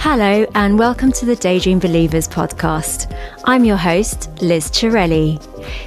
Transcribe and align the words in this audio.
Hello, 0.00 0.46
and 0.54 0.78
welcome 0.78 1.12
to 1.12 1.26
the 1.26 1.36
Daydream 1.36 1.78
Believers 1.78 2.26
podcast. 2.26 3.14
I'm 3.44 3.64
your 3.64 3.76
host, 3.76 4.30
Liz 4.42 4.70
Chirelli. 4.70 5.40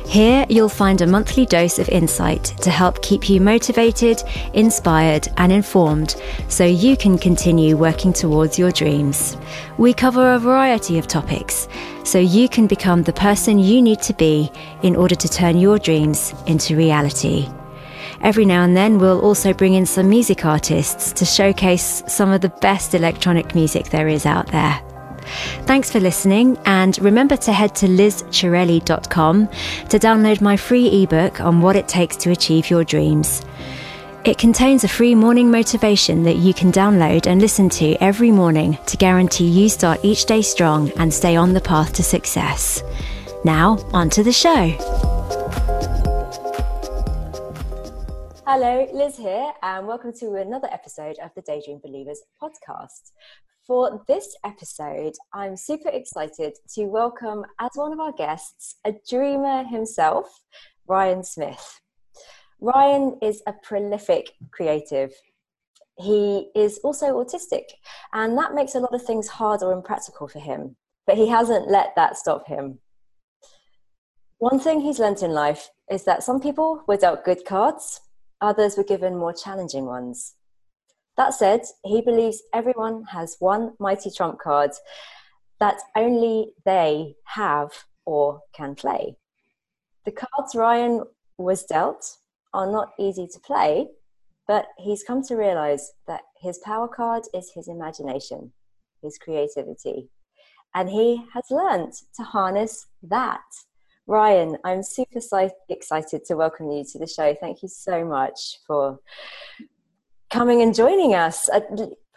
Here, 0.07 0.45
you'll 0.49 0.69
find 0.69 1.01
a 1.01 1.07
monthly 1.07 1.45
dose 1.45 1.79
of 1.79 1.89
insight 1.89 2.43
to 2.61 2.69
help 2.69 3.01
keep 3.01 3.29
you 3.29 3.41
motivated, 3.41 4.23
inspired, 4.53 5.27
and 5.37 5.51
informed 5.51 6.15
so 6.47 6.65
you 6.65 6.97
can 6.97 7.17
continue 7.17 7.77
working 7.77 8.13
towards 8.13 8.57
your 8.57 8.71
dreams. 8.71 9.37
We 9.77 9.93
cover 9.93 10.33
a 10.33 10.39
variety 10.39 10.97
of 10.97 11.07
topics 11.07 11.67
so 12.03 12.19
you 12.19 12.49
can 12.49 12.67
become 12.67 13.03
the 13.03 13.13
person 13.13 13.59
you 13.59 13.81
need 13.81 14.01
to 14.03 14.13
be 14.13 14.51
in 14.81 14.95
order 14.95 15.15
to 15.15 15.29
turn 15.29 15.57
your 15.57 15.77
dreams 15.77 16.33
into 16.47 16.75
reality. 16.75 17.49
Every 18.23 18.45
now 18.45 18.63
and 18.63 18.77
then, 18.77 18.99
we'll 18.99 19.21
also 19.21 19.53
bring 19.53 19.73
in 19.73 19.85
some 19.85 20.09
music 20.09 20.45
artists 20.45 21.11
to 21.13 21.25
showcase 21.25 22.03
some 22.07 22.31
of 22.31 22.41
the 22.41 22.49
best 22.49 22.93
electronic 22.93 23.55
music 23.55 23.89
there 23.89 24.07
is 24.07 24.25
out 24.25 24.47
there. 24.47 24.81
Thanks 25.65 25.91
for 25.91 25.99
listening, 25.99 26.57
and 26.65 26.97
remember 26.99 27.37
to 27.37 27.51
head 27.51 27.75
to 27.75 27.87
lizchirelli.com 27.87 29.47
to 29.47 29.99
download 29.99 30.41
my 30.41 30.57
free 30.57 31.03
ebook 31.03 31.41
on 31.41 31.61
what 31.61 31.75
it 31.75 31.87
takes 31.87 32.17
to 32.17 32.31
achieve 32.31 32.69
your 32.69 32.83
dreams. 32.83 33.41
It 34.23 34.37
contains 34.37 34.83
a 34.83 34.87
free 34.87 35.15
morning 35.15 35.49
motivation 35.49 36.23
that 36.23 36.37
you 36.37 36.53
can 36.53 36.71
download 36.71 37.25
and 37.25 37.41
listen 37.41 37.69
to 37.69 37.95
every 37.95 38.29
morning 38.29 38.77
to 38.85 38.97
guarantee 38.97 39.47
you 39.47 39.67
start 39.67 39.99
each 40.03 40.25
day 40.25 40.43
strong 40.43 40.91
and 40.97 41.11
stay 41.11 41.35
on 41.35 41.53
the 41.53 41.61
path 41.61 41.93
to 41.93 42.03
success. 42.03 42.83
Now, 43.43 43.79
on 43.93 44.11
to 44.11 44.23
the 44.23 44.31
show. 44.31 45.40
Hello, 48.53 48.85
Liz 48.91 49.15
here, 49.15 49.53
and 49.63 49.87
welcome 49.87 50.11
to 50.19 50.35
another 50.35 50.67
episode 50.73 51.15
of 51.23 51.31
the 51.35 51.41
Daydream 51.41 51.79
Believers 51.81 52.21
podcast. 52.43 53.13
For 53.65 54.03
this 54.09 54.35
episode, 54.43 55.13
I'm 55.31 55.55
super 55.55 55.87
excited 55.87 56.57
to 56.73 56.83
welcome 56.87 57.45
as 57.61 57.69
one 57.75 57.93
of 57.93 58.01
our 58.01 58.11
guests 58.11 58.75
a 58.83 58.93
dreamer 59.07 59.63
himself, 59.63 60.43
Ryan 60.85 61.23
Smith. 61.23 61.79
Ryan 62.59 63.17
is 63.21 63.41
a 63.47 63.53
prolific 63.53 64.31
creative. 64.51 65.13
He 65.97 66.49
is 66.53 66.77
also 66.83 67.23
autistic, 67.23 67.67
and 68.11 68.37
that 68.37 68.53
makes 68.53 68.75
a 68.75 68.81
lot 68.81 68.93
of 68.93 69.01
things 69.01 69.29
hard 69.29 69.63
or 69.63 69.71
impractical 69.71 70.27
for 70.27 70.39
him, 70.39 70.75
but 71.07 71.15
he 71.15 71.29
hasn't 71.29 71.69
let 71.69 71.95
that 71.95 72.17
stop 72.17 72.49
him. 72.49 72.79
One 74.39 74.59
thing 74.59 74.81
he's 74.81 74.99
learnt 74.99 75.23
in 75.23 75.31
life 75.31 75.69
is 75.89 76.03
that 76.03 76.21
some 76.21 76.41
people 76.41 76.83
were 76.85 76.97
dealt 76.97 77.23
good 77.23 77.45
cards 77.45 78.01
others 78.41 78.77
were 78.77 78.83
given 78.83 79.15
more 79.15 79.33
challenging 79.33 79.85
ones. 79.85 80.33
That 81.17 81.33
said, 81.33 81.61
he 81.83 82.01
believes 82.01 82.41
everyone 82.53 83.03
has 83.11 83.35
one 83.39 83.73
mighty 83.79 84.09
trump 84.09 84.39
card 84.39 84.71
that 85.59 85.81
only 85.95 86.53
they 86.65 87.15
have 87.25 87.71
or 88.05 88.41
can 88.55 88.75
play. 88.75 89.17
The 90.05 90.11
cards 90.11 90.55
Ryan 90.55 91.03
was 91.37 91.63
dealt 91.63 92.17
are 92.53 92.71
not 92.71 92.89
easy 92.97 93.27
to 93.27 93.39
play, 93.39 93.87
but 94.47 94.67
he's 94.77 95.03
come 95.03 95.21
to 95.23 95.35
realize 95.35 95.91
that 96.07 96.21
his 96.41 96.57
power 96.59 96.87
card 96.87 97.23
is 97.33 97.51
his 97.53 97.67
imagination, 97.67 98.51
his 99.03 99.17
creativity, 99.17 100.09
and 100.73 100.89
he 100.89 101.23
has 101.33 101.43
learned 101.51 101.93
to 102.15 102.23
harness 102.23 102.87
that 103.03 103.41
Ryan, 104.11 104.57
I'm 104.65 104.83
super 104.83 105.21
excited 105.69 106.25
to 106.25 106.35
welcome 106.35 106.69
you 106.69 106.83
to 106.83 106.99
the 106.99 107.07
show. 107.07 107.33
Thank 107.33 107.63
you 107.63 107.69
so 107.69 108.03
much 108.03 108.57
for 108.67 108.99
coming 110.29 110.61
and 110.61 110.75
joining 110.75 111.15
us. 111.15 111.49
I'd, 111.49 111.63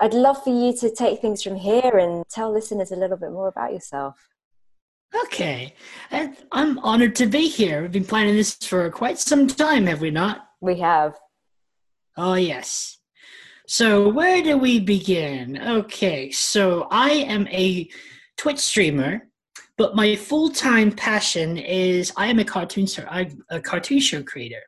I'd 0.00 0.12
love 0.12 0.42
for 0.42 0.50
you 0.50 0.76
to 0.78 0.92
take 0.92 1.20
things 1.20 1.40
from 1.40 1.54
here 1.54 1.96
and 1.98 2.24
tell 2.28 2.52
listeners 2.52 2.90
a 2.90 2.96
little 2.96 3.16
bit 3.16 3.30
more 3.30 3.46
about 3.46 3.72
yourself. 3.72 4.16
Okay. 5.22 5.72
Uh, 6.10 6.30
I'm 6.50 6.80
honored 6.80 7.14
to 7.14 7.26
be 7.26 7.46
here. 7.46 7.82
We've 7.82 7.92
been 7.92 8.04
planning 8.04 8.34
this 8.34 8.56
for 8.56 8.90
quite 8.90 9.20
some 9.20 9.46
time, 9.46 9.86
have 9.86 10.00
we 10.00 10.10
not? 10.10 10.48
We 10.60 10.80
have. 10.80 11.14
Oh, 12.16 12.34
yes. 12.34 12.98
So, 13.68 14.08
where 14.08 14.42
do 14.42 14.58
we 14.58 14.80
begin? 14.80 15.62
Okay, 15.62 16.32
so 16.32 16.88
I 16.90 17.10
am 17.10 17.46
a 17.52 17.88
Twitch 18.36 18.58
streamer 18.58 19.28
but 19.76 19.96
my 19.96 20.14
full 20.16 20.50
time 20.50 20.92
passion 20.92 21.58
is 21.58 22.12
I 22.16 22.26
am 22.26 22.38
a 22.38 22.44
cartoon 22.44 22.86
I'm 23.08 23.42
a 23.50 23.60
cartoon 23.60 24.00
show 24.00 24.22
creator. 24.22 24.62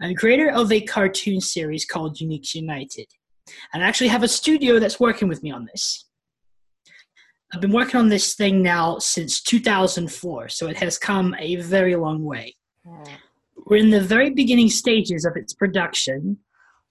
I'm 0.00 0.14
creator 0.14 0.50
of 0.50 0.70
a 0.70 0.80
cartoon 0.80 1.40
series 1.40 1.84
called 1.84 2.18
Uniques 2.18 2.54
United, 2.54 3.06
and 3.72 3.82
I 3.82 3.88
actually 3.88 4.08
have 4.08 4.22
a 4.22 4.28
studio 4.28 4.78
that's 4.78 5.00
working 5.00 5.28
with 5.28 5.42
me 5.42 5.50
on 5.50 5.66
this. 5.66 6.04
I've 7.52 7.62
been 7.62 7.72
working 7.72 7.98
on 7.98 8.08
this 8.08 8.34
thing 8.34 8.62
now 8.62 8.98
since 8.98 9.40
2004, 9.40 10.50
so 10.50 10.66
it 10.68 10.76
has 10.76 10.98
come 10.98 11.34
a 11.38 11.56
very 11.56 11.96
long 11.96 12.22
way. 12.22 12.54
We're 13.66 13.78
in 13.78 13.90
the 13.90 14.00
very 14.00 14.30
beginning 14.30 14.68
stages 14.68 15.24
of 15.24 15.36
its 15.36 15.54
production, 15.54 16.38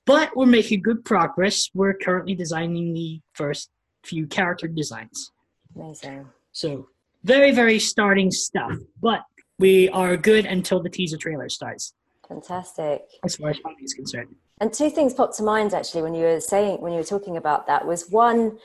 but 0.06 0.36
we're 0.36 0.48
making 0.48 0.82
good 0.82 1.06
progress. 1.06 1.70
We're 1.74 1.94
currently 1.94 2.36
designing 2.36 2.94
the 2.94 3.22
first 3.34 3.70
few 4.04 4.28
character 4.28 4.68
designs. 4.68 5.32
Amazing. 5.76 6.28
So 6.52 6.88
very, 7.28 7.52
very 7.52 7.78
starting 7.78 8.32
stuff, 8.32 8.72
but 9.02 9.22
we 9.60 9.90
are 9.90 10.16
good 10.16 10.46
until 10.46 10.82
the 10.82 10.90
teaser 10.90 11.18
trailer 11.18 11.50
starts. 11.50 11.94
Fantastic. 12.28 13.02
As 13.26 13.36
far 13.36 13.50
as 13.50 13.58
funding 13.58 13.84
is 13.84 13.94
concerned. 13.94 14.34
And 14.62 14.74
two 14.74 14.90
things 14.90 15.14
popped 15.14 15.36
to 15.38 15.44
mind 15.44 15.74
actually 15.74 16.02
when 16.02 16.16
you 16.16 16.24
were 16.24 16.40
saying 16.40 16.82
when 16.82 16.92
you 16.94 16.98
were 16.98 17.04
talking 17.04 17.38
about 17.38 17.68
that 17.68 17.86
was 17.86 18.10
one, 18.10 18.58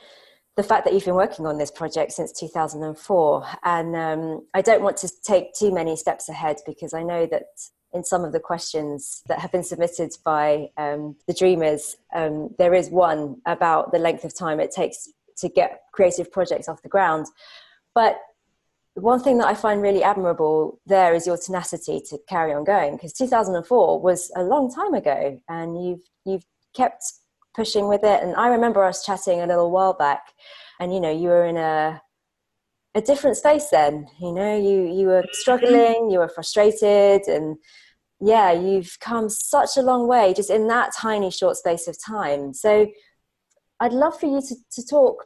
the 0.55 0.63
fact 0.63 0.85
that 0.85 0.93
you've 0.93 1.05
been 1.05 1.15
working 1.15 1.45
on 1.45 1.57
this 1.57 1.71
project 1.71 2.13
since 2.13 2.31
2004, 2.31 3.45
and 3.63 3.95
um, 3.95 4.45
I 4.53 4.61
don't 4.61 4.81
want 4.81 4.97
to 4.97 5.09
take 5.23 5.53
too 5.53 5.73
many 5.73 5.95
steps 5.95 6.29
ahead 6.29 6.57
because 6.65 6.93
I 6.93 7.03
know 7.03 7.25
that 7.25 7.43
in 7.91 8.03
some 8.03 8.23
of 8.23 8.31
the 8.31 8.39
questions 8.39 9.23
that 9.27 9.39
have 9.39 9.51
been 9.51 9.63
submitted 9.63 10.11
by 10.23 10.69
um, 10.77 11.15
the 11.27 11.33
dreamers, 11.33 11.95
um, 12.15 12.49
there 12.57 12.73
is 12.73 12.89
one 12.89 13.41
about 13.45 13.91
the 13.91 13.99
length 13.99 14.23
of 14.23 14.37
time 14.37 14.59
it 14.59 14.71
takes 14.71 15.09
to 15.37 15.49
get 15.49 15.81
creative 15.91 16.31
projects 16.31 16.69
off 16.69 16.81
the 16.81 16.89
ground. 16.89 17.27
But 17.95 18.17
one 18.95 19.19
thing 19.19 19.39
that 19.39 19.47
I 19.47 19.55
find 19.55 19.81
really 19.81 20.03
admirable 20.03 20.79
there 20.85 21.15
is 21.15 21.25
your 21.25 21.37
tenacity 21.37 22.01
to 22.09 22.19
carry 22.29 22.53
on 22.53 22.63
going 22.63 22.95
because 22.95 23.13
2004 23.13 23.99
was 23.99 24.31
a 24.35 24.43
long 24.43 24.71
time 24.71 24.93
ago 24.93 25.39
and 25.49 25.83
you've 25.83 26.01
you've 26.25 26.45
kept 26.75 27.03
pushing 27.55 27.87
with 27.87 28.03
it. 28.03 28.21
And 28.23 28.35
I 28.35 28.47
remember 28.47 28.83
us 28.83 29.05
chatting 29.05 29.41
a 29.41 29.47
little 29.47 29.71
while 29.71 29.93
back 29.93 30.33
and 30.79 30.93
you 30.93 30.99
know 30.99 31.11
you 31.11 31.29
were 31.29 31.45
in 31.45 31.57
a 31.57 32.01
a 32.95 33.01
different 33.01 33.37
space 33.37 33.69
then. 33.69 34.07
You 34.21 34.31
know 34.31 34.55
you 34.55 34.93
you 34.93 35.07
were 35.07 35.21
mm-hmm. 35.21 35.33
struggling 35.33 36.11
you 36.11 36.19
were 36.19 36.29
frustrated 36.29 37.27
and 37.27 37.57
yeah 38.21 38.51
you've 38.51 38.97
come 38.99 39.27
such 39.27 39.75
a 39.75 39.81
long 39.81 40.07
way 40.07 40.35
just 40.35 40.51
in 40.51 40.67
that 40.67 40.93
tiny 40.95 41.31
short 41.31 41.57
space 41.57 41.87
of 41.87 41.97
time. 42.03 42.53
So 42.53 42.87
I'd 43.79 43.91
love 43.91 44.19
for 44.19 44.27
you 44.27 44.39
to, 44.39 44.55
to 44.73 44.85
talk 44.87 45.25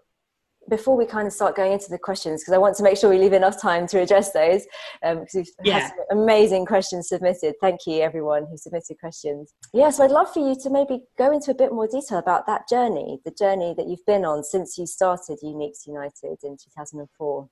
before 0.69 0.97
we 0.97 1.05
kind 1.05 1.28
of 1.28 1.33
start 1.33 1.55
going 1.55 1.72
into 1.73 1.89
the 1.89 1.97
questions, 1.97 2.41
because 2.41 2.53
I 2.53 2.57
want 2.57 2.75
to 2.78 2.83
make 2.83 2.97
sure 2.97 3.09
we 3.09 3.17
leave 3.17 3.33
enough 3.33 3.61
time 3.61 3.88
to 3.88 4.00
address 4.00 4.31
those, 4.31 4.66
um, 5.03 5.19
because 5.19 5.35
we've 5.35 5.47
yeah. 5.63 5.79
had 5.79 5.91
some 6.09 6.19
amazing 6.19 6.66
questions 6.66 7.09
submitted. 7.09 7.55
Thank 7.61 7.81
you, 7.85 8.01
everyone 8.01 8.45
who 8.50 8.57
submitted 8.57 9.00
questions. 9.00 9.53
Yeah, 9.73 9.89
so 9.89 10.03
I'd 10.03 10.11
love 10.11 10.31
for 10.33 10.47
you 10.47 10.56
to 10.61 10.69
maybe 10.69 11.01
go 11.17 11.31
into 11.31 11.51
a 11.51 11.56
bit 11.56 11.72
more 11.72 11.88
detail 11.88 12.19
about 12.19 12.45
that 12.47 12.67
journey, 12.69 13.19
the 13.25 13.31
journey 13.31 13.73
that 13.77 13.88
you've 13.88 14.06
been 14.06 14.25
on 14.25 14.44
since 14.44 14.77
you 14.77 14.85
started 14.85 15.39
Uniques 15.44 15.88
United 15.88 16.38
in 16.44 16.57
2004. 16.57 17.50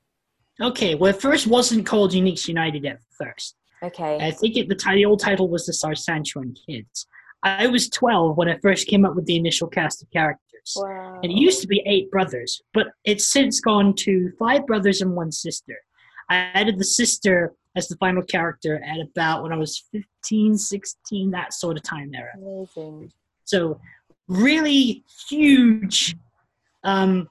Okay, 0.61 0.95
well, 0.95 1.13
it 1.13 1.21
first 1.21 1.47
wasn't 1.47 1.85
called 1.85 2.11
Uniques 2.11 2.47
United 2.47 2.85
at 2.85 2.99
first. 3.17 3.55
Okay. 3.83 4.17
I 4.21 4.31
think 4.31 4.55
it, 4.55 4.69
the, 4.69 4.75
t- 4.75 4.95
the 4.95 5.05
old 5.05 5.19
title 5.19 5.49
was 5.49 5.65
the 5.65 5.73
Sarsanchuan 5.73 6.57
Kids. 6.65 7.07
I 7.43 7.67
was 7.67 7.89
12 7.89 8.37
when 8.37 8.49
I 8.49 8.57
first 8.57 8.87
came 8.87 9.05
up 9.05 9.15
with 9.15 9.25
the 9.25 9.35
initial 9.35 9.67
cast 9.67 10.01
of 10.01 10.09
characters. 10.11 10.41
Wow. 10.75 11.19
And 11.21 11.31
it 11.31 11.37
used 11.37 11.61
to 11.61 11.67
be 11.67 11.83
eight 11.85 12.09
brothers, 12.11 12.61
but 12.73 12.87
it's 13.03 13.27
since 13.27 13.59
gone 13.59 13.93
to 13.97 14.31
five 14.39 14.65
brothers 14.65 15.01
and 15.01 15.15
one 15.15 15.31
sister. 15.31 15.77
I 16.29 16.37
added 16.53 16.79
the 16.79 16.85
sister 16.85 17.53
as 17.75 17.87
the 17.87 17.97
final 17.97 18.23
character 18.23 18.81
at 18.83 18.99
about 18.99 19.43
when 19.43 19.51
I 19.51 19.57
was 19.57 19.83
15, 19.91 20.57
16, 20.57 21.31
that 21.31 21.53
sort 21.53 21.77
of 21.77 21.83
time 21.83 22.11
era. 22.15 22.31
Amazing. 22.37 23.11
So, 23.43 23.79
really 24.27 25.03
huge 25.29 26.15
um, 26.83 27.29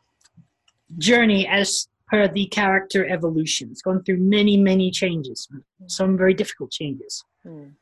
journey 0.98 1.46
as 1.48 1.88
per 2.06 2.28
the 2.28 2.46
character 2.46 3.06
evolution. 3.08 3.68
It's 3.70 3.82
gone 3.82 4.04
through 4.04 4.18
many, 4.18 4.56
many 4.56 4.90
changes, 4.90 5.48
some 5.86 6.16
very 6.16 6.34
difficult 6.34 6.70
changes. 6.70 7.24
Mm. 7.44 7.72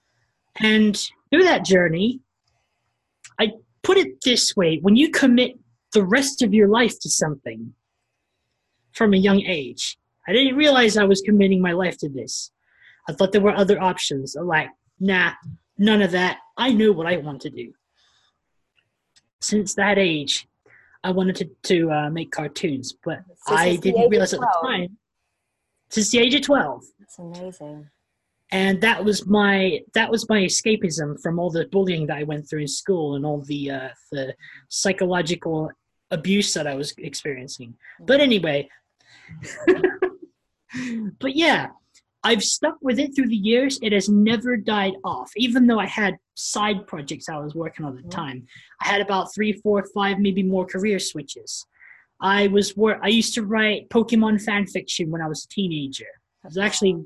And 0.60 0.96
through 1.30 1.44
that 1.44 1.64
journey, 1.64 2.20
I 3.40 3.52
put 3.82 3.96
it 3.96 4.20
this 4.24 4.56
way 4.56 4.78
when 4.82 4.96
you 4.96 5.10
commit 5.10 5.58
the 5.92 6.04
rest 6.04 6.42
of 6.42 6.54
your 6.54 6.68
life 6.68 6.98
to 7.00 7.10
something 7.10 7.74
from 8.92 9.14
a 9.14 9.16
young 9.16 9.40
age, 9.42 9.98
I 10.26 10.32
didn't 10.32 10.56
realize 10.56 10.96
I 10.96 11.04
was 11.04 11.20
committing 11.20 11.60
my 11.60 11.72
life 11.72 11.98
to 11.98 12.08
this. 12.08 12.50
I 13.08 13.12
thought 13.12 13.32
there 13.32 13.40
were 13.40 13.54
other 13.54 13.80
options. 13.80 14.36
I'm 14.36 14.46
like, 14.46 14.68
nah, 15.00 15.32
none 15.78 16.02
of 16.02 16.12
that. 16.12 16.38
I 16.56 16.72
knew 16.72 16.92
what 16.92 17.06
I 17.06 17.16
want 17.16 17.40
to 17.42 17.50
do. 17.50 17.72
Since 19.40 19.74
that 19.74 19.98
age, 19.98 20.46
I 21.02 21.10
wanted 21.10 21.36
to, 21.36 21.50
to 21.64 21.90
uh, 21.90 22.10
make 22.10 22.30
cartoons, 22.30 22.94
but 23.04 23.18
So 23.46 23.54
I 23.54 23.76
didn't 23.76 24.08
realize 24.08 24.32
at 24.32 24.40
the 24.40 24.58
time. 24.62 24.98
Since 25.90 26.10
the 26.10 26.20
age 26.20 26.34
of 26.34 26.42
twelve, 26.42 26.84
That's 26.98 27.18
amazing. 27.18 27.90
And 28.52 28.80
that 28.82 29.02
was 29.04 29.26
my 29.26 29.80
that 29.94 30.10
was 30.10 30.28
my 30.28 30.40
escapism 30.42 31.20
from 31.22 31.38
all 31.38 31.50
the 31.50 31.66
bullying 31.72 32.06
that 32.06 32.18
I 32.18 32.22
went 32.22 32.48
through 32.48 32.60
in 32.60 32.68
school 32.68 33.16
and 33.16 33.24
all 33.26 33.40
the 33.42 33.70
uh, 33.70 33.88
the 34.12 34.34
psychological 34.68 35.70
abuse 36.10 36.52
that 36.54 36.66
I 36.66 36.74
was 36.74 36.92
experiencing. 36.98 37.74
But 38.00 38.20
anyway, 38.20 38.68
but 41.20 41.36
yeah, 41.36 41.68
I've 42.24 42.42
stuck 42.42 42.76
with 42.82 42.98
it 42.98 43.14
through 43.14 43.28
the 43.28 43.36
years. 43.36 43.78
It 43.82 43.92
has 43.92 44.08
never 44.08 44.56
died 44.56 44.94
off, 45.04 45.30
even 45.36 45.66
though 45.66 45.78
I 45.80 45.86
had 45.86 46.16
side 46.34 46.86
projects 46.86 47.28
I 47.28 47.38
was 47.38 47.54
working 47.54 47.84
on 47.84 47.96
at 47.96 48.02
the 48.04 48.08
Mhm. 48.08 48.12
time. 48.22 48.46
I 48.80 48.88
had 48.88 49.00
about 49.00 49.34
three, 49.34 49.52
four, 49.52 49.84
five, 49.94 50.18
maybe 50.18 50.42
more 50.42 50.66
career 50.66 50.98
switches. 50.98 51.66
I 52.20 52.46
was 52.48 52.76
wor- 52.76 53.00
I 53.04 53.08
used 53.08 53.34
to 53.34 53.42
write 53.44 53.88
Pokemon 53.88 54.42
fan 54.42 54.66
fiction 54.66 55.10
when 55.10 55.20
I 55.20 55.28
was 55.28 55.44
a 55.44 55.48
teenager. 55.48 56.06
I 56.44 56.48
was 56.48 56.58
actually 56.58 57.04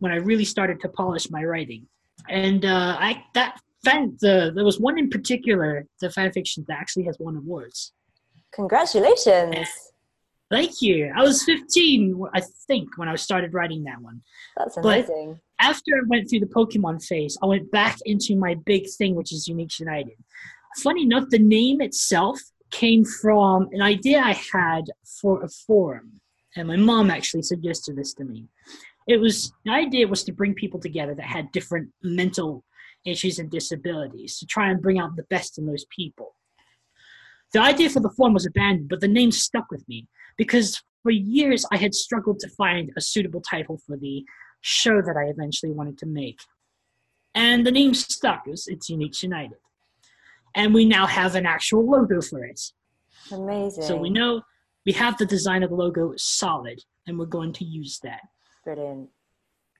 when 0.00 0.12
I 0.12 0.16
really 0.16 0.44
started 0.44 0.80
to 0.80 0.88
polish 0.88 1.30
my 1.30 1.44
writing. 1.44 1.86
And 2.28 2.64
uh, 2.64 2.96
I 2.98 3.22
that 3.34 3.60
fan 3.84 4.16
the 4.20 4.52
there 4.54 4.64
was 4.64 4.80
one 4.80 4.98
in 4.98 5.08
particular, 5.08 5.86
the 6.00 6.10
fan 6.10 6.32
fiction 6.32 6.64
that 6.68 6.78
actually 6.78 7.04
has 7.04 7.16
won 7.20 7.36
awards. 7.36 7.92
Congratulations. 8.52 9.68
Thank 10.50 10.82
you. 10.82 11.12
I 11.16 11.22
was 11.22 11.44
15, 11.44 12.20
I 12.34 12.40
think, 12.66 12.98
when 12.98 13.08
I 13.08 13.14
started 13.14 13.54
writing 13.54 13.84
that 13.84 14.00
one. 14.00 14.22
That's 14.56 14.74
But- 14.74 15.04
amazing. 15.08 15.38
After 15.60 15.92
I 15.94 16.00
went 16.08 16.28
through 16.28 16.40
the 16.40 16.46
Pokemon 16.46 17.04
phase, 17.04 17.36
I 17.42 17.46
went 17.46 17.70
back 17.70 17.98
into 18.06 18.34
my 18.34 18.54
big 18.64 18.88
thing, 18.98 19.14
which 19.14 19.30
is 19.30 19.46
Unique 19.46 19.78
United. 19.78 20.14
Funny 20.78 21.02
enough, 21.02 21.28
the 21.28 21.38
name 21.38 21.80
itself 21.82 22.40
came 22.70 23.04
from 23.04 23.68
an 23.72 23.82
idea 23.82 24.20
I 24.20 24.32
had 24.52 24.84
for 25.20 25.42
a 25.44 25.48
forum, 25.48 26.20
and 26.56 26.66
my 26.66 26.76
mom 26.76 27.10
actually 27.10 27.42
suggested 27.42 27.94
this 27.96 28.14
to 28.14 28.24
me. 28.24 28.46
It 29.10 29.20
was 29.20 29.52
the 29.64 29.72
idea 29.72 30.06
was 30.06 30.22
to 30.24 30.32
bring 30.32 30.54
people 30.54 30.78
together 30.78 31.14
that 31.16 31.26
had 31.26 31.50
different 31.50 31.90
mental 32.00 32.64
issues 33.04 33.40
and 33.40 33.50
disabilities 33.50 34.38
to 34.38 34.46
try 34.46 34.70
and 34.70 34.80
bring 34.80 35.00
out 35.00 35.16
the 35.16 35.24
best 35.24 35.58
in 35.58 35.66
those 35.66 35.84
people. 35.86 36.36
The 37.52 37.60
idea 37.60 37.90
for 37.90 37.98
the 37.98 38.10
forum 38.10 38.34
was 38.34 38.46
abandoned, 38.46 38.88
but 38.88 39.00
the 39.00 39.08
name 39.08 39.32
stuck 39.32 39.68
with 39.68 39.88
me 39.88 40.06
because 40.36 40.80
for 41.02 41.10
years 41.10 41.66
I 41.72 41.76
had 41.76 41.92
struggled 41.92 42.38
to 42.40 42.48
find 42.50 42.92
a 42.96 43.00
suitable 43.00 43.40
title 43.40 43.80
for 43.84 43.96
the 43.96 44.24
show 44.60 45.02
that 45.02 45.16
I 45.16 45.24
eventually 45.24 45.72
wanted 45.72 45.98
to 45.98 46.06
make. 46.06 46.38
And 47.34 47.66
the 47.66 47.72
name 47.72 47.94
stuck. 47.94 48.46
It 48.46 48.50
was, 48.50 48.68
it's 48.68 48.90
Unique 48.90 49.20
United. 49.22 49.58
And 50.54 50.72
we 50.72 50.84
now 50.84 51.06
have 51.06 51.34
an 51.34 51.46
actual 51.46 51.84
logo 51.84 52.20
for 52.20 52.44
it. 52.44 52.60
Amazing. 53.32 53.82
So 53.82 53.96
we 53.96 54.10
know 54.10 54.42
we 54.86 54.92
have 54.92 55.18
the 55.18 55.26
design 55.26 55.64
of 55.64 55.70
the 55.70 55.76
logo 55.76 56.12
solid, 56.16 56.80
and 57.08 57.18
we're 57.18 57.26
going 57.26 57.52
to 57.54 57.64
use 57.64 57.98
that. 58.04 58.20
Brilliant. 58.64 59.08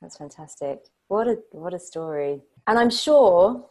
That's 0.00 0.16
fantastic. 0.16 0.80
What 1.08 1.26
a 1.28 1.38
what 1.52 1.74
a 1.74 1.78
story. 1.78 2.40
And 2.66 2.78
I'm 2.78 2.90
sure 2.90 3.66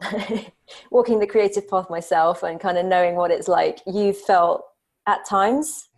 walking 0.90 1.18
the 1.18 1.26
creative 1.26 1.68
path 1.68 1.88
myself 1.90 2.42
and 2.42 2.60
kind 2.60 2.78
of 2.78 2.86
knowing 2.86 3.16
what 3.16 3.30
it's 3.30 3.48
like, 3.48 3.80
you 3.86 4.12
felt 4.12 4.64
at 5.06 5.24
times 5.26 5.88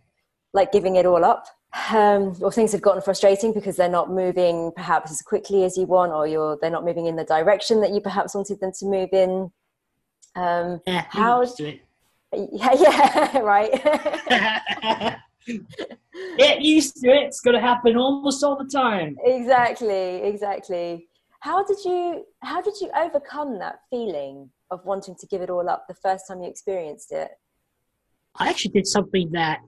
like 0.53 0.71
giving 0.71 0.95
it 0.95 1.05
all 1.05 1.23
up. 1.25 1.45
Um, 1.91 2.35
or 2.41 2.51
things 2.51 2.71
have 2.71 2.81
gotten 2.81 3.01
frustrating 3.01 3.53
because 3.53 3.75
they're 3.75 3.89
not 3.89 4.09
moving 4.09 4.71
perhaps 4.75 5.11
as 5.11 5.21
quickly 5.21 5.63
as 5.65 5.77
you 5.77 5.85
want, 5.85 6.11
or 6.13 6.25
you're 6.25 6.57
they're 6.61 6.71
not 6.71 6.85
moving 6.85 7.05
in 7.05 7.15
the 7.17 7.25
direction 7.25 7.81
that 7.81 7.91
you 7.91 7.99
perhaps 8.01 8.33
wanted 8.33 8.59
them 8.61 8.71
to 8.79 8.85
move 8.85 9.09
in. 9.11 9.51
Um, 10.35 10.81
Yeah, 10.87 11.05
How- 11.09 11.37
we're 11.39 11.43
used 11.43 11.57
to 11.57 11.67
it. 11.67 11.81
yeah, 12.53 12.73
yeah, 12.73 13.37
right. 13.39 15.17
Get 16.37 16.61
used 16.61 16.97
to 16.97 17.09
it. 17.09 17.23
It's 17.23 17.41
going 17.41 17.55
to 17.55 17.61
happen 17.61 17.97
almost 17.97 18.43
all 18.43 18.57
the 18.57 18.69
time. 18.69 19.15
exactly 19.23 20.21
exactly 20.23 21.07
how 21.39 21.63
did 21.63 21.77
you 21.85 22.25
how 22.41 22.61
did 22.61 22.73
you 22.81 22.89
overcome 22.95 23.59
that 23.59 23.79
feeling 23.89 24.49
of 24.71 24.83
wanting 24.85 25.15
to 25.15 25.27
give 25.27 25.41
it 25.41 25.49
all 25.49 25.69
up 25.69 25.87
the 25.87 25.93
first 25.95 26.27
time 26.27 26.41
you 26.41 26.49
experienced 26.49 27.11
it 27.11 27.29
I 28.35 28.49
actually 28.49 28.71
did 28.71 28.87
something 28.87 29.31
that 29.31 29.59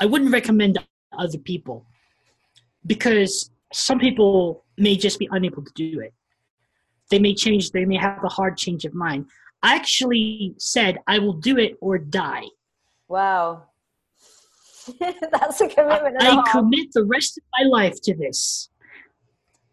I 0.00 0.06
wouldn't 0.06 0.32
recommend 0.32 0.74
to 0.74 0.84
other 1.18 1.38
people 1.38 1.86
because 2.86 3.50
some 3.72 3.98
people 3.98 4.64
may 4.78 4.96
just 4.96 5.18
be 5.18 5.28
unable 5.30 5.62
to 5.62 5.72
do 5.74 6.00
it. 6.00 6.12
They 7.10 7.18
may 7.18 7.34
change, 7.34 7.70
they 7.70 7.84
may 7.84 7.96
have 7.96 8.22
a 8.24 8.28
hard 8.28 8.56
change 8.56 8.84
of 8.84 8.94
mind. 8.94 9.26
I 9.62 9.74
actually 9.76 10.54
said, 10.58 10.98
I 11.06 11.18
will 11.18 11.34
do 11.34 11.58
it 11.58 11.76
or 11.80 11.98
die. 11.98 12.44
wow 13.08 13.64
that's 15.32 15.60
a 15.60 15.68
commitment 15.68 16.16
I 16.20 16.26
half. 16.34 16.50
commit 16.52 16.88
the 16.92 17.04
rest 17.04 17.38
of 17.38 17.44
my 17.58 17.68
life 17.68 17.96
to 18.04 18.14
this. 18.14 18.68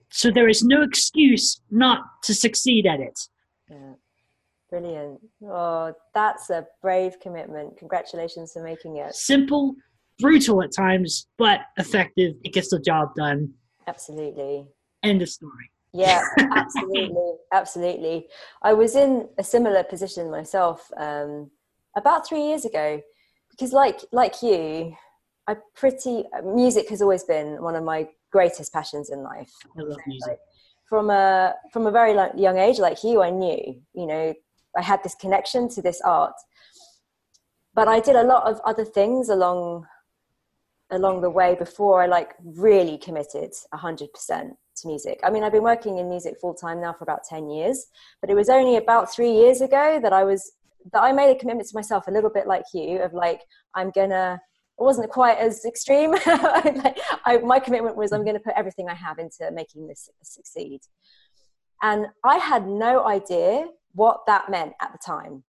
So 0.10 0.30
there 0.32 0.50
is 0.50 0.64
no 0.64 0.82
excuse 0.82 1.62
not 1.70 2.00
to 2.24 2.34
succeed 2.34 2.86
at 2.86 3.00
it. 3.00 3.18
yeah. 3.70 3.94
brilliant 4.70 5.20
oh 5.46 5.94
that's 6.14 6.50
a 6.50 6.66
brave 6.82 7.18
commitment 7.22 7.78
congratulations 7.78 8.52
for 8.54 8.62
making 8.64 8.98
it 8.98 9.14
Simple, 9.16 9.74
brutal 10.20 10.62
at 10.64 10.72
times, 10.76 11.28
but 11.38 11.62
effective. 11.78 12.36
It 12.44 12.54
gets 12.54 12.70
the 12.70 12.80
job 12.80 13.16
done. 13.16 13.54
absolutely 13.88 14.68
End 15.04 15.22
of 15.22 15.30
story. 15.30 15.72
Yeah, 15.94 16.22
absolutely, 16.56 17.34
absolutely. 17.52 18.28
I 18.62 18.74
was 18.74 18.96
in 18.96 19.28
a 19.38 19.44
similar 19.44 19.84
position 19.84 20.32
myself 20.32 20.90
um, 20.96 21.50
about 21.98 22.26
three 22.28 22.44
years 22.44 22.64
ago, 22.66 23.02
because 23.52 23.74
like 23.74 24.02
like 24.12 24.42
you, 24.42 24.96
I 25.48 25.56
pretty 25.76 26.26
music 26.44 26.90
has 26.90 27.02
always 27.02 27.24
been 27.24 27.62
one 27.62 27.76
of 27.76 27.84
my 27.84 28.08
greatest 28.32 28.74
passions 28.74 29.10
in 29.10 29.24
life. 29.24 29.52
I 29.78 29.82
love 29.82 30.00
music. 30.08 30.40
From 30.88 31.10
a 31.10 31.56
from 31.72 31.88
a 31.88 31.92
very 31.92 32.14
young 32.36 32.58
age, 32.58 32.80
like 32.80 33.04
you, 33.04 33.22
I 33.22 33.30
knew, 33.30 33.82
you 33.94 34.06
know, 34.06 34.34
I 34.76 34.82
had 34.82 35.04
this 35.04 35.16
connection 35.16 35.70
to 35.70 35.82
this 35.82 36.02
art, 36.02 36.34
but 37.74 37.88
I 37.88 38.00
did 38.00 38.16
a 38.16 38.24
lot 38.24 38.50
of 38.50 38.60
other 38.66 38.86
things 38.86 39.30
along 39.30 39.86
along 40.90 41.22
the 41.22 41.30
way 41.30 41.56
before 41.56 42.04
I 42.04 42.08
like 42.08 42.34
really 42.44 42.98
committed 42.98 43.52
hundred 43.74 44.12
percent 44.14 44.56
to 44.78 44.88
music. 44.88 45.20
I 45.24 45.30
mean, 45.30 45.44
I've 45.44 45.54
been 45.54 45.64
working 45.64 45.98
in 45.98 46.10
music 46.10 46.36
full 46.40 46.54
time 46.54 46.82
now 46.82 46.94
for 46.94 47.04
about 47.04 47.24
ten 47.24 47.50
years, 47.50 47.88
but 48.20 48.30
it 48.30 48.36
was 48.36 48.50
only 48.50 48.78
about 48.78 49.14
three 49.14 49.32
years 49.32 49.62
ago 49.62 50.00
that 50.02 50.14
I 50.14 50.24
was 50.24 50.52
that 50.92 51.02
I 51.02 51.12
made 51.12 51.36
a 51.36 51.40
commitment 51.40 51.68
to 51.70 51.76
myself, 51.76 52.08
a 52.08 52.12
little 52.12 52.30
bit 52.30 52.48
like 52.48 52.66
you, 52.74 53.02
of 53.02 53.14
like 53.14 53.42
I'm 53.76 53.92
gonna. 53.92 54.40
It 54.80 54.84
wasn't 54.84 55.12
quite 55.12 55.38
as 55.38 55.64
extreme. 55.66 56.16
I, 56.26 57.40
my 57.44 57.60
commitment 57.60 57.96
was 57.96 58.12
I'm 58.12 58.26
to 58.26 58.40
put 58.40 58.54
everything 58.56 58.90
I 58.90 58.96
have 58.96 59.20
into 59.20 59.52
making 59.52 59.88
this 59.88 60.10
succeed, 60.24 60.82
and 61.82 62.08
I 62.24 62.38
had 62.38 62.68
no 62.68 63.06
idea 63.06 63.68
what 63.94 64.22
that 64.28 64.50
meant 64.50 64.74
at 64.82 64.92
the 64.92 65.00
time. 65.06 65.44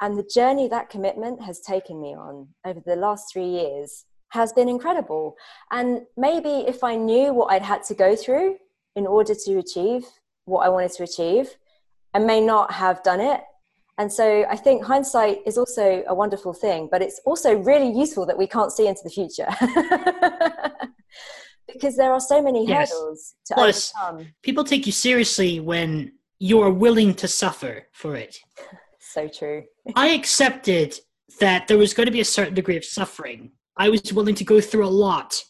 And 0.00 0.18
the 0.18 0.28
journey 0.34 0.68
that 0.68 0.90
commitment 0.90 1.42
has 1.42 1.60
taken 1.60 2.00
me 2.00 2.14
on 2.14 2.48
over 2.64 2.80
the 2.84 2.96
last 2.96 3.32
three 3.32 3.48
years 3.48 4.04
has 4.30 4.52
been 4.52 4.68
incredible. 4.68 5.36
And 5.70 6.02
maybe 6.16 6.64
if 6.66 6.82
I 6.82 6.96
knew 6.96 7.32
what 7.32 7.52
I'd 7.52 7.62
had 7.62 7.84
to 7.84 7.94
go 7.94 8.16
through 8.16 8.56
in 8.96 9.06
order 9.06 9.34
to 9.34 9.58
achieve 9.58 10.04
what 10.44 10.66
I 10.66 10.70
wanted 10.70 10.92
to 10.92 11.04
achieve, 11.04 11.56
I 12.14 12.18
may 12.18 12.40
not 12.40 12.72
have 12.72 13.02
done 13.02 13.20
it. 13.20 13.42
And 14.02 14.12
so 14.12 14.44
I 14.50 14.56
think 14.56 14.82
hindsight 14.82 15.42
is 15.46 15.56
also 15.56 16.02
a 16.08 16.14
wonderful 16.22 16.52
thing, 16.52 16.88
but 16.90 17.02
it's 17.02 17.20
also 17.24 17.54
really 17.54 17.88
useful 17.88 18.26
that 18.26 18.36
we 18.36 18.48
can't 18.48 18.72
see 18.72 18.88
into 18.88 19.02
the 19.04 19.10
future. 19.10 19.46
because 21.72 21.96
there 21.96 22.12
are 22.12 22.18
so 22.18 22.42
many 22.42 22.66
Yes. 22.66 22.90
hurdles 22.90 23.34
to 23.46 23.54
Plus- 23.54 23.92
overcome. 24.02 24.26
People 24.42 24.64
take 24.64 24.86
you 24.86 24.92
seriously 25.08 25.60
when 25.60 26.14
you're 26.40 26.72
willing 26.72 27.14
to 27.14 27.28
suffer 27.28 27.86
for 27.92 28.16
it. 28.16 28.38
So 28.98 29.28
true. 29.28 29.62
I 29.94 30.08
accepted 30.08 30.98
that 31.38 31.68
there 31.68 31.78
was 31.78 31.94
going 31.94 32.06
to 32.06 32.12
be 32.18 32.22
a 32.22 32.24
certain 32.38 32.54
degree 32.54 32.76
of 32.76 32.84
suffering. 32.84 33.52
I 33.76 33.88
was 33.88 34.12
willing 34.12 34.34
to 34.34 34.44
go 34.44 34.60
through 34.60 34.84
a 34.84 34.96
lot 35.06 35.40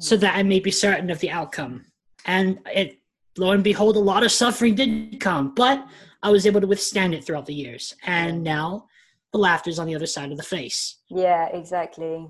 so 0.00 0.16
hmm. 0.16 0.20
that 0.20 0.36
I 0.36 0.42
may 0.42 0.60
be 0.60 0.70
certain 0.70 1.08
of 1.08 1.20
the 1.20 1.30
outcome. 1.30 1.86
And 2.26 2.58
it, 2.66 2.98
lo 3.38 3.52
and 3.52 3.64
behold, 3.64 3.96
a 3.96 4.00
lot 4.00 4.22
of 4.22 4.30
suffering 4.30 4.74
did 4.74 5.18
come, 5.18 5.54
but 5.54 5.82
I 6.22 6.30
was 6.30 6.46
able 6.46 6.60
to 6.60 6.66
withstand 6.66 7.14
it 7.14 7.24
throughout 7.24 7.46
the 7.46 7.54
years. 7.54 7.94
And 8.04 8.42
now 8.42 8.86
the 9.32 9.38
laughter's 9.38 9.78
on 9.78 9.86
the 9.86 9.94
other 9.94 10.06
side 10.06 10.30
of 10.30 10.36
the 10.36 10.42
face. 10.42 10.98
Yeah, 11.10 11.48
exactly. 11.48 12.28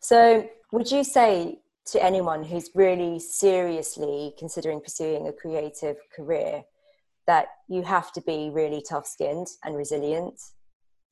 So, 0.00 0.48
would 0.72 0.90
you 0.90 1.04
say 1.04 1.60
to 1.86 2.02
anyone 2.02 2.44
who's 2.44 2.70
really 2.74 3.18
seriously 3.18 4.34
considering 4.38 4.80
pursuing 4.80 5.28
a 5.28 5.32
creative 5.32 5.96
career 6.14 6.62
that 7.26 7.46
you 7.68 7.82
have 7.82 8.12
to 8.12 8.20
be 8.22 8.50
really 8.52 8.82
tough 8.88 9.06
skinned 9.06 9.48
and 9.64 9.76
resilient? 9.76 10.40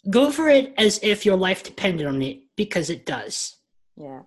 Go 0.09 0.31
for 0.31 0.49
it 0.49 0.73
as 0.79 0.99
if 1.03 1.27
your 1.27 1.37
life 1.37 1.63
depended 1.63 2.07
on 2.07 2.23
it, 2.23 2.41
because 2.57 2.89
it 2.89 3.05
does. 3.05 3.57
Yeah. 3.97 4.23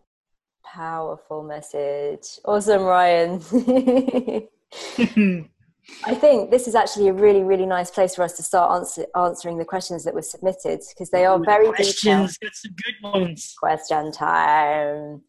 Powerful 0.63 1.43
message. 1.43 2.39
Awesome, 2.45 2.83
Ryan. 2.83 3.41
I 6.05 6.15
think 6.15 6.49
this 6.49 6.67
is 6.67 6.75
actually 6.75 7.09
a 7.09 7.13
really, 7.13 7.43
really 7.43 7.65
nice 7.65 7.91
place 7.91 8.15
for 8.15 8.23
us 8.23 8.33
to 8.37 8.43
start 8.43 8.71
answer, 8.71 9.05
answering 9.15 9.57
the 9.57 9.65
questions 9.65 10.03
that 10.05 10.13
were 10.13 10.21
submitted 10.21 10.81
because 10.89 11.09
they 11.09 11.25
are 11.25 11.37
very 11.43 11.67
questions. 11.67 11.97
detailed. 12.01 12.31
Got 12.41 12.55
some 12.55 12.71
good 12.83 12.95
ones. 13.21 13.53
Question 13.59 14.11
time. 14.11 15.21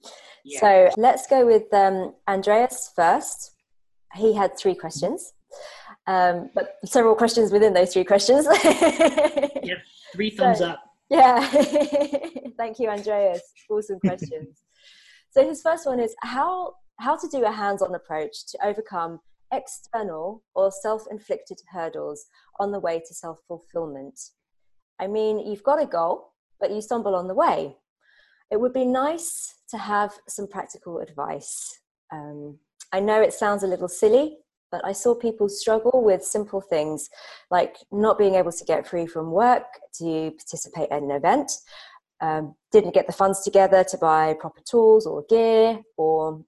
Yeah. 0.45 0.61
So 0.61 0.91
let's 0.97 1.27
go 1.27 1.45
with 1.45 1.73
um, 1.73 2.15
Andreas 2.29 2.93
first. 2.95 3.53
He 4.15 4.33
had 4.35 4.57
three 4.57 4.77
questions, 4.77 5.33
um, 6.07 6.51
but 6.55 6.77
several 6.85 7.17
questions 7.17 7.51
within 7.51 7.73
those 7.75 7.93
three 7.93 8.05
questions. 8.05 8.47
Yep. 9.65 9.79
Three 10.15 10.31
thumbs 10.31 10.59
So- 10.59 10.67
up. 10.67 10.83
Yeah. 11.09 11.41
Thank 12.59 12.79
you, 12.79 12.89
Andreas. 12.91 13.41
Awesome 13.71 13.99
questions. 14.01 14.63
so 15.31 15.47
his 15.47 15.63
first 15.63 15.87
one 15.87 16.01
is 16.01 16.15
how 16.23 16.75
how 17.01 17.17
to 17.17 17.27
do 17.29 17.45
a 17.45 17.51
hands-on 17.51 17.95
approach 17.95 18.47
to 18.49 18.59
overcome 18.65 19.21
external 19.55 20.43
or 20.55 20.71
self-inflicted 20.71 21.61
hurdles 21.73 22.27
on 22.61 22.73
the 22.73 22.81
way 22.81 22.99
to 23.07 23.15
self-fulfillment. 23.15 24.19
I 24.99 25.07
mean, 25.07 25.39
you've 25.39 25.63
got 25.63 25.83
a 25.83 25.87
goal, 25.87 26.33
but 26.61 26.71
you 26.71 26.81
stumble 26.81 27.15
on 27.15 27.29
the 27.29 27.35
way. 27.35 27.77
It 28.51 28.61
would 28.61 28.73
be 28.73 28.85
nice 28.85 29.55
to 29.71 29.79
have 29.79 30.13
some 30.29 30.47
practical 30.47 31.01
advice. 31.01 31.81
Um, 32.13 32.59
I 32.93 33.01
know 33.01 33.21
it 33.21 33.33
sounds 33.33 33.63
a 33.63 33.67
little 33.67 33.89
silly, 33.89 34.39
but 34.71 34.85
I 34.85 34.93
saw 34.93 35.15
people 35.15 35.49
struggle 35.49 36.03
with 36.05 36.25
simple 36.25 36.61
things 36.61 37.09
like 37.51 37.77
not 37.91 38.19
being 38.19 38.35
able 38.35 38.53
to 38.53 38.65
get 38.65 38.87
free 38.87 39.07
from 39.07 39.31
work 39.31 39.65
to 39.99 40.33
participate 40.33 40.91
in 40.91 41.05
an 41.05 41.11
event, 41.11 41.53
um, 42.21 42.55
didn't 42.73 42.95
get 42.95 43.07
the 43.07 43.13
funds 43.13 43.43
together 43.43 43.85
to 43.85 43.99
buy 43.99 44.35
proper 44.41 44.61
tools 44.69 45.07
or 45.07 45.25
gear 45.29 45.81
or 45.97 46.45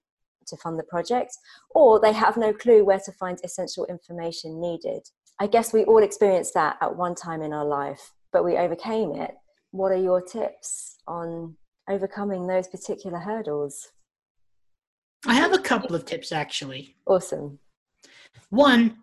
to 0.47 0.57
fund 0.57 0.79
the 0.79 0.83
project, 0.83 1.37
or 1.71 1.99
they 1.99 2.13
have 2.13 2.37
no 2.37 2.53
clue 2.53 2.83
where 2.85 2.99
to 2.99 3.11
find 3.11 3.39
essential 3.43 3.85
information 3.85 4.59
needed. 4.61 5.01
I 5.39 5.47
guess 5.47 5.73
we 5.73 5.83
all 5.83 6.03
experienced 6.03 6.53
that 6.55 6.77
at 6.81 6.95
one 6.95 7.15
time 7.15 7.41
in 7.41 7.53
our 7.53 7.65
life, 7.65 8.13
but 8.31 8.43
we 8.43 8.57
overcame 8.57 9.15
it. 9.15 9.35
What 9.71 9.91
are 9.91 10.01
your 10.01 10.21
tips 10.21 10.97
on 11.07 11.55
overcoming 11.89 12.47
those 12.47 12.67
particular 12.67 13.19
hurdles? 13.19 13.91
I 15.25 15.35
have 15.35 15.53
a 15.53 15.59
couple 15.59 15.95
of 15.95 16.05
tips 16.05 16.31
actually. 16.31 16.95
Awesome. 17.05 17.59
One, 18.49 18.97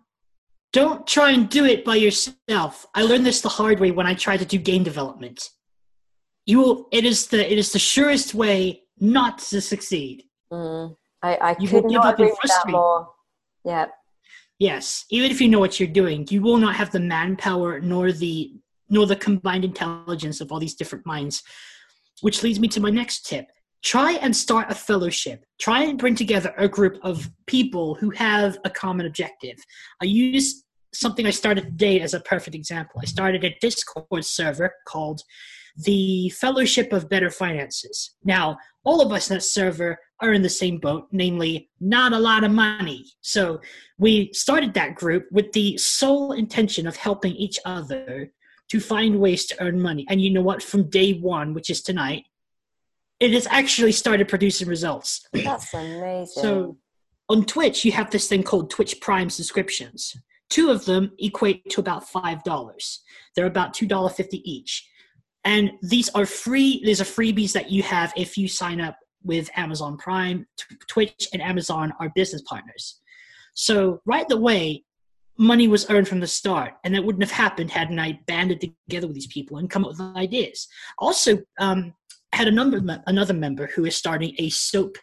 don't 0.73 1.07
try 1.07 1.31
and 1.31 1.49
do 1.49 1.65
it 1.65 1.85
by 1.85 1.95
yourself. 1.95 2.85
I 2.93 3.03
learned 3.03 3.25
this 3.25 3.41
the 3.41 3.49
hard 3.49 3.79
way 3.79 3.91
when 3.91 4.07
I 4.07 4.13
tried 4.13 4.39
to 4.39 4.45
do 4.45 4.57
game 4.57 4.83
development. 4.83 5.51
You 6.45 6.59
will, 6.59 6.87
it 6.91 7.05
is 7.05 7.27
the 7.27 7.51
it 7.51 7.57
is 7.57 7.71
the 7.71 7.79
surest 7.79 8.33
way 8.33 8.83
not 8.99 9.39
to 9.39 9.61
succeed. 9.61 10.23
Mm, 10.51 10.95
I, 11.21 11.35
I 11.35 11.55
You 11.59 11.67
could 11.67 11.85
not 11.85 12.13
agree 12.13 12.27
with 12.27 12.37
that 12.43 12.67
more. 12.67 13.09
Yeah. 13.63 13.87
Yes, 14.59 15.05
even 15.09 15.31
if 15.31 15.41
you 15.41 15.49
know 15.49 15.59
what 15.59 15.79
you're 15.79 15.89
doing, 15.89 16.25
you 16.29 16.41
will 16.41 16.57
not 16.57 16.75
have 16.75 16.91
the 16.91 16.99
manpower 16.99 17.79
nor 17.81 18.11
the 18.11 18.53
nor 18.87 19.05
the 19.07 19.15
combined 19.15 19.65
intelligence 19.65 20.39
of 20.41 20.51
all 20.51 20.59
these 20.59 20.75
different 20.75 21.05
minds. 21.05 21.43
Which 22.21 22.43
leads 22.43 22.59
me 22.59 22.67
to 22.69 22.79
my 22.79 22.89
next 22.89 23.25
tip. 23.25 23.47
Try 23.83 24.13
and 24.13 24.35
start 24.35 24.71
a 24.71 24.75
fellowship. 24.75 25.45
Try 25.59 25.83
and 25.83 25.97
bring 25.97 26.15
together 26.15 26.53
a 26.57 26.67
group 26.67 26.97
of 27.03 27.29
people 27.45 27.95
who 27.95 28.09
have 28.11 28.57
a 28.63 28.69
common 28.69 29.05
objective. 29.05 29.57
I 30.01 30.05
use 30.05 30.63
something 30.93 31.27
I 31.27 31.31
started 31.31 31.65
today 31.65 31.99
as 31.99 32.13
a 32.13 32.21
perfect 32.21 32.55
example. 32.55 33.01
I 33.01 33.05
started 33.05 33.43
a 33.43 33.55
Discord 33.59 34.23
server 34.23 34.73
called 34.87 35.21
the 35.77 36.29
Fellowship 36.29 36.93
of 36.93 37.09
Better 37.09 37.29
Finances. 37.29 38.15
Now, 38.23 38.57
all 38.85 39.01
of 39.01 39.11
us 39.11 39.29
in 39.29 39.35
that 39.35 39.41
server 39.41 39.97
are 40.21 40.33
in 40.33 40.41
the 40.41 40.49
same 40.49 40.77
boat, 40.77 41.07
namely, 41.11 41.69
not 41.79 42.13
a 42.13 42.19
lot 42.19 42.43
of 42.43 42.51
money. 42.51 43.05
So 43.21 43.59
we 43.97 44.31
started 44.33 44.73
that 44.73 44.95
group 44.95 45.27
with 45.31 45.51
the 45.51 45.77
sole 45.77 46.31
intention 46.31 46.87
of 46.87 46.95
helping 46.95 47.33
each 47.35 47.59
other 47.65 48.31
to 48.69 48.79
find 48.79 49.19
ways 49.19 49.45
to 49.47 49.61
earn 49.61 49.79
money. 49.79 50.05
And 50.09 50.21
you 50.21 50.31
know 50.31 50.41
what? 50.41 50.63
From 50.63 50.89
day 50.89 51.13
one, 51.13 51.53
which 51.53 51.69
is 51.69 51.81
tonight, 51.81 52.23
it 53.19 53.31
has 53.33 53.47
actually 53.47 53.91
started 53.91 54.27
producing 54.27 54.67
results. 54.67 55.27
That's 55.33 55.73
amazing. 55.73 56.41
So 56.41 56.77
on 57.29 57.45
Twitch, 57.45 57.85
you 57.85 57.91
have 57.91 58.11
this 58.11 58.27
thing 58.27 58.43
called 58.43 58.69
Twitch 58.69 58.99
Prime 59.01 59.29
subscriptions. 59.29 60.15
Two 60.49 60.69
of 60.69 60.85
them 60.85 61.11
equate 61.19 61.69
to 61.71 61.81
about 61.81 62.07
five 62.07 62.43
dollars. 62.43 63.01
They're 63.35 63.45
about 63.45 63.73
two 63.73 63.87
dollar 63.87 64.09
fifty 64.09 64.49
each, 64.49 64.87
and 65.43 65.71
these 65.81 66.09
are 66.09 66.25
free. 66.25 66.81
These 66.85 67.01
are 67.01 67.05
freebies 67.05 67.51
that 67.53 67.71
you 67.71 67.81
have 67.83 68.13
if 68.15 68.37
you 68.37 68.47
sign 68.47 68.79
up 68.79 68.97
with 69.25 69.49
Amazon 69.55 69.97
Prime. 69.97 70.45
Twitch 70.87 71.27
and 71.33 71.41
Amazon 71.41 71.91
are 71.99 72.11
business 72.15 72.41
partners. 72.43 73.01
So 73.55 74.01
right 74.05 74.29
away, 74.31 74.83
money 75.37 75.67
was 75.67 75.89
earned 75.89 76.07
from 76.07 76.19
the 76.19 76.27
start, 76.27 76.73
and 76.83 76.93
that 76.93 77.03
wouldn't 77.03 77.23
have 77.23 77.31
happened 77.31 77.71
hadn't 77.71 77.99
I 77.99 78.19
banded 78.27 78.61
together 78.61 79.07
with 79.07 79.15
these 79.15 79.27
people 79.27 79.57
and 79.57 79.69
come 79.69 79.83
up 79.83 79.91
with 79.91 80.01
ideas. 80.15 80.67
Also, 80.99 81.39
um, 81.59 81.93
had 82.33 82.47
a 82.49 82.51
number 82.51 82.81
another 83.07 83.33
member 83.33 83.67
who 83.67 83.85
is 83.85 83.95
starting 83.95 84.35
a 84.39 84.49
soap, 84.49 84.97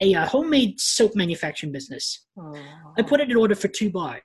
a 0.00 0.14
uh, 0.14 0.26
homemade 0.26 0.80
soap 0.80 1.14
manufacturing 1.14 1.70
business. 1.72 2.26
Oh. 2.38 2.54
I 2.98 3.02
put 3.02 3.20
it 3.20 3.30
in 3.30 3.36
order 3.36 3.54
for 3.54 3.68
two 3.68 3.90
bars 3.90 4.22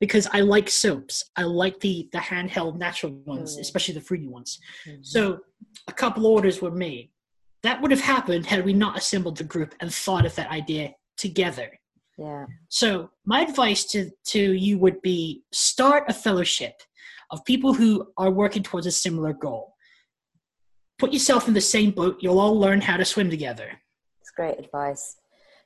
because 0.00 0.26
I 0.32 0.40
like 0.40 0.68
soaps. 0.68 1.22
I 1.36 1.44
like 1.44 1.78
the 1.78 2.08
the 2.12 2.18
handheld 2.18 2.78
natural 2.78 3.12
ones, 3.24 3.56
Mm. 3.56 3.60
especially 3.60 3.94
the 3.94 4.00
fruity 4.00 4.26
ones. 4.26 4.58
Mhm. 4.88 5.06
So 5.06 5.38
a 5.86 5.92
couple 5.92 6.26
orders 6.26 6.60
were 6.60 6.72
made. 6.72 7.11
That 7.62 7.80
would 7.80 7.90
have 7.90 8.00
happened 8.00 8.46
had 8.46 8.64
we 8.64 8.72
not 8.72 8.98
assembled 8.98 9.36
the 9.36 9.44
group 9.44 9.74
and 9.80 9.92
thought 9.92 10.26
of 10.26 10.34
that 10.34 10.50
idea 10.50 10.94
together. 11.16 11.78
yeah. 12.18 12.46
So 12.68 13.10
my 13.24 13.42
advice 13.42 13.84
to, 13.92 14.10
to 14.26 14.40
you 14.40 14.78
would 14.78 15.00
be 15.02 15.42
start 15.52 16.04
a 16.08 16.12
fellowship 16.12 16.74
of 17.30 17.44
people 17.44 17.72
who 17.72 18.08
are 18.16 18.30
working 18.30 18.62
towards 18.62 18.86
a 18.86 18.90
similar 18.90 19.32
goal. 19.32 19.74
Put 20.98 21.12
yourself 21.12 21.48
in 21.48 21.54
the 21.54 21.60
same 21.60 21.90
boat, 21.90 22.18
you'll 22.20 22.38
all 22.38 22.58
learn 22.58 22.80
how 22.80 22.96
to 22.96 23.04
swim 23.04 23.30
together. 23.30 23.70
It's 24.20 24.30
great 24.30 24.58
advice. 24.58 25.16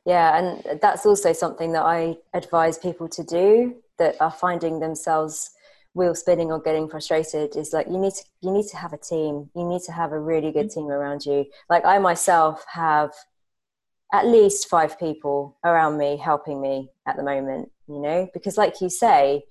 Yeah, 0.06 0.38
and 0.38 0.80
that's 0.80 1.04
also 1.04 1.32
something 1.32 1.72
that 1.72 1.84
I 1.84 2.16
advise 2.32 2.78
people 2.78 3.08
to 3.08 3.24
do 3.24 3.76
that 3.98 4.14
are 4.20 4.30
finding 4.30 4.78
themselves 4.78 5.50
wheel 5.96 6.14
spinning 6.14 6.52
or 6.52 6.60
getting 6.60 6.88
frustrated 6.88 7.56
is 7.56 7.72
like 7.72 7.86
you 7.88 7.98
need 7.98 8.12
to 8.12 8.24
you 8.42 8.52
need 8.52 8.68
to 8.68 8.76
have 8.76 8.92
a 8.92 8.98
team. 8.98 9.50
You 9.56 9.66
need 9.66 9.82
to 9.82 9.92
have 9.92 10.12
a 10.12 10.20
really 10.20 10.52
good 10.52 10.66
mm. 10.66 10.74
team 10.74 10.88
around 10.88 11.24
you. 11.24 11.46
Like 11.70 11.84
I 11.84 11.98
myself 11.98 12.64
have 12.72 13.12
at 14.12 14.26
least 14.26 14.68
five 14.68 14.98
people 14.98 15.58
around 15.64 15.96
me 15.98 16.16
helping 16.16 16.60
me 16.60 16.90
at 17.08 17.16
the 17.16 17.22
moment, 17.22 17.70
you 17.88 17.98
know, 17.98 18.28
because 18.34 18.56
like 18.56 18.80
you 18.80 18.88
say, 18.88 19.42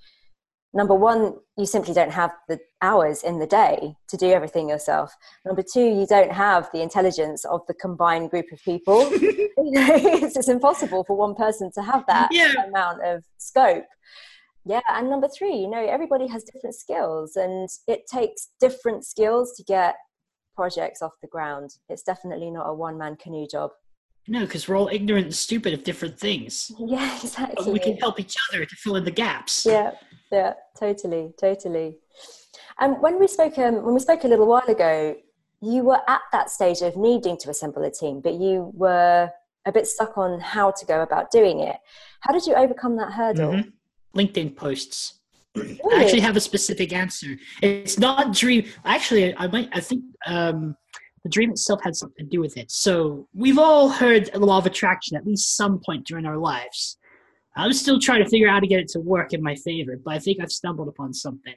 number 0.73 0.93
one, 0.93 1.35
you 1.57 1.65
simply 1.65 1.93
don't 1.93 2.11
have 2.11 2.31
the 2.47 2.59
hours 2.81 3.23
in 3.23 3.39
the 3.39 3.47
day 3.47 3.95
to 4.07 4.15
do 4.15 4.29
everything 4.31 4.69
yourself. 4.69 5.13
Number 5.45 5.63
two, 5.63 5.83
you 5.99 6.05
don't 6.07 6.31
have 6.31 6.69
the 6.71 6.81
intelligence 6.81 7.43
of 7.45 7.61
the 7.67 7.73
combined 7.73 8.29
group 8.29 8.45
of 8.53 8.61
people. 8.63 9.09
you 9.19 9.71
know, 9.71 9.87
it's, 9.95 10.37
it's 10.37 10.47
impossible 10.47 11.03
for 11.05 11.17
one 11.17 11.35
person 11.35 11.71
to 11.73 11.81
have 11.81 12.05
that 12.07 12.29
Yeah. 12.31 12.53
amount 12.65 13.03
of 13.03 13.23
scope. 13.37 13.85
Yeah, 14.65 14.81
and 14.89 15.09
number 15.09 15.27
three, 15.27 15.55
you 15.55 15.69
know, 15.69 15.85
everybody 15.85 16.27
has 16.27 16.43
different 16.43 16.75
skills, 16.75 17.35
and 17.35 17.69
it 17.87 18.07
takes 18.07 18.49
different 18.59 19.05
skills 19.05 19.53
to 19.57 19.63
get 19.63 19.95
projects 20.55 21.01
off 21.01 21.11
the 21.21 21.27
ground. 21.27 21.69
It's 21.89 22.01
definitely 22.01 22.49
not 22.49 22.67
a 22.67 22.73
one 22.73 22.97
man 22.97 23.15
canoe 23.17 23.45
job. 23.47 23.71
No, 24.27 24.39
because 24.41 24.67
we're 24.67 24.77
all 24.77 24.87
ignorant 24.91 25.25
and 25.25 25.35
stupid 25.35 25.73
of 25.73 25.83
different 25.83 26.19
things. 26.19 26.71
Yeah, 26.79 27.09
But 27.13 27.23
exactly. 27.23 27.73
we 27.73 27.79
can 27.79 27.97
help 27.97 28.19
each 28.19 28.35
other 28.49 28.65
to 28.65 28.75
fill 28.77 28.95
in 28.95 29.03
the 29.05 29.11
gaps. 29.11 29.65
yeah 29.65 29.91
yeah 30.31 30.53
totally 30.79 31.31
totally 31.39 31.99
and 32.79 32.99
when 32.99 33.19
we 33.19 33.27
spoke 33.27 33.55
um, 33.59 33.83
when 33.85 33.93
we 33.93 33.99
spoke 33.99 34.23
a 34.23 34.27
little 34.27 34.47
while 34.47 34.67
ago 34.67 35.15
you 35.61 35.83
were 35.83 36.01
at 36.09 36.21
that 36.31 36.49
stage 36.49 36.81
of 36.81 36.97
needing 36.97 37.37
to 37.37 37.47
assemble 37.51 37.83
a 37.83 37.91
team 37.91 38.21
but 38.21 38.33
you 38.33 38.71
were 38.73 39.29
a 39.67 39.71
bit 39.71 39.85
stuck 39.85 40.17
on 40.17 40.39
how 40.39 40.71
to 40.71 40.83
go 40.87 41.03
about 41.03 41.29
doing 41.29 41.59
it 41.59 41.77
how 42.21 42.33
did 42.33 42.43
you 42.47 42.55
overcome 42.55 42.95
that 42.97 43.11
hurdle 43.13 43.51
Mhm. 43.51 43.71
LinkedIn 44.15 44.55
posts. 44.55 45.19
I 45.57 46.01
actually 46.01 46.19
have 46.19 46.35
a 46.35 46.41
specific 46.41 46.91
answer. 46.91 47.37
It's 47.61 47.97
not 47.97 48.33
dream. 48.33 48.65
Actually, 48.83 49.35
I 49.37 49.47
might. 49.47 49.69
I 49.71 49.79
think 49.79 50.03
um, 50.25 50.75
the 51.23 51.29
dream 51.29 51.51
itself 51.51 51.79
had 51.83 51.95
something 51.95 52.25
to 52.25 52.29
do 52.29 52.41
with 52.41 52.57
it. 52.57 52.69
So 52.69 53.27
we've 53.33 53.57
all 53.57 53.89
heard 53.89 54.29
the 54.33 54.39
law 54.39 54.57
of 54.57 54.65
attraction 54.65 55.15
at 55.15 55.25
least 55.25 55.55
some 55.55 55.79
point 55.85 56.05
during 56.05 56.25
our 56.25 56.37
lives. 56.37 56.97
I'm 57.55 57.71
still 57.71 57.99
trying 57.99 58.21
to 58.21 58.29
figure 58.29 58.49
out 58.49 58.55
how 58.55 58.59
to 58.59 58.67
get 58.67 58.81
it 58.81 58.89
to 58.89 58.99
work 58.99 59.31
in 59.31 59.41
my 59.41 59.55
favor, 59.55 59.97
but 60.03 60.13
I 60.13 60.19
think 60.19 60.39
I've 60.41 60.51
stumbled 60.51 60.89
upon 60.89 61.13
something. 61.13 61.53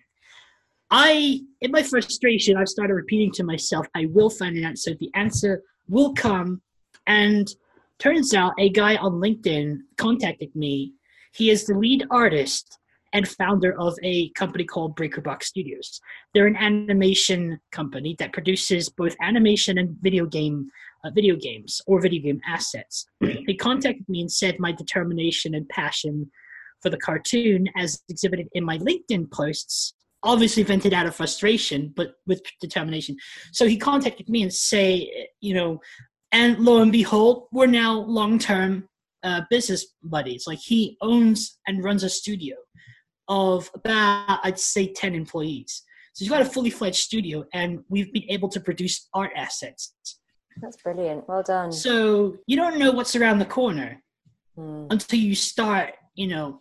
I, 0.91 1.41
in 1.61 1.73
my 1.73 1.83
frustration, 1.83 2.57
I've 2.57 2.69
started 2.69 2.95
repeating 2.95 3.33
to 3.33 3.45
myself, 3.45 3.87
"I 3.97 4.07
will 4.07 4.31
find 4.31 4.57
an 4.57 4.65
answer. 4.65 4.95
The 4.95 5.11
answer 5.15 5.62
will 5.88 6.15
come." 6.15 6.62
And 7.09 7.49
turns 7.99 8.33
out, 8.33 8.53
a 8.59 8.69
guy 8.71 8.95
on 8.97 9.15
LinkedIn 9.15 9.79
contacted 9.97 10.55
me. 10.55 10.95
He 11.35 11.51
is 11.51 11.67
the 11.67 11.79
lead 11.79 12.05
artist 12.11 12.79
and 13.13 13.27
founder 13.27 13.79
of 13.79 13.95
a 14.03 14.29
company 14.31 14.65
called 14.65 14.95
Breaker 14.97 15.21
Box 15.21 15.47
Studios. 15.47 16.01
They're 16.35 16.47
an 16.47 16.57
animation 16.57 17.59
company 17.73 18.17
that 18.19 18.33
produces 18.33 18.89
both 18.89 19.17
animation 19.21 19.79
and 19.79 19.97
video 20.01 20.27
game 20.27 20.71
uh, 21.05 21.11
video 21.11 21.37
games 21.37 21.81
or 21.87 22.01
video 22.01 22.23
game 22.23 22.41
assets. 22.47 23.07
he 23.21 23.57
contacted 23.57 24.09
me 24.09 24.21
and 24.21 24.31
said 24.31 24.59
my 24.59 24.73
determination 24.73 25.55
and 25.55 25.69
passion 25.69 26.31
for 26.83 26.91
the 26.91 26.99
cartoon, 26.99 27.69
as 27.77 28.03
exhibited 28.09 28.49
in 28.53 28.65
my 28.65 28.79
LinkedIn 28.79 29.31
posts, 29.33 29.95
obviously 30.23 30.63
vented 30.63 30.93
out 30.93 31.07
of 31.07 31.15
frustration, 31.15 31.93
but 31.97 32.15
with 32.27 32.43
determination. 32.61 33.17
So 33.53 33.67
he 33.67 33.77
contacted 33.77 34.29
me 34.29 34.43
and 34.43 34.53
say, 34.53 35.29
you 35.41 35.55
know, 35.55 35.81
and 36.33 36.59
lo 36.59 36.83
and 36.83 36.93
behold, 36.93 37.49
we're 37.53 37.67
now 37.67 38.01
long 38.01 38.39
term 38.39 38.89
uh, 39.29 39.43
business 39.51 39.83
buddies. 40.03 40.45
Like 40.47 40.59
he 40.59 40.97
owns 41.01 41.59
and 41.67 41.85
runs 41.85 42.03
a 42.03 42.09
studio 42.09 42.57
of 43.29 43.71
about, 43.75 44.41
I'd 44.43 44.59
say, 44.59 44.93
10 44.93 45.15
employees. 45.15 45.83
So 46.15 46.25
he's 46.25 46.31
got 46.31 46.41
a 46.41 46.47
fully 46.57 46.71
fledged 46.71 47.03
studio, 47.11 47.45
and 47.53 47.71
we've 47.89 48.13
been 48.13 48.29
able 48.29 48.49
to 48.49 48.61
produce 48.61 49.09
art 49.15 49.33
assets. 49.37 49.95
That's 50.63 50.79
brilliant. 50.83 51.29
Well 51.29 51.43
done. 51.43 51.71
So 51.71 52.37
you 52.47 52.57
don't 52.57 52.79
know 52.79 52.91
what's 52.91 53.15
around 53.15 53.39
the 53.39 53.45
corner 53.61 54.03
Mm. 54.59 54.89
until 54.91 55.21
you 55.21 55.37
start, 55.37 55.95
you 56.17 56.27
know, 56.27 56.59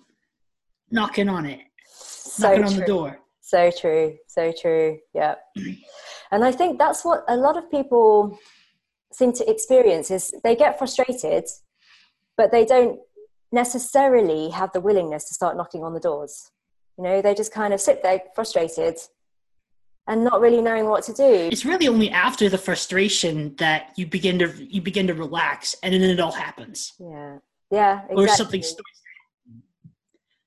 knocking 0.92 1.30
on 1.30 1.44
it, 1.48 1.62
So 1.88 2.50
knocking 2.50 2.66
on 2.66 2.76
the 2.76 2.86
door. 2.86 3.20
So 3.42 3.72
true. 3.82 4.18
So 4.28 4.54
true. 4.62 5.00
Yeah. 5.16 5.36
And 6.32 6.44
I 6.44 6.52
think 6.52 6.78
that's 6.78 7.04
what 7.04 7.24
a 7.28 7.36
lot 7.36 7.58
of 7.58 7.72
people 7.72 8.38
seem 9.12 9.32
to 9.34 9.50
experience 9.50 10.12
is 10.12 10.34
they 10.44 10.56
get 10.56 10.78
frustrated, 10.78 11.46
but 12.38 12.52
they 12.52 12.66
don't 12.66 13.00
necessarily 13.52 14.50
have 14.50 14.72
the 14.74 14.80
willingness 14.80 15.28
to 15.28 15.34
start 15.34 15.58
knocking 15.58 15.84
on 15.84 15.94
the 15.94 16.00
doors. 16.00 16.52
You 16.98 17.04
know, 17.04 17.22
they 17.22 17.34
just 17.34 17.52
kind 17.52 17.74
of 17.74 17.82
sit 17.82 18.04
there 18.04 18.22
frustrated 18.36 18.98
and 20.08 20.24
not 20.24 20.40
really 20.40 20.62
knowing 20.62 20.86
what 20.86 21.04
to 21.04 21.14
do. 21.14 21.50
It's 21.52 21.66
really 21.66 21.88
only 21.88 22.10
after 22.10 22.50
the 22.50 22.58
frustration 22.58 23.56
that 23.58 23.92
you 23.98 24.08
begin 24.08 24.40
to 24.40 24.54
you 24.74 24.82
begin 24.82 25.08
to 25.08 25.14
relax, 25.14 25.76
and 25.84 25.94
then 25.94 26.02
it 26.02 26.20
all 26.20 26.32
happens, 26.32 26.94
Yeah. 27.00 27.38
Yeah. 27.70 28.02
Exactly. 28.04 28.24
or 28.24 28.28
something 28.30 28.64
starts. 28.64 29.02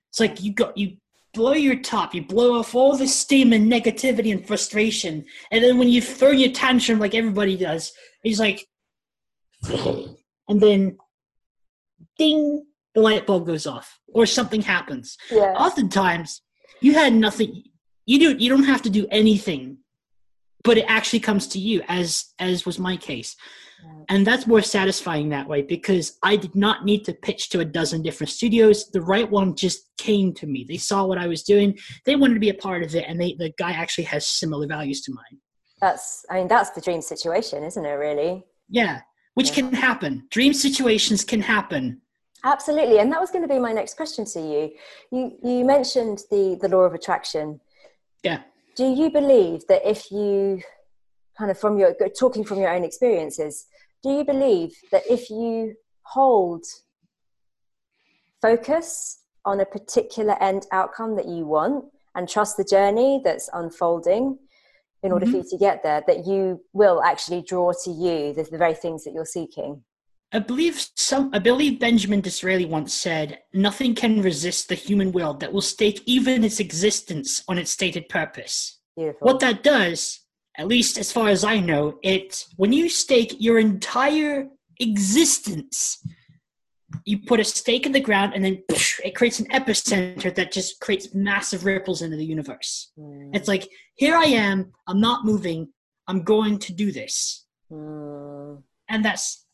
It's 0.08 0.20
like 0.20 0.42
you 0.42 0.54
go 0.54 0.72
you 0.74 0.96
blow 1.34 1.52
your 1.52 1.76
top, 1.76 2.14
you 2.14 2.22
blow 2.22 2.58
off 2.58 2.74
all 2.74 2.96
the 2.96 3.06
steam 3.06 3.52
and 3.52 3.70
negativity 3.70 4.32
and 4.32 4.44
frustration, 4.44 5.24
and 5.50 5.62
then 5.62 5.78
when 5.78 5.88
you 5.88 6.00
throw 6.00 6.30
your 6.30 6.50
tantrum 6.50 6.98
like 6.98 7.14
everybody 7.14 7.56
does, 7.56 7.92
it's 8.24 8.40
like, 8.40 8.66
and 9.68 10.60
then, 10.60 10.98
ding, 12.18 12.64
the 12.94 13.00
light 13.00 13.26
bulb 13.26 13.46
goes 13.46 13.66
off, 13.66 13.98
or 14.08 14.26
something 14.26 14.62
happens. 14.62 15.16
Yeah. 15.30 15.54
oftentimes 15.56 16.42
you 16.80 16.94
had 16.94 17.12
nothing. 17.12 17.62
You 18.06 18.18
do 18.18 18.36
you 18.42 18.48
don't 18.48 18.64
have 18.64 18.82
to 18.82 18.90
do 18.90 19.06
anything 19.10 19.78
but 20.64 20.78
it 20.78 20.84
actually 20.88 21.20
comes 21.20 21.46
to 21.48 21.58
you 21.58 21.82
as 21.88 22.26
as 22.38 22.66
was 22.66 22.78
my 22.78 22.96
case. 22.96 23.36
And 24.10 24.26
that's 24.26 24.46
more 24.46 24.60
satisfying 24.60 25.30
that 25.30 25.48
way 25.48 25.62
because 25.62 26.18
i 26.22 26.36
did 26.36 26.54
not 26.54 26.84
need 26.84 27.02
to 27.06 27.14
pitch 27.14 27.48
to 27.50 27.60
a 27.60 27.64
dozen 27.64 28.02
different 28.02 28.30
studios. 28.30 28.90
The 28.90 29.00
right 29.00 29.30
one 29.30 29.56
just 29.56 29.88
came 29.96 30.34
to 30.34 30.46
me. 30.46 30.66
They 30.68 30.76
saw 30.76 31.06
what 31.06 31.18
i 31.18 31.26
was 31.26 31.42
doing. 31.42 31.78
They 32.04 32.16
wanted 32.16 32.34
to 32.34 32.40
be 32.40 32.50
a 32.50 32.54
part 32.54 32.82
of 32.82 32.94
it 32.94 33.04
and 33.08 33.20
they 33.20 33.36
the 33.38 33.52
guy 33.58 33.72
actually 33.72 34.04
has 34.04 34.26
similar 34.26 34.66
values 34.66 35.00
to 35.02 35.12
mine. 35.12 35.40
That's, 35.80 36.26
I 36.30 36.34
mean, 36.34 36.48
that's 36.48 36.70
the 36.70 36.82
dream 36.82 37.00
situation, 37.00 37.64
isn't 37.64 37.86
it, 37.86 37.92
really? 37.92 38.44
yeah 38.70 39.00
which 39.40 39.52
can 39.52 39.72
happen. 39.72 40.26
Dream 40.30 40.52
situations 40.52 41.24
can 41.24 41.40
happen. 41.40 42.00
Absolutely, 42.44 42.98
and 42.98 43.12
that 43.12 43.20
was 43.20 43.30
going 43.30 43.46
to 43.46 43.52
be 43.54 43.58
my 43.58 43.72
next 43.72 43.96
question 43.96 44.24
to 44.26 44.40
you. 44.40 44.72
You 45.10 45.38
you 45.42 45.64
mentioned 45.64 46.18
the 46.30 46.58
the 46.60 46.68
law 46.68 46.84
of 46.88 46.94
attraction. 46.94 47.60
yeah. 48.22 48.42
Do 48.76 48.86
you 49.00 49.10
believe 49.10 49.66
that 49.66 49.82
if 49.84 50.10
you 50.10 50.62
kind 51.36 51.50
of 51.50 51.58
from 51.58 51.78
your 51.78 51.94
talking 52.18 52.44
from 52.44 52.58
your 52.58 52.72
own 52.74 52.84
experiences, 52.84 53.66
do 54.02 54.10
you 54.10 54.24
believe 54.24 54.70
that 54.92 55.02
if 55.16 55.28
you 55.28 55.74
hold 56.02 56.64
focus 58.40 59.18
on 59.44 59.60
a 59.60 59.66
particular 59.66 60.36
end 60.42 60.66
outcome 60.72 61.16
that 61.16 61.28
you 61.28 61.44
want 61.46 61.84
and 62.14 62.28
trust 62.28 62.56
the 62.56 62.64
journey 62.64 63.20
that's 63.24 63.50
unfolding 63.52 64.38
in 65.02 65.12
order 65.12 65.26
for 65.26 65.32
mm-hmm. 65.32 65.38
you 65.38 65.50
to 65.50 65.58
get 65.58 65.82
there, 65.82 66.02
that 66.06 66.26
you 66.26 66.62
will 66.72 67.02
actually 67.02 67.42
draw 67.42 67.72
to 67.84 67.90
you 67.90 68.32
the, 68.34 68.42
the 68.50 68.58
very 68.58 68.74
things 68.74 69.04
that 69.04 69.12
you're 69.12 69.24
seeking? 69.24 69.82
I 70.32 70.38
believe 70.38 70.80
some. 70.94 71.30
I 71.32 71.40
believe 71.40 71.80
Benjamin 71.80 72.20
Disraeli 72.20 72.64
once 72.64 72.94
said, 72.94 73.40
"Nothing 73.52 73.94
can 73.94 74.22
resist 74.22 74.68
the 74.68 74.76
human 74.76 75.10
will 75.10 75.34
that 75.34 75.52
will 75.52 75.60
stake 75.60 76.02
even 76.06 76.44
its 76.44 76.60
existence 76.60 77.42
on 77.48 77.58
its 77.58 77.72
stated 77.72 78.08
purpose." 78.08 78.78
Beautiful. 78.96 79.26
What 79.26 79.40
that 79.40 79.62
does, 79.64 80.20
at 80.56 80.68
least 80.68 80.98
as 80.98 81.10
far 81.10 81.28
as 81.28 81.42
I 81.42 81.58
know, 81.58 81.98
it 82.02 82.44
when 82.56 82.72
you 82.72 82.88
stake 82.88 83.36
your 83.40 83.58
entire 83.58 84.48
existence, 84.78 85.98
you 87.04 87.18
put 87.18 87.40
a 87.40 87.44
stake 87.44 87.86
in 87.86 87.92
the 87.92 88.00
ground, 88.00 88.32
and 88.34 88.44
then 88.44 88.62
it 89.04 89.14
creates 89.14 89.38
an 89.40 89.46
epicenter 89.46 90.34
that 90.34 90.52
just 90.52 90.80
creates 90.80 91.14
massive 91.14 91.64
ripples 91.64 92.02
into 92.02 92.16
the 92.16 92.24
universe. 92.24 92.90
Mm, 92.98 93.34
It's 93.34 93.48
like, 93.48 93.68
here 93.94 94.16
I 94.16 94.24
am. 94.24 94.72
I'm 94.86 95.00
not 95.00 95.24
moving. 95.24 95.68
I'm 96.08 96.22
going 96.24 96.58
to 96.60 96.72
do 96.72 96.90
this, 96.92 97.46
mm, 97.70 98.62
and 98.88 99.04
that's 99.04 99.46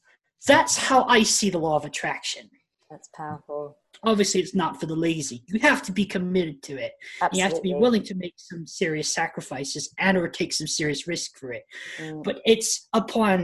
that's 0.46 0.76
how 0.76 1.04
I 1.04 1.22
see 1.22 1.50
the 1.50 1.58
law 1.58 1.76
of 1.76 1.84
attraction. 1.84 2.48
that's 2.90 3.08
powerful. 3.16 3.76
obviously 4.04 4.40
it's 4.40 4.54
not 4.54 4.78
for 4.78 4.86
the 4.86 4.94
lazy 5.08 5.42
you 5.48 5.58
have 5.60 5.82
to 5.82 5.90
be 6.00 6.04
committed 6.04 6.62
to 6.62 6.74
it 6.86 6.92
Absolutely. 7.20 7.36
you 7.38 7.42
have 7.44 7.54
to 7.54 7.60
be 7.70 7.74
willing 7.74 8.02
to 8.04 8.14
make 8.14 8.34
some 8.36 8.64
serious 8.66 9.08
sacrifices 9.12 9.84
and 9.98 10.16
or 10.16 10.28
take 10.28 10.52
some 10.52 10.68
serious 10.80 11.06
risk 11.08 11.28
for 11.40 11.52
it 11.58 11.64
Mm, 11.98 12.22
but 12.26 12.36
it's 12.52 12.70
upon 12.92 13.36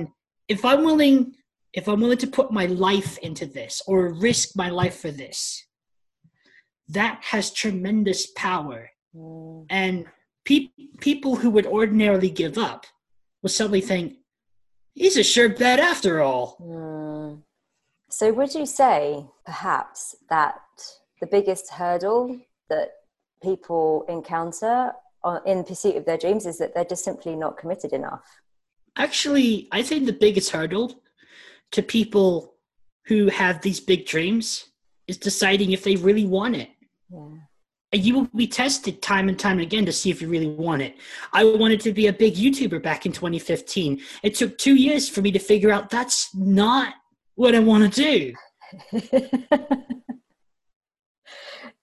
if 0.55 0.61
i'm 0.71 0.83
willing 0.91 1.17
if 1.75 1.89
i'm 1.89 2.01
willing 2.01 2.19
to 2.19 2.27
put 2.27 2.53
my 2.53 2.67
life 2.67 3.19
into 3.19 3.47
this 3.47 3.83
or 3.87 4.13
risk 4.15 4.51
my 4.57 4.69
life 4.69 4.99
for 5.01 5.11
this 5.11 5.67
that 6.89 7.21
has 7.23 7.51
tremendous 7.51 8.27
power 8.33 8.91
mm. 9.15 9.67
and 9.71 10.07
pe- 10.45 10.69
people 11.01 11.37
who 11.37 11.51
would 11.51 11.67
ordinarily 11.67 12.31
give 12.31 12.59
up 12.59 12.87
will 13.43 13.51
suddenly 13.51 13.81
think 13.81 14.17
he's 14.95 15.17
a 15.17 15.23
sure 15.23 15.49
bet 15.49 15.81
after 15.81 16.21
all 16.21 16.57
Hmm. 16.61 17.41
So, 18.13 18.31
would 18.31 18.55
you 18.55 18.67
say 18.67 19.25
perhaps 19.47 20.15
that 20.29 20.61
the 21.23 21.27
biggest 21.27 21.71
hurdle 21.71 22.39
that 22.69 22.91
people 23.43 24.05
encounter 24.07 24.93
in 25.47 25.65
pursuit 25.65 25.97
of 25.97 26.05
their 26.05 26.19
dreams 26.19 26.45
is 26.45 26.59
that 26.59 26.75
they're 26.75 26.85
just 26.85 27.05
simply 27.05 27.35
not 27.35 27.57
committed 27.57 27.95
enough? 27.95 28.23
Actually, 28.97 29.67
I 29.73 29.83
think 29.83 30.05
the 30.05 30.13
biggest 30.13 30.51
hurdle 30.51 31.01
to 31.73 31.83
people 31.83 32.55
who 33.07 33.29
have 33.29 33.61
these 33.61 33.81
big 33.81 34.07
dreams 34.07 34.67
is 35.09 35.19
deciding 35.19 35.73
if 35.73 35.83
they 35.85 35.97
really 35.97 36.25
want 36.27 36.57
it. 36.57 36.71
Yeah. 37.11 37.29
And 37.95 38.03
you 38.03 38.15
will 38.15 38.29
be 38.35 38.47
tested 38.47 39.03
time 39.03 39.29
and 39.29 39.39
time 39.39 39.59
again 39.59 39.85
to 39.85 39.93
see 39.93 40.11
if 40.11 40.23
you 40.23 40.29
really 40.29 40.49
want 40.49 40.81
it. 40.81 40.97
I 41.33 41.45
wanted 41.45 41.81
to 41.81 41.93
be 41.93 42.07
a 42.07 42.13
big 42.13 42.35
YouTuber 42.35 42.83
back 42.83 43.05
in 43.05 43.13
2015. 43.13 44.01
It 44.23 44.35
took 44.35 44.57
two 44.57 44.77
years 44.77 45.11
for 45.11 45.21
me 45.21 45.31
to 45.33 45.39
figure 45.39 45.71
out 45.71 45.91
that's 45.91 46.35
not 46.35 46.95
what 47.35 47.55
I 47.55 47.59
want 47.59 47.93
to 47.93 48.03
do. 48.03 48.33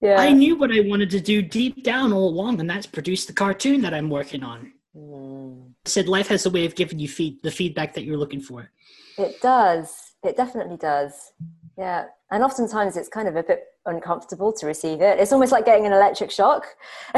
yeah. 0.02 0.19
I 0.19 0.32
knew 0.32 0.56
what 0.56 0.71
I 0.71 0.80
wanted 0.82 1.12
to 1.12 1.19
do 1.19 1.43
deep 1.43 1.84
down 1.84 2.12
all 2.12 2.28
along, 2.28 2.60
and 2.60 2.67
that's 2.67 2.88
produce 2.88 3.25
the 3.25 3.34
cartoon 3.34 3.82
that 3.82 3.93
I'm 3.93 4.10
working 4.10 4.43
on. 4.43 4.73
Hmm. 4.95 5.67
I 5.86 5.89
said 5.89 6.08
life 6.08 6.28
has 6.30 6.45
a 6.47 6.49
way 6.49 6.65
of 6.65 6.75
giving 6.75 6.97
you 6.97 7.08
feed, 7.08 7.41
the 7.43 7.52
feedback 7.52 7.93
that 7.93 8.04
you're 8.04 8.17
looking 8.17 8.41
for. 8.41 8.71
It 9.19 9.41
does. 9.41 10.13
It 10.23 10.38
definitely 10.38 10.77
does. 10.77 11.34
Yeah. 11.77 12.05
And 12.32 12.43
oftentimes 12.43 12.97
it's 12.97 13.10
kind 13.10 13.27
of 13.27 13.36
a 13.36 13.43
bit 13.43 13.63
uncomfortable 13.86 14.53
to 14.53 14.65
receive 14.65 15.01
it. 15.01 15.19
It's 15.19 15.32
almost 15.32 15.51
like 15.51 15.65
getting 15.65 15.86
an 15.86 15.93
electric 15.93 16.32
shock. 16.32 16.65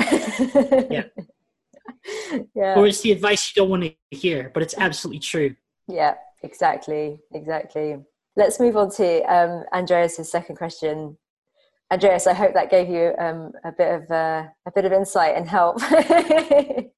Yeah. 0.89 1.03
yeah. 2.55 2.75
Or 2.75 2.87
it's 2.87 3.01
the 3.01 3.11
advice 3.11 3.51
you 3.53 3.61
don't 3.61 3.69
want 3.69 3.83
to 3.83 3.93
hear, 4.15 4.51
but 4.53 4.63
it's 4.63 4.75
absolutely 4.77 5.19
true. 5.19 5.55
Yeah, 5.87 6.15
exactly, 6.43 7.19
exactly. 7.33 7.97
Let's 8.35 8.59
move 8.59 8.77
on 8.77 8.91
to 8.91 9.21
um, 9.23 9.65
Andreas's 9.73 10.31
second 10.31 10.55
question. 10.55 11.17
Andreas, 11.91 12.27
I 12.27 12.33
hope 12.33 12.53
that 12.53 12.71
gave 12.71 12.87
you 12.89 13.13
um, 13.19 13.51
a 13.65 13.71
bit 13.71 14.01
of 14.01 14.09
uh, 14.11 14.47
a 14.65 14.71
bit 14.73 14.85
of 14.85 14.93
insight 14.93 15.35
and 15.35 15.47
help. 15.47 15.79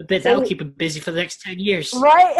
So- 0.00 0.06
that'll 0.06 0.44
keep 0.44 0.60
him 0.60 0.70
busy 0.76 1.00
for 1.00 1.10
the 1.10 1.18
next 1.18 1.42
10 1.42 1.58
years. 1.58 1.92
right? 1.94 2.36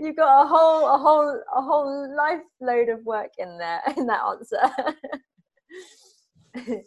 you 0.00 0.09
got 0.20 0.44
a 0.44 0.46
whole 0.46 0.94
a 0.94 0.98
whole 0.98 1.42
a 1.56 1.62
whole 1.62 2.14
life 2.14 2.42
load 2.60 2.90
of 2.90 3.04
work 3.04 3.30
in 3.38 3.56
there 3.58 3.80
in 3.96 4.06
that 4.06 4.20
answer. 4.22 4.70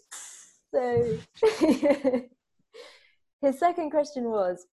so 0.74 1.18
his 3.42 3.60
second 3.60 3.90
question 3.90 4.26
was 4.26 4.68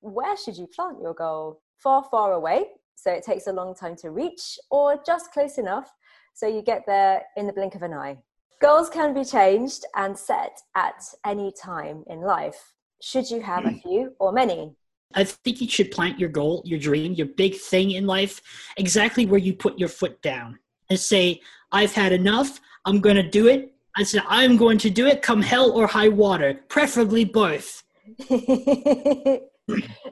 where 0.00 0.36
should 0.36 0.56
you 0.56 0.66
plant 0.66 1.00
your 1.00 1.14
goal? 1.14 1.62
Far, 1.78 2.04
far 2.10 2.32
away, 2.32 2.66
so 2.94 3.10
it 3.10 3.24
takes 3.24 3.46
a 3.46 3.52
long 3.52 3.74
time 3.74 3.96
to 3.96 4.10
reach, 4.10 4.58
or 4.70 5.02
just 5.04 5.32
close 5.32 5.58
enough 5.58 5.90
so 6.34 6.46
you 6.46 6.62
get 6.62 6.84
there 6.86 7.22
in 7.36 7.46
the 7.46 7.52
blink 7.52 7.74
of 7.74 7.82
an 7.82 7.94
eye? 7.94 8.18
Goals 8.60 8.90
can 8.90 9.14
be 9.14 9.24
changed 9.24 9.84
and 9.96 10.16
set 10.16 10.58
at 10.74 11.02
any 11.24 11.52
time 11.52 12.04
in 12.06 12.20
life. 12.20 12.74
Should 13.02 13.30
you 13.30 13.40
have 13.40 13.64
a 13.64 13.70
mm. 13.70 13.82
few 13.82 14.14
or 14.18 14.32
many? 14.32 14.76
I 15.14 15.24
think 15.24 15.60
you 15.60 15.68
should 15.68 15.90
plant 15.90 16.18
your 16.18 16.28
goal, 16.28 16.62
your 16.64 16.78
dream, 16.78 17.12
your 17.12 17.26
big 17.26 17.56
thing 17.56 17.92
in 17.92 18.06
life 18.06 18.40
exactly 18.76 19.26
where 19.26 19.38
you 19.40 19.54
put 19.54 19.78
your 19.78 19.88
foot 19.88 20.20
down. 20.22 20.58
and 20.90 20.98
say, 20.98 21.40
I've 21.72 21.92
had 21.92 22.12
enough. 22.12 22.60
I'm 22.84 23.00
going 23.00 23.16
to 23.16 23.22
do 23.28 23.48
it. 23.48 23.72
I 23.96 24.02
said, 24.02 24.22
I'm 24.28 24.56
going 24.56 24.78
to 24.78 24.90
do 24.90 25.06
it 25.06 25.22
come 25.22 25.40
hell 25.40 25.70
or 25.72 25.86
high 25.86 26.08
water, 26.08 26.60
preferably 26.68 27.24
both. 27.24 27.82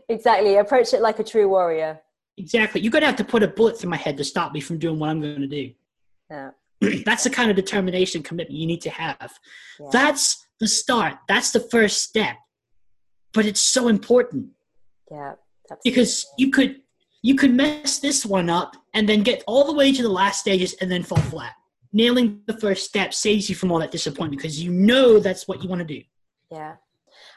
exactly. 0.09 0.57
Approach 0.57 0.95
it 0.95 1.03
like 1.03 1.19
a 1.19 1.25
true 1.25 1.49
warrior. 1.49 2.01
Exactly. 2.39 2.81
You're 2.81 2.91
going 2.91 3.03
to 3.03 3.07
have 3.07 3.17
to 3.17 3.25
put 3.25 3.43
a 3.43 3.49
bullet 3.49 3.79
through 3.79 3.91
my 3.91 3.97
head 3.97 4.17
to 4.17 4.25
stop 4.25 4.53
me 4.53 4.61
from 4.61 4.79
doing 4.79 4.99
what 4.99 5.11
I'm 5.11 5.21
going 5.21 5.41
to 5.41 5.47
do. 5.47 5.73
Yeah. 6.31 6.51
That's 7.05 7.25
the 7.25 7.31
kind 7.31 7.51
of 7.51 7.57
determination 7.57 8.23
commitment 8.23 8.59
you 8.59 8.67
need 8.67 8.81
to 8.83 8.91
have. 8.91 9.39
Yeah. 9.79 9.89
That's 9.93 10.47
the 10.59 10.69
start. 10.69 11.19
That's 11.29 11.51
the 11.51 11.61
first 11.61 12.03
step. 12.03 12.37
But 13.33 13.47
it's 13.47 13.63
so 13.63 13.89
important. 13.89 14.49
Yeah. 15.13 15.35
Absolutely. 15.71 15.91
Because 15.91 16.27
you 16.39 16.51
could 16.51 16.77
you 17.23 17.37
could 17.37 17.55
mess 17.55 18.01
this 18.01 18.27
one 18.27 18.51
up 18.51 18.75
and 18.95 19.09
then 19.09 19.23
get 19.23 19.45
all 19.47 19.65
the 19.65 19.73
way 19.73 19.93
to 19.93 20.03
the 20.03 20.09
last 20.09 20.41
stages 20.41 20.75
and 20.81 20.91
then 20.91 21.05
fall 21.05 21.19
flat. 21.19 21.53
Nailing 21.93 22.41
the 22.47 22.59
first 22.59 22.87
step 22.87 23.15
saves 23.15 23.49
you 23.49 23.55
from 23.55 23.71
all 23.71 23.79
that 23.79 23.93
disappointment 23.93 24.41
because 24.41 24.61
you 24.61 24.73
know 24.73 25.21
that's 25.21 25.47
what 25.47 25.63
you 25.63 25.69
want 25.69 25.81
to 25.81 25.85
do. 25.85 26.03
Yeah. 26.51 26.77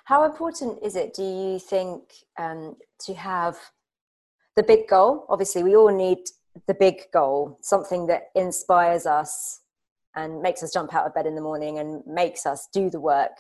How 0.06 0.24
important 0.24 0.80
is 0.84 0.96
it, 0.96 1.14
do 1.14 1.24
you 1.24 1.60
think, 1.60 2.02
um, 2.40 2.78
to 3.02 3.14
have 3.14 3.58
the 4.56 4.64
big 4.64 4.88
goal? 4.88 5.26
Obviously, 5.30 5.62
we 5.62 5.76
all 5.76 5.96
need 5.96 6.20
the 6.68 6.74
big 6.74 7.02
goal, 7.14 7.60
something 7.62 8.08
that 8.08 8.30
inspires 8.34 9.06
us 9.06 9.62
and 10.16 10.42
makes 10.42 10.64
us 10.64 10.72
jump 10.72 10.96
out 10.96 11.06
of 11.06 11.14
bed 11.14 11.26
in 11.26 11.36
the 11.36 11.42
morning 11.42 11.80
and 11.80 12.02
makes 12.08 12.46
us 12.46 12.70
do 12.74 12.90
the 12.90 13.00
work, 13.00 13.34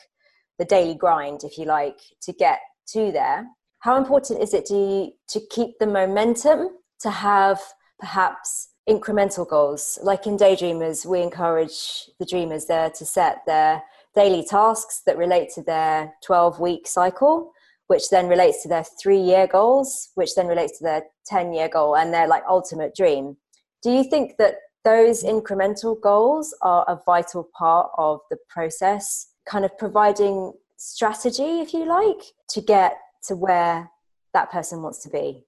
the 0.59 0.65
daily 0.65 0.95
grind, 0.95 1.43
if 1.43 1.57
you 1.57 1.65
like, 1.65 1.99
to 2.21 2.33
get 2.33 2.59
to 2.87 3.11
there. 3.11 3.47
How 3.85 3.97
important 3.97 4.41
is 4.41 4.55
it 4.55 4.65
to, 4.65 5.11
to 5.27 5.39
keep 5.51 5.77
the 5.77 5.85
momentum 5.85 6.69
to 7.01 7.11
have 7.11 7.61
perhaps 7.99 8.69
incremental 8.89 9.47
goals? 9.47 9.99
Like 10.01 10.25
in 10.25 10.37
Daydreamers, 10.37 11.05
we 11.05 11.21
encourage 11.21 12.09
the 12.17 12.25
dreamers 12.25 12.65
there 12.65 12.89
to 12.89 13.05
set 13.05 13.43
their 13.45 13.83
daily 14.15 14.43
tasks 14.43 15.03
that 15.05 15.19
relate 15.19 15.49
to 15.53 15.61
their 15.61 16.15
12 16.25 16.59
week 16.59 16.87
cycle 16.87 17.51
which 17.85 18.09
then 18.09 18.27
relates 18.27 18.63
to 18.63 18.67
their 18.67 18.83
three 18.99 19.19
year 19.19 19.45
goals, 19.45 20.09
which 20.15 20.33
then 20.33 20.47
relates 20.47 20.79
to 20.79 20.83
their 20.83 21.03
10 21.27 21.53
year 21.53 21.69
goal 21.69 21.95
and 21.95 22.11
their 22.11 22.27
like 22.27 22.41
ultimate 22.49 22.95
dream. 22.95 23.37
Do 23.83 23.91
you 23.91 24.03
think 24.03 24.37
that 24.39 24.55
those 24.83 25.23
incremental 25.23 26.01
goals 26.01 26.57
are 26.63 26.83
a 26.87 26.99
vital 27.05 27.47
part 27.55 27.91
of 27.99 28.21
the 28.31 28.37
process, 28.49 29.27
kind 29.47 29.63
of 29.63 29.77
providing 29.77 30.53
strategy, 30.77 31.59
if 31.59 31.71
you 31.71 31.85
like, 31.85 32.23
to 32.49 32.61
get 32.61 32.97
to 33.27 33.35
where 33.35 33.89
that 34.33 34.51
person 34.51 34.81
wants 34.81 34.99
to 34.99 35.09
be? 35.09 35.45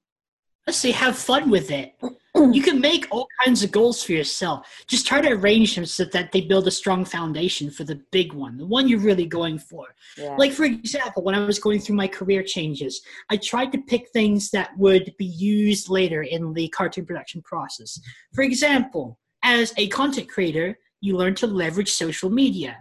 Let's 0.66 0.80
say 0.80 0.92
have 0.92 1.18
fun 1.18 1.50
with 1.50 1.72
it. 1.72 1.96
you 2.52 2.62
can 2.62 2.82
make 2.82 3.08
all 3.10 3.28
kinds 3.44 3.64
of 3.64 3.72
goals 3.72 4.04
for 4.04 4.12
yourself. 4.12 4.84
Just 4.88 5.08
try 5.08 5.22
to 5.22 5.30
arrange 5.30 5.76
them 5.76 5.86
so 5.86 6.06
that 6.06 6.32
they 6.32 6.42
build 6.42 6.68
a 6.68 6.72
strong 6.72 7.06
foundation 7.06 7.72
for 7.72 7.84
the 7.84 8.02
big 8.12 8.34
one, 8.34 8.58
the 8.58 8.66
one 8.66 8.88
you're 8.88 9.00
really 9.00 9.26
going 9.26 9.60
for. 9.60 9.88
Yeah. 10.18 10.36
Like, 10.38 10.52
for 10.52 10.66
example, 10.66 11.24
when 11.24 11.36
I 11.36 11.46
was 11.46 11.58
going 11.58 11.80
through 11.80 11.96
my 11.96 12.08
career 12.08 12.44
changes, 12.44 13.02
I 13.30 13.38
tried 13.38 13.72
to 13.72 13.82
pick 13.82 14.10
things 14.10 14.52
that 14.52 14.78
would 14.78 15.14
be 15.18 15.26
used 15.26 15.90
later 15.90 16.24
in 16.24 16.54
the 16.54 16.68
cartoon 16.70 17.06
production 17.06 17.42
process. 17.42 18.00
For 18.34 18.44
example, 18.44 19.20
as 19.44 19.74
a 19.78 19.88
content 19.88 20.30
creator, 20.30 20.78
you 21.00 21.16
learn 21.16 21.36
to 21.36 21.48
leverage 21.48 21.92
social 21.92 22.30
media. 22.30 22.78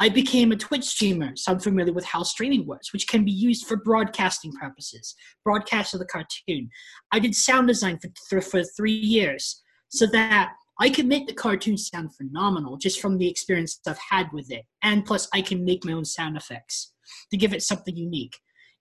I 0.00 0.08
became 0.08 0.52
a 0.52 0.56
Twitch 0.56 0.84
streamer, 0.84 1.36
so 1.36 1.52
I'm 1.52 1.60
familiar 1.60 1.92
with 1.92 2.04
how 2.04 2.22
streaming 2.22 2.66
works, 2.66 2.92
which 2.92 3.06
can 3.06 3.24
be 3.24 3.30
used 3.30 3.66
for 3.66 3.76
broadcasting 3.76 4.52
purposes, 4.52 5.14
broadcast 5.44 5.94
of 5.94 6.00
the 6.00 6.06
cartoon. 6.06 6.68
I 7.12 7.20
did 7.20 7.34
sound 7.34 7.68
design 7.68 7.98
for, 8.00 8.10
for, 8.28 8.40
for 8.40 8.64
three 8.64 8.92
years 8.92 9.62
so 9.88 10.06
that 10.08 10.52
I 10.80 10.88
can 10.88 11.06
make 11.06 11.26
the 11.26 11.34
cartoon 11.34 11.76
sound 11.76 12.14
phenomenal 12.16 12.76
just 12.76 13.00
from 13.00 13.18
the 13.18 13.28
experience 13.28 13.78
I've 13.86 13.98
had 14.10 14.32
with 14.32 14.50
it. 14.50 14.64
And 14.82 15.04
plus, 15.04 15.28
I 15.32 15.40
can 15.40 15.64
make 15.64 15.84
my 15.84 15.92
own 15.92 16.04
sound 16.04 16.36
effects 16.36 16.92
to 17.30 17.36
give 17.36 17.54
it 17.54 17.62
something 17.62 17.96
unique. 17.96 18.36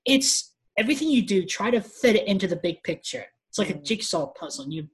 It's 0.05 0.53
everything 0.77 1.09
you 1.09 1.25
do, 1.25 1.45
try 1.45 1.69
to 1.69 1.81
fit 1.81 2.15
it 2.15 2.27
into 2.27 2.47
the 2.47 2.55
big 2.55 2.81
picture. 2.83 3.25
It's 3.49 3.59
like 3.59 3.69
a 3.69 3.79
jigsaw 3.79 4.27
puzzle. 4.27 4.67
You 4.69 4.87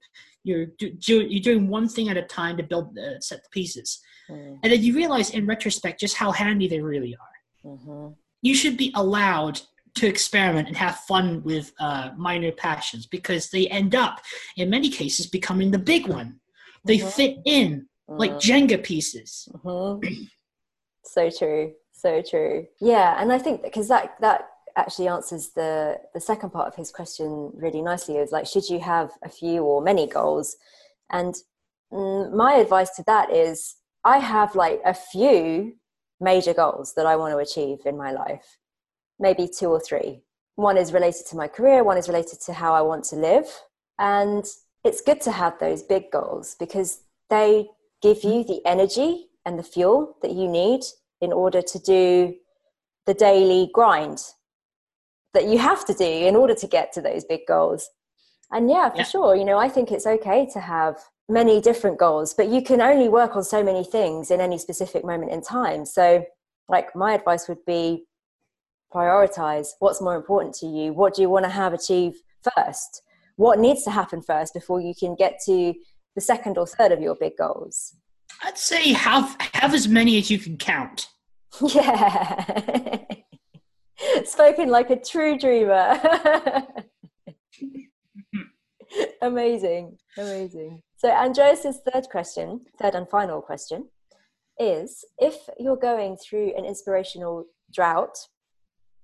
you're 0.44 0.68
do, 0.78 0.92
you're 1.00 1.42
doing 1.42 1.68
one 1.68 1.88
thing 1.88 2.10
at 2.10 2.18
a 2.18 2.24
time 2.24 2.58
to 2.58 2.64
build 2.64 2.98
uh, 2.98 3.20
set 3.20 3.44
the 3.44 3.50
pieces, 3.52 4.00
mm. 4.30 4.60
and 4.62 4.72
then 4.72 4.82
you 4.82 4.96
realize 4.96 5.32
in 5.32 5.46
retrospect 5.46 6.00
just 6.00 6.16
how 6.16 6.32
handy 6.32 6.68
they 6.68 6.82
really 6.82 7.16
are. 7.16 7.72
Mm-hmm. 7.72 8.14
You 8.42 8.56
should 8.56 8.78
be 8.78 8.92
allowed 8.96 9.60
to 9.96 10.08
experiment 10.08 10.68
and 10.68 10.78
have 10.78 10.96
fun 11.00 11.44
with 11.44 11.74
uh, 11.80 12.12
minor 12.16 12.52
passions 12.52 13.06
because 13.06 13.50
they 13.50 13.68
end 13.68 13.96
up, 13.96 14.22
in 14.56 14.70
many 14.70 14.90
cases, 14.90 15.28
becoming 15.28 15.72
the 15.72 15.80
big 15.80 16.08
one. 16.08 16.40
They 16.86 17.00
mm-hmm. 17.00 17.10
fit 17.10 17.38
in 17.46 17.88
like 18.08 18.32
mm-hmm. 18.32 18.52
Jenga 18.72 18.84
pieces. 18.84 19.50
Mm-hmm. 19.54 20.24
so 21.04 21.30
true, 21.30 21.74
so 21.92 22.22
true. 22.22 22.68
Yeah, 22.80 23.22
and 23.22 23.32
I 23.32 23.40
think 23.40 23.62
because 23.64 23.88
that 23.90 24.16
that 24.22 24.48
actually 24.76 25.08
answers 25.08 25.50
the 25.50 25.98
the 26.14 26.20
second 26.20 26.52
part 26.52 26.68
of 26.68 26.76
his 26.76 26.92
question 26.92 27.52
really 27.54 27.82
nicely 27.82 28.18
is 28.18 28.32
like 28.32 28.48
should 28.48 28.68
you 28.70 28.80
have 28.80 29.12
a 29.24 29.30
few 29.30 29.64
or 29.64 29.82
many 29.82 30.08
goals 30.08 30.56
and 31.10 31.36
mm, 31.92 32.32
my 32.34 32.54
advice 32.54 32.92
to 32.92 33.04
that 33.06 33.32
is 33.32 33.76
i 34.04 34.18
have 34.18 34.56
like 34.56 34.80
a 34.86 34.94
few 34.94 35.74
major 36.20 36.54
goals 36.54 36.94
that 36.96 37.06
i 37.06 37.16
want 37.16 37.34
to 37.34 37.38
achieve 37.38 37.80
in 37.86 37.98
my 37.98 38.12
life 38.12 38.58
maybe 39.20 39.48
two 39.48 39.68
or 39.68 39.80
three 39.80 40.22
one 40.56 40.78
is 40.78 40.92
related 40.92 41.26
to 41.26 41.36
my 41.36 41.48
career 41.48 41.84
one 41.84 41.98
is 41.98 42.08
related 42.08 42.40
to 42.40 42.54
how 42.54 42.74
i 42.74 42.82
want 42.82 43.04
to 43.04 43.16
live 43.16 43.48
and 43.98 44.46
it's 44.84 45.02
good 45.02 45.22
to 45.22 45.32
have 45.32 45.58
those 45.60 45.84
big 45.84 46.10
goals 46.12 46.56
because 46.60 47.02
they 47.30 47.68
give 48.02 48.24
you 48.24 48.44
the 48.44 48.62
energy 48.66 49.28
and 49.46 49.60
the 49.60 49.64
fuel 49.64 50.16
that 50.22 50.32
you 50.32 50.48
need 50.48 50.82
in 51.22 51.34
order 51.34 51.62
to 51.62 51.80
do 51.80 52.36
the 53.06 53.14
daily 53.14 53.70
grind 53.74 54.20
that 55.34 55.46
you 55.48 55.58
have 55.58 55.86
to 55.86 55.94
do 55.94 56.06
in 56.06 56.36
order 56.36 56.56
to 56.56 56.68
get 56.68 56.94
to 56.94 57.02
those 57.02 57.24
big 57.24 57.42
goals. 57.48 57.90
And 58.52 58.70
yeah, 58.70 58.90
for 58.90 58.98
yeah. 58.98 59.04
sure, 59.04 59.36
you 59.36 59.46
know, 59.46 59.58
I 59.58 59.70
think 59.70 59.92
it's 59.92 60.08
okay 60.08 60.48
to 60.54 60.60
have 60.60 60.98
many 61.30 61.62
different 61.62 61.98
goals, 61.98 62.34
but 62.34 62.50
you 62.50 62.62
can 62.62 62.82
only 62.82 63.08
work 63.08 63.36
on 63.36 63.44
so 63.44 63.64
many 63.64 63.84
things 63.84 64.32
in 64.32 64.42
any 64.42 64.58
specific 64.58 65.06
moment 65.06 65.32
in 65.32 65.42
time. 65.42 65.86
So, 65.86 66.26
like, 66.68 66.96
my 66.96 67.14
advice 67.14 67.48
would 67.48 67.64
be 67.66 68.06
prioritize 68.94 69.70
what's 69.80 70.02
more 70.02 70.16
important 70.16 70.56
to 70.56 70.66
you. 70.66 70.94
What 70.94 71.14
do 71.14 71.22
you 71.22 71.30
want 71.30 71.46
to 71.46 71.52
have 71.52 71.74
achieve 71.74 72.16
first? 72.56 73.04
What 73.36 73.60
needs 73.60 73.84
to 73.84 73.92
happen 73.92 74.22
first 74.22 74.54
before 74.54 74.82
you 74.82 74.94
can 75.00 75.16
get 75.16 75.40
to 75.46 75.74
the 76.16 76.22
second 76.22 76.58
or 76.58 76.66
third 76.66 76.92
of 76.92 77.00
your 77.00 77.16
big 77.16 77.38
goals? 77.38 77.96
I'd 78.44 78.58
say 78.58 78.94
have 78.94 79.36
have 79.54 79.74
as 79.74 79.88
many 79.88 80.18
as 80.18 80.30
you 80.30 80.40
can 80.40 80.58
count. 80.58 81.08
Yeah. 81.62 83.04
Spoken 84.24 84.70
like 84.70 84.90
a 84.92 84.96
true 84.96 85.38
dreamer. 85.38 86.00
amazing, 89.22 89.98
amazing. 90.18 90.82
So, 91.00 91.10
Andreas's 91.10 91.80
third 91.92 92.08
question, 92.12 92.62
third 92.80 92.94
and 92.94 93.10
final 93.10 93.42
question, 93.42 93.90
is 94.60 95.04
if 95.18 95.36
you're 95.58 95.78
going 95.78 96.18
through 96.18 96.54
an 96.58 96.66
inspirational 96.66 97.46
drought, 97.74 98.16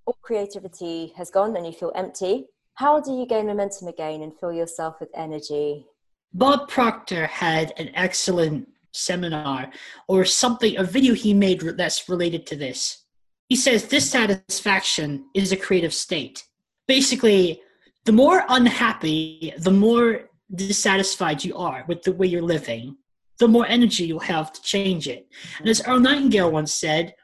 all 0.05 0.17
creativity 0.21 1.13
has 1.17 1.31
gone 1.31 1.55
and 1.55 1.65
you 1.65 1.71
feel 1.71 1.91
empty, 1.95 2.47
how 2.75 2.99
do 2.99 3.11
you 3.11 3.25
gain 3.25 3.47
momentum 3.47 3.87
again 3.87 4.21
and 4.21 4.37
fill 4.37 4.51
yourself 4.51 4.99
with 4.99 5.09
energy? 5.15 5.87
Bob 6.33 6.67
Proctor 6.67 7.25
had 7.27 7.73
an 7.77 7.89
excellent 7.95 8.67
seminar 8.91 9.71
or 10.07 10.25
something, 10.25 10.77
a 10.77 10.83
video 10.83 11.13
he 11.13 11.33
made 11.33 11.61
that's 11.61 12.07
related 12.07 12.45
to 12.47 12.55
this 12.55 13.05
he 13.47 13.55
says 13.55 13.83
dissatisfaction 13.83 15.25
is 15.33 15.51
a 15.51 15.57
creative 15.57 15.93
state. 15.93 16.43
Basically, 16.87 17.61
the 18.05 18.11
more 18.11 18.43
unhappy, 18.49 19.53
the 19.57 19.71
more 19.71 20.29
dissatisfied 20.55 21.43
you 21.43 21.55
are 21.57 21.83
with 21.87 22.03
the 22.03 22.11
way 22.13 22.27
you're 22.27 22.41
living, 22.41 22.97
the 23.39 23.47
more 23.47 23.65
energy 23.67 24.05
you'll 24.05 24.19
have 24.19 24.53
to 24.53 24.61
change 24.61 25.07
it. 25.07 25.27
And 25.59 25.69
as 25.69 25.85
Earl 25.85 25.99
Nightingale 25.99 26.51
once 26.51 26.73
said, 26.73 27.15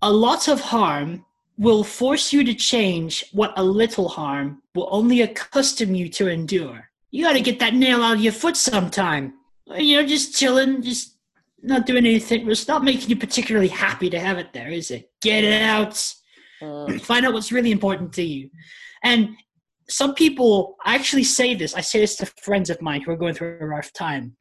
a 0.00 0.12
lot 0.12 0.48
of 0.48 0.60
harm 0.60 1.24
will 1.58 1.84
force 1.84 2.32
you 2.32 2.42
to 2.44 2.54
change 2.54 3.24
what 3.32 3.52
a 3.56 3.62
little 3.62 4.08
harm 4.08 4.62
will 4.74 4.88
only 4.90 5.20
accustom 5.20 5.94
you 5.94 6.08
to 6.08 6.28
endure. 6.28 6.88
You 7.10 7.24
got 7.24 7.34
to 7.34 7.40
get 7.40 7.58
that 7.60 7.74
nail 7.74 8.02
out 8.02 8.16
of 8.16 8.22
your 8.22 8.32
foot 8.32 8.56
sometime. 8.56 9.34
You 9.76 9.96
know, 9.96 10.06
just 10.06 10.34
chilling, 10.34 10.82
just 10.82 11.16
not 11.62 11.86
doing 11.86 12.06
anything. 12.06 12.50
It's 12.50 12.66
not 12.66 12.82
making 12.82 13.10
you 13.10 13.16
particularly 13.16 13.68
happy 13.68 14.10
to 14.10 14.18
have 14.18 14.38
it 14.38 14.52
there, 14.52 14.68
is 14.68 14.90
it? 14.90 15.10
Get 15.20 15.44
it 15.44 15.62
out. 15.62 15.92
Mm. 16.60 17.00
Find 17.00 17.26
out 17.26 17.32
what's 17.32 17.52
really 17.52 17.70
important 17.70 18.12
to 18.14 18.22
you. 18.22 18.50
And 19.04 19.36
some 19.88 20.14
people 20.14 20.76
I 20.84 20.94
actually 20.94 21.24
say 21.24 21.54
this. 21.54 21.74
I 21.74 21.80
say 21.80 22.00
this 22.00 22.16
to 22.16 22.26
friends 22.42 22.70
of 22.70 22.80
mine 22.80 23.02
who 23.02 23.10
are 23.12 23.16
going 23.16 23.34
through 23.34 23.58
a 23.60 23.66
rough 23.66 23.92
time. 23.92 24.36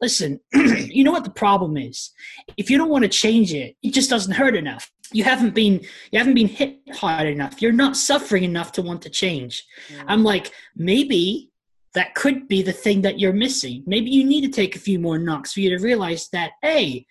Listen, 0.00 0.40
you 0.54 1.04
know 1.04 1.12
what 1.12 1.24
the 1.24 1.30
problem 1.30 1.76
is? 1.76 2.10
If 2.56 2.70
you 2.70 2.78
don't 2.78 2.90
want 2.90 3.04
to 3.04 3.08
change 3.08 3.54
it, 3.54 3.76
it 3.82 3.92
just 3.92 4.10
doesn't 4.10 4.34
hurt 4.34 4.54
enough. 4.54 4.90
You 5.12 5.24
haven't 5.24 5.54
been 5.54 5.80
you 6.10 6.18
haven't 6.18 6.34
been 6.34 6.48
hit 6.48 6.78
hard 6.94 7.28
enough. 7.28 7.62
You're 7.62 7.72
not 7.72 7.96
suffering 7.96 8.44
enough 8.44 8.72
to 8.72 8.82
want 8.82 9.02
to 9.02 9.10
change. 9.10 9.64
Mm. 9.88 10.04
I'm 10.08 10.24
like, 10.24 10.52
maybe 10.76 11.50
that 11.94 12.14
could 12.14 12.46
be 12.46 12.62
the 12.62 12.72
thing 12.72 13.02
that 13.02 13.18
you're 13.18 13.32
missing. 13.32 13.82
Maybe 13.86 14.10
you 14.10 14.24
need 14.24 14.42
to 14.42 14.50
take 14.50 14.76
a 14.76 14.80
few 14.80 14.98
more 14.98 15.18
knocks 15.18 15.54
for 15.54 15.60
you 15.60 15.70
to 15.70 15.82
realize 15.82 16.28
that, 16.28 16.52
hey, 16.60 17.06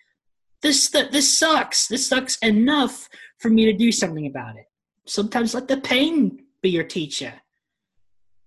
this 0.62 0.88
this 0.90 1.38
sucks. 1.38 1.88
This 1.88 2.08
sucks 2.08 2.36
enough 2.38 3.08
for 3.38 3.48
me 3.48 3.64
to 3.64 3.72
do 3.72 3.90
something 3.90 4.26
about 4.26 4.56
it. 4.56 4.66
Sometimes 5.06 5.54
let 5.54 5.68
the 5.68 5.78
pain 5.78 6.44
be 6.62 6.70
your 6.70 6.84
teacher. 6.84 7.32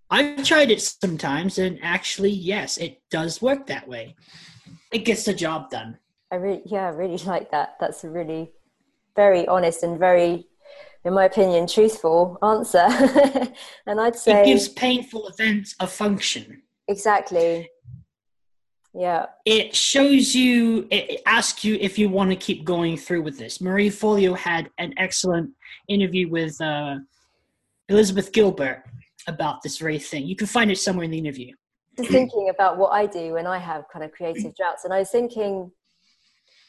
I've 0.09 0.43
tried 0.43 0.71
it 0.71 0.81
sometimes, 0.81 1.59
and 1.59 1.79
actually, 1.83 2.31
yes, 2.31 2.77
it 2.77 3.01
does 3.11 3.41
work 3.41 3.67
that 3.67 3.87
way. 3.87 4.15
It 4.91 5.05
gets 5.05 5.25
the 5.25 5.33
job 5.33 5.69
done. 5.69 5.99
I 6.31 6.35
really, 6.35 6.61
yeah, 6.65 6.87
I 6.87 6.89
really 6.89 7.17
like 7.25 7.51
that. 7.51 7.75
That's 7.79 8.03
a 8.03 8.09
really 8.09 8.51
very 9.15 9.47
honest 9.47 9.83
and 9.83 9.99
very, 9.99 10.47
in 11.03 11.13
my 11.13 11.25
opinion, 11.25 11.67
truthful 11.67 12.37
answer. 12.41 12.87
and 13.85 14.01
I'd 14.01 14.15
say 14.15 14.41
it 14.41 14.45
gives 14.45 14.69
painful 14.69 15.27
events 15.27 15.75
a 15.79 15.87
function. 15.87 16.63
Exactly. 16.87 17.69
Yeah. 18.93 19.27
It 19.45 19.75
shows 19.75 20.33
you, 20.33 20.87
it 20.89 21.21
asks 21.27 21.63
you 21.63 21.77
if 21.79 21.99
you 21.99 22.09
want 22.09 22.31
to 22.31 22.35
keep 22.35 22.65
going 22.65 22.97
through 22.97 23.21
with 23.21 23.37
this. 23.37 23.61
Marie 23.61 23.89
Forleo 23.89 24.35
had 24.35 24.71
an 24.79 24.93
excellent 24.97 25.51
interview 25.87 26.27
with 26.27 26.59
uh, 26.59 26.95
Elizabeth 27.87 28.31
Gilbert 28.31 28.83
about 29.29 29.61
this 29.61 29.77
very 29.77 29.99
thing. 29.99 30.27
You 30.27 30.35
can 30.35 30.47
find 30.47 30.71
it 30.71 30.77
somewhere 30.77 31.05
in 31.05 31.11
the 31.11 31.17
interview. 31.17 31.53
Just 31.97 32.11
thinking 32.11 32.49
about 32.49 32.77
what 32.77 32.89
I 32.89 33.05
do 33.05 33.33
when 33.33 33.47
I 33.47 33.57
have 33.57 33.85
kind 33.91 34.03
of 34.05 34.11
creative 34.11 34.55
droughts, 34.55 34.85
and 34.85 34.93
I 34.93 34.99
was 34.99 35.09
thinking 35.09 35.71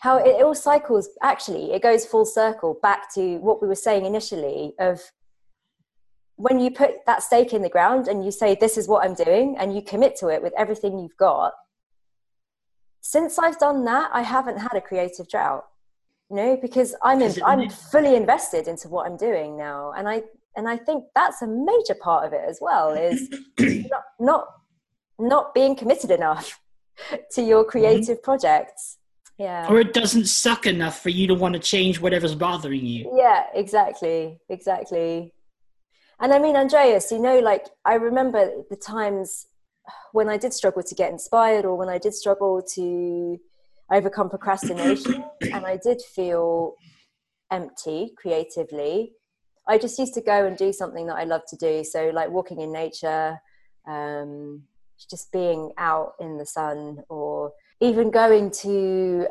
how 0.00 0.18
it 0.18 0.42
all 0.42 0.54
cycles. 0.54 1.08
Actually, 1.22 1.72
it 1.72 1.82
goes 1.82 2.04
full 2.06 2.24
circle 2.24 2.78
back 2.82 3.12
to 3.14 3.38
what 3.38 3.62
we 3.62 3.68
were 3.68 3.74
saying 3.74 4.06
initially 4.06 4.74
of 4.78 5.00
when 6.36 6.58
you 6.58 6.70
put 6.70 6.92
that 7.06 7.22
stake 7.22 7.52
in 7.52 7.62
the 7.62 7.68
ground 7.68 8.08
and 8.08 8.24
you 8.24 8.32
say, 8.32 8.56
This 8.58 8.78
is 8.78 8.88
what 8.88 9.04
I'm 9.04 9.14
doing, 9.14 9.56
and 9.58 9.74
you 9.74 9.82
commit 9.82 10.16
to 10.16 10.28
it 10.28 10.42
with 10.42 10.54
everything 10.56 10.98
you've 10.98 11.16
got. 11.16 11.52
Since 13.02 13.38
I've 13.38 13.58
done 13.58 13.84
that, 13.84 14.10
I 14.12 14.22
haven't 14.22 14.58
had 14.58 14.74
a 14.74 14.80
creative 14.80 15.28
drought, 15.28 15.64
you 16.28 16.36
know, 16.36 16.58
because 16.60 16.94
I'm 17.02 17.20
in, 17.22 17.34
I'm 17.44 17.68
fully 17.70 18.14
invested 18.16 18.68
into 18.68 18.88
what 18.88 19.06
I'm 19.06 19.16
doing 19.16 19.56
now, 19.56 19.92
and 19.96 20.08
I 20.08 20.22
and 20.56 20.68
I 20.68 20.76
think 20.76 21.04
that's 21.14 21.42
a 21.42 21.46
major 21.46 21.94
part 22.00 22.26
of 22.26 22.32
it 22.32 22.42
as 22.48 22.58
well 22.60 22.90
is 22.90 23.28
not, 23.58 24.02
not 24.18 24.46
not 25.20 25.54
being 25.54 25.76
committed 25.76 26.10
enough 26.10 26.58
to 27.32 27.42
your 27.42 27.62
mm-hmm. 27.62 27.70
creative 27.70 28.16
mm-hmm. 28.18 28.24
projects. 28.24 28.98
Yeah. 29.38 29.68
Or 29.70 29.80
it 29.80 29.94
doesn't 29.94 30.26
suck 30.26 30.66
enough 30.66 31.00
for 31.00 31.08
you 31.08 31.26
to 31.28 31.34
want 31.34 31.54
to 31.54 31.60
change 31.60 31.98
whatever's 31.98 32.34
bothering 32.34 32.84
you. 32.84 33.10
Yeah, 33.16 33.44
exactly. 33.54 34.38
Exactly. 34.50 35.32
And 36.20 36.34
I 36.34 36.38
mean, 36.38 36.56
Andreas, 36.56 37.10
you 37.10 37.18
know, 37.18 37.38
like 37.38 37.66
I 37.86 37.94
remember 37.94 38.50
the 38.68 38.76
times 38.76 39.46
when 40.12 40.28
I 40.28 40.36
did 40.36 40.52
struggle 40.52 40.82
to 40.82 40.94
get 40.94 41.10
inspired 41.10 41.64
or 41.64 41.74
when 41.76 41.88
I 41.88 41.96
did 41.96 42.14
struggle 42.14 42.60
to 42.74 43.38
overcome 43.90 44.28
procrastination 44.28 45.24
and 45.52 45.64
I 45.64 45.78
did 45.82 46.02
feel 46.02 46.74
empty 47.50 48.12
creatively. 48.18 49.12
I 49.70 49.78
just 49.78 50.00
used 50.00 50.14
to 50.14 50.20
go 50.20 50.46
and 50.46 50.56
do 50.56 50.72
something 50.72 51.06
that 51.06 51.14
I 51.14 51.22
love 51.22 51.42
to 51.50 51.56
do. 51.56 51.84
So, 51.84 52.10
like 52.12 52.28
walking 52.28 52.60
in 52.60 52.72
nature, 52.72 53.40
um, 53.86 54.64
just 55.08 55.30
being 55.30 55.72
out 55.78 56.14
in 56.18 56.38
the 56.38 56.44
sun, 56.44 57.04
or 57.08 57.52
even 57.80 58.10
going 58.10 58.50
to 58.62 59.28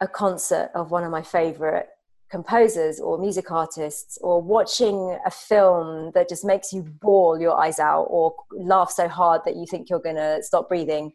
a 0.00 0.08
concert 0.08 0.70
of 0.74 0.90
one 0.90 1.04
of 1.04 1.10
my 1.10 1.20
favorite 1.20 1.88
composers 2.30 3.00
or 3.00 3.18
music 3.18 3.52
artists, 3.52 4.16
or 4.22 4.40
watching 4.40 5.18
a 5.26 5.30
film 5.30 6.10
that 6.14 6.26
just 6.26 6.42
makes 6.42 6.72
you 6.72 6.82
bawl 7.02 7.38
your 7.38 7.60
eyes 7.60 7.78
out 7.78 8.04
or 8.04 8.34
laugh 8.50 8.90
so 8.90 9.08
hard 9.08 9.42
that 9.44 9.56
you 9.56 9.66
think 9.70 9.90
you're 9.90 10.00
going 10.00 10.16
to 10.16 10.42
stop 10.42 10.70
breathing. 10.70 11.12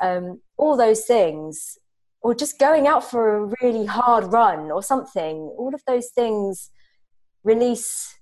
Um, 0.00 0.40
all 0.56 0.76
those 0.76 1.04
things, 1.04 1.78
or 2.22 2.34
just 2.34 2.58
going 2.58 2.88
out 2.88 3.08
for 3.08 3.36
a 3.36 3.54
really 3.62 3.86
hard 3.86 4.32
run 4.32 4.72
or 4.72 4.82
something, 4.82 5.36
all 5.56 5.72
of 5.72 5.82
those 5.86 6.08
things 6.08 6.72
release 7.44 8.16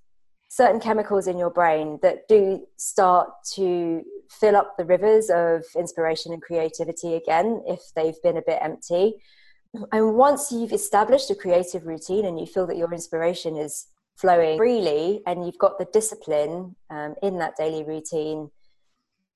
certain 0.48 0.80
chemicals 0.80 1.26
in 1.26 1.38
your 1.38 1.50
brain 1.50 1.98
that 2.02 2.26
do 2.28 2.66
start 2.76 3.28
to 3.54 4.02
fill 4.30 4.56
up 4.56 4.76
the 4.76 4.84
rivers 4.84 5.30
of 5.30 5.64
inspiration 5.76 6.32
and 6.32 6.42
creativity 6.42 7.14
again 7.14 7.62
if 7.66 7.80
they've 7.94 8.20
been 8.22 8.36
a 8.36 8.42
bit 8.42 8.58
empty. 8.62 9.14
And 9.92 10.14
once 10.14 10.50
you've 10.50 10.72
established 10.72 11.30
a 11.30 11.34
creative 11.34 11.86
routine 11.86 12.24
and 12.24 12.38
you 12.40 12.46
feel 12.46 12.66
that 12.66 12.76
your 12.76 12.92
inspiration 12.92 13.56
is 13.56 13.86
flowing 14.16 14.58
freely 14.58 15.22
and 15.26 15.46
you've 15.46 15.58
got 15.58 15.78
the 15.78 15.86
discipline 15.92 16.74
um, 16.90 17.14
in 17.22 17.38
that 17.38 17.54
daily 17.56 17.84
routine 17.84 18.50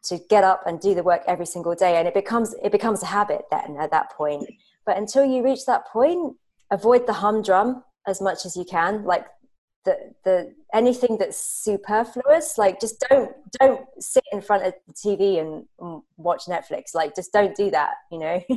to 0.05 0.19
get 0.29 0.43
up 0.43 0.63
and 0.67 0.81
do 0.81 0.95
the 0.95 1.05
work 1.05 1.23
every 1.29 1.47
single 1.47 1.75
day 1.75 1.97
and 1.97 2.09
it 2.09 2.15
becomes 2.15 2.55
it 2.65 2.73
becomes 2.73 3.01
a 3.03 3.07
habit 3.07 3.43
then 3.53 3.77
at 3.79 3.93
that 3.93 4.11
point 4.11 4.45
but 4.85 4.97
until 4.97 5.25
you 5.25 5.45
reach 5.45 5.65
that 5.67 5.87
point 5.87 6.35
avoid 6.73 7.07
the 7.07 7.13
humdrum 7.13 7.85
as 8.09 8.21
much 8.21 8.45
as 8.45 8.57
you 8.57 8.65
can 8.65 9.05
like 9.05 9.25
the 9.85 9.97
the 10.25 10.55
anything 10.73 11.19
that's 11.19 11.39
superfluous 11.39 12.57
like 12.57 12.81
just 12.81 13.05
don't 13.09 13.33
don't 13.61 13.87
sit 13.99 14.25
in 14.33 14.41
front 14.41 14.65
of 14.65 14.73
the 14.87 14.93
tv 14.95 15.41
and, 15.41 15.65
and 15.81 16.03
watch 16.17 16.45
netflix. 16.47 16.95
Like 16.95 17.15
just 17.15 17.33
don't 17.33 17.57
do 17.57 17.71
that 17.71 17.95
you 18.11 18.19
know? 18.19 18.43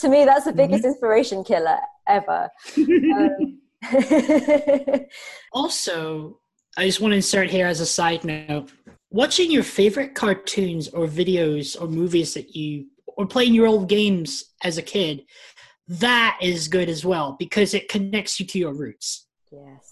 To 0.00 0.08
me 0.10 0.26
that's 0.26 0.44
the 0.44 0.52
biggest 0.52 0.82
mm-hmm. 0.82 0.90
inspiration 0.90 1.42
killer 1.42 1.78
ever. 2.06 2.50
Um, 2.76 3.60
also 5.54 6.38
i 6.76 6.84
just 6.84 7.00
want 7.00 7.12
to 7.12 7.16
insert 7.16 7.48
here 7.48 7.66
as 7.66 7.80
a 7.80 7.86
side 7.86 8.22
note 8.24 8.70
watching 9.08 9.50
your 9.50 9.62
favorite 9.62 10.14
cartoons 10.14 10.88
or 10.88 11.06
videos 11.06 11.80
or 11.80 11.88
movies 11.88 12.34
that 12.34 12.54
you 12.54 12.84
or 13.06 13.26
playing 13.26 13.54
your 13.54 13.66
old 13.66 13.88
games 13.88 14.44
as 14.62 14.76
a 14.76 14.82
kid 14.82 15.24
that 15.88 16.38
is 16.42 16.68
good 16.68 16.90
as 16.90 17.06
well 17.06 17.36
because 17.38 17.72
it 17.72 17.88
connects 17.88 18.38
you 18.38 18.46
to 18.46 18.58
your 18.58 18.74
roots. 18.74 19.26
Yes 19.50 19.89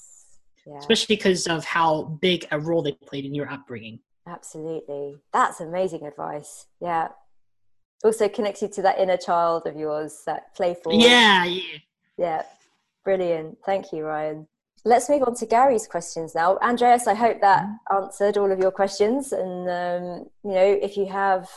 yeah. 0.69 0.79
especially 0.79 1.17
because 1.17 1.47
of 1.47 1.65
how 1.65 2.19
big 2.21 2.47
a 2.51 2.59
role 2.59 2.83
they 2.83 2.93
played 2.93 3.25
in 3.25 3.35
your 3.35 3.51
upbringing. 3.51 4.01
Absolutely. 4.27 5.17
That's 5.33 5.61
amazing 5.61 6.07
advice. 6.07 6.67
Yeah. 6.81 7.09
Also 8.05 8.29
connects 8.29 8.63
you 8.63 8.69
to 8.69 8.83
that 8.83 8.99
inner 8.99 9.17
child 9.17 9.67
of 9.67 9.77
yours, 9.77 10.23
that 10.27 10.55
playful. 10.55 10.93
Yeah, 10.93 11.45
yeah. 11.45 11.79
Yeah. 12.17 12.43
Brilliant. 13.05 13.59
Thank 13.65 13.93
you, 13.93 14.05
Ryan. 14.05 14.47
Let's 14.85 15.09
move 15.09 15.23
on 15.23 15.35
to 15.37 15.47
Gary's 15.47 15.87
questions 15.87 16.35
now. 16.35 16.59
Andreas, 16.59 17.07
I 17.07 17.15
hope 17.15 17.41
that 17.41 17.65
mm-hmm. 17.65 18.05
answered 18.05 18.37
all 18.37 18.53
of 18.53 18.59
your 18.59 18.71
questions. 18.71 19.33
And, 19.33 19.69
um, 19.69 20.29
you 20.45 20.53
know, 20.53 20.79
if 20.81 20.97
you 20.97 21.07
have 21.07 21.49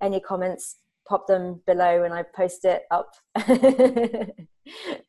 any 0.00 0.20
comments, 0.20 0.76
pop 1.08 1.26
them 1.26 1.62
below 1.66 2.02
and 2.02 2.12
I 2.12 2.22
post 2.22 2.64
it 2.64 2.82
up 2.90 3.14
and 3.36 4.34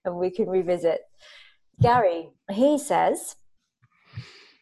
we 0.06 0.32
can 0.32 0.48
revisit. 0.48 1.02
Gary, 1.82 2.30
he 2.52 2.78
says, 2.78 3.38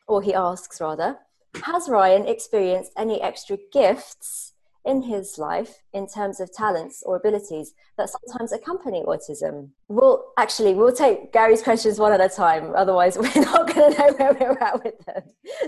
or 0.08 0.22
he 0.22 0.34
asks 0.34 0.80
rather, 0.80 1.18
has 1.64 1.90
Ryan 1.90 2.28
experienced 2.28 2.92
any 2.96 3.22
extra 3.22 3.58
gifts 3.72 4.54
in 4.86 5.02
his 5.02 5.38
life 5.38 5.82
in 5.94 6.08
terms 6.08 6.40
of 6.40 6.54
talents 6.54 7.04
or 7.06 7.16
abilities 7.16 7.74
that 7.98 8.10
sometimes 8.10 8.54
accompany 8.54 9.04
autism? 9.04 9.70
We'll 9.88 10.26
actually 10.38 10.76
we'll 10.76 10.94
take 10.94 11.34
Gary's 11.34 11.64
questions 11.64 12.00
one 12.00 12.14
at 12.14 12.22
a 12.22 12.30
time, 12.30 12.74
otherwise 12.76 13.18
we're 13.20 13.42
not 13.42 13.74
going 13.74 13.94
to 13.94 14.00
know 14.00 14.14
where 14.14 14.34
we're 14.34 14.60
at 14.60 14.84
with 14.84 15.00
them. 15.06 15.24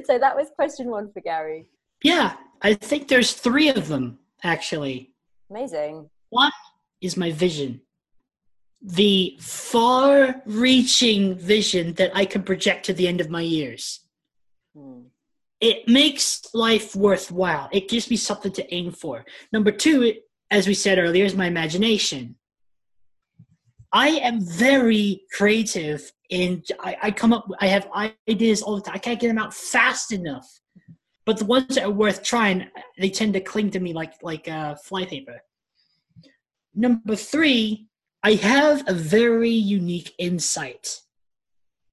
So 0.05 0.19
that 0.19 0.35
was 0.35 0.49
question 0.55 0.89
one 0.89 1.11
for 1.11 1.21
Gary. 1.21 1.67
Yeah, 2.03 2.35
I 2.61 2.75
think 2.75 3.07
there's 3.07 3.33
three 3.33 3.69
of 3.69 3.87
them 3.87 4.19
actually. 4.43 5.13
Amazing. 5.49 6.09
One 6.29 6.51
is 7.01 7.17
my 7.17 7.31
vision. 7.31 7.81
The 8.81 9.37
far 9.41 10.41
reaching 10.45 11.35
vision 11.35 11.93
that 11.95 12.11
I 12.15 12.25
can 12.25 12.43
project 12.43 12.85
to 12.85 12.93
the 12.93 13.07
end 13.07 13.19
of 13.19 13.29
my 13.29 13.41
years. 13.41 14.01
Hmm. 14.75 15.01
It 15.59 15.87
makes 15.87 16.53
life 16.53 16.95
worthwhile. 16.95 17.67
It 17.73 17.89
gives 17.89 18.09
me 18.09 18.15
something 18.15 18.53
to 18.53 18.73
aim 18.73 18.91
for. 18.91 19.25
Number 19.51 19.71
two, 19.71 20.13
as 20.49 20.67
we 20.67 20.73
said 20.73 20.97
earlier, 20.97 21.25
is 21.25 21.35
my 21.35 21.47
imagination. 21.47 22.35
I 23.91 24.09
am 24.09 24.39
very 24.39 25.23
creative 25.35 26.11
and 26.31 26.63
I, 26.79 26.97
I, 27.03 27.11
come 27.11 27.33
up 27.33 27.47
I 27.59 27.67
have 27.67 27.89
ideas 28.29 28.61
all 28.61 28.75
the 28.75 28.81
time. 28.81 28.95
I 28.95 28.99
can't 28.99 29.19
get 29.19 29.27
them 29.27 29.39
out 29.39 29.53
fast 29.53 30.11
enough. 30.13 30.47
But 31.25 31.37
the 31.37 31.45
ones 31.45 31.75
that 31.75 31.83
are 31.83 31.91
worth 31.91 32.23
trying, 32.23 32.69
they 32.97 33.09
tend 33.09 33.33
to 33.33 33.41
cling 33.41 33.71
to 33.71 33.79
me 33.79 33.93
like 33.93 34.13
like 34.21 34.47
uh, 34.47 34.75
flypaper. 34.75 35.39
Number 36.73 37.15
three, 37.15 37.88
I 38.23 38.33
have 38.33 38.83
a 38.87 38.93
very 38.93 39.49
unique 39.49 40.13
insight 40.17 41.01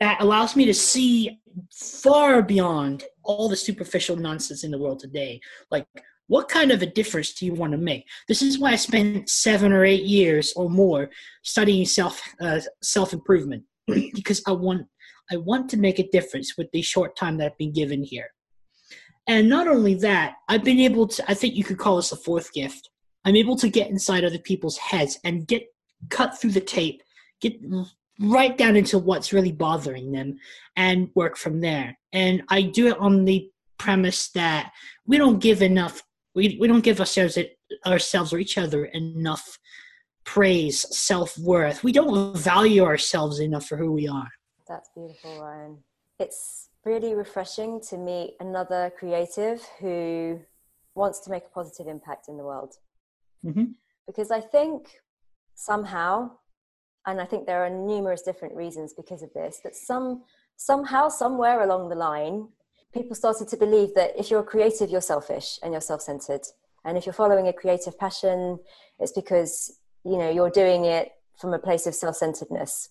that 0.00 0.20
allows 0.20 0.56
me 0.56 0.64
to 0.66 0.74
see 0.74 1.40
far 1.72 2.42
beyond 2.42 3.04
all 3.22 3.48
the 3.48 3.56
superficial 3.56 4.16
nonsense 4.16 4.64
in 4.64 4.70
the 4.70 4.78
world 4.78 4.98
today. 4.98 5.40
Like, 5.70 5.86
what 6.26 6.48
kind 6.48 6.72
of 6.72 6.82
a 6.82 6.86
difference 6.86 7.32
do 7.34 7.46
you 7.46 7.54
want 7.54 7.72
to 7.72 7.78
make? 7.78 8.04
This 8.26 8.42
is 8.42 8.58
why 8.58 8.72
I 8.72 8.76
spent 8.76 9.28
seven 9.28 9.72
or 9.72 9.84
eight 9.84 10.02
years 10.02 10.52
or 10.56 10.68
more 10.68 11.10
studying 11.42 11.86
self 11.86 12.20
uh, 12.40 12.60
self 12.82 13.12
improvement 13.12 13.62
because 13.86 14.42
I 14.46 14.52
want 14.52 14.86
I 15.30 15.36
want 15.36 15.68
to 15.70 15.76
make 15.76 16.00
a 16.00 16.08
difference 16.10 16.56
with 16.58 16.68
the 16.72 16.82
short 16.82 17.16
time 17.16 17.36
that 17.38 17.46
I've 17.52 17.58
been 17.58 17.72
given 17.72 18.02
here. 18.02 18.28
And 19.28 19.48
not 19.48 19.66
only 19.66 19.94
that, 19.94 20.34
I've 20.48 20.62
been 20.62 20.78
able 20.78 21.08
to, 21.08 21.30
I 21.30 21.34
think 21.34 21.54
you 21.54 21.64
could 21.64 21.78
call 21.78 21.96
this 21.96 22.12
a 22.12 22.16
fourth 22.16 22.52
gift. 22.52 22.90
I'm 23.24 23.34
able 23.34 23.56
to 23.56 23.68
get 23.68 23.90
inside 23.90 24.24
other 24.24 24.38
people's 24.38 24.78
heads 24.78 25.18
and 25.24 25.48
get 25.48 25.64
cut 26.10 26.38
through 26.38 26.52
the 26.52 26.60
tape, 26.60 27.02
get 27.40 27.54
right 28.20 28.56
down 28.56 28.76
into 28.76 28.98
what's 28.98 29.32
really 29.32 29.52
bothering 29.52 30.12
them 30.12 30.38
and 30.76 31.10
work 31.14 31.36
from 31.36 31.60
there. 31.60 31.98
And 32.12 32.42
I 32.48 32.62
do 32.62 32.88
it 32.88 32.98
on 32.98 33.24
the 33.24 33.50
premise 33.78 34.28
that 34.30 34.72
we 35.06 35.18
don't 35.18 35.38
give 35.38 35.62
enough, 35.62 36.02
we, 36.34 36.56
we 36.60 36.66
don't 36.66 36.84
give 36.84 37.00
ourselves, 37.00 37.38
ourselves 37.86 38.32
or 38.32 38.38
each 38.38 38.58
other 38.58 38.86
enough 38.86 39.58
praise, 40.24 40.84
self 40.96 41.38
worth. 41.38 41.82
We 41.84 41.92
don't 41.92 42.36
value 42.36 42.84
ourselves 42.84 43.40
enough 43.40 43.66
for 43.66 43.76
who 43.76 43.92
we 43.92 44.08
are. 44.08 44.28
That's 44.68 44.90
beautiful, 44.94 45.40
Ryan. 45.40 45.78
It's 46.18 46.68
really 46.84 47.14
refreshing 47.14 47.80
to 47.88 47.96
meet 47.96 48.34
another 48.40 48.92
creative 48.98 49.62
who 49.80 50.40
wants 50.94 51.20
to 51.20 51.30
make 51.30 51.44
a 51.46 51.50
positive 51.50 51.86
impact 51.86 52.28
in 52.28 52.36
the 52.36 52.44
world. 52.44 52.74
Mm-hmm. 53.44 53.64
Because 54.06 54.30
I 54.30 54.40
think 54.40 54.88
somehow, 55.56 56.30
and 57.06 57.20
I 57.20 57.24
think 57.24 57.46
there 57.46 57.64
are 57.64 57.70
numerous 57.70 58.22
different 58.22 58.54
reasons 58.54 58.94
because 58.94 59.22
of 59.22 59.32
this, 59.32 59.60
that 59.64 59.74
some 59.74 60.22
somehow, 60.56 61.08
somewhere 61.08 61.62
along 61.62 61.88
the 61.88 61.96
line, 61.96 62.48
people 62.94 63.14
started 63.14 63.48
to 63.48 63.56
believe 63.56 63.92
that 63.94 64.12
if 64.16 64.30
you're 64.30 64.42
creative, 64.42 64.88
you're 64.88 65.00
selfish 65.00 65.58
and 65.62 65.72
you're 65.72 65.80
self-centered. 65.80 66.42
And 66.84 66.96
if 66.96 67.04
you're 67.04 67.12
following 67.12 67.48
a 67.48 67.52
creative 67.52 67.98
passion, 67.98 68.58
it's 69.00 69.12
because 69.12 69.78
you 70.06 70.16
know 70.16 70.30
you're 70.30 70.50
doing 70.50 70.84
it 70.84 71.12
from 71.36 71.52
a 71.52 71.58
place 71.58 71.86
of 71.86 71.94
self-centeredness 71.94 72.88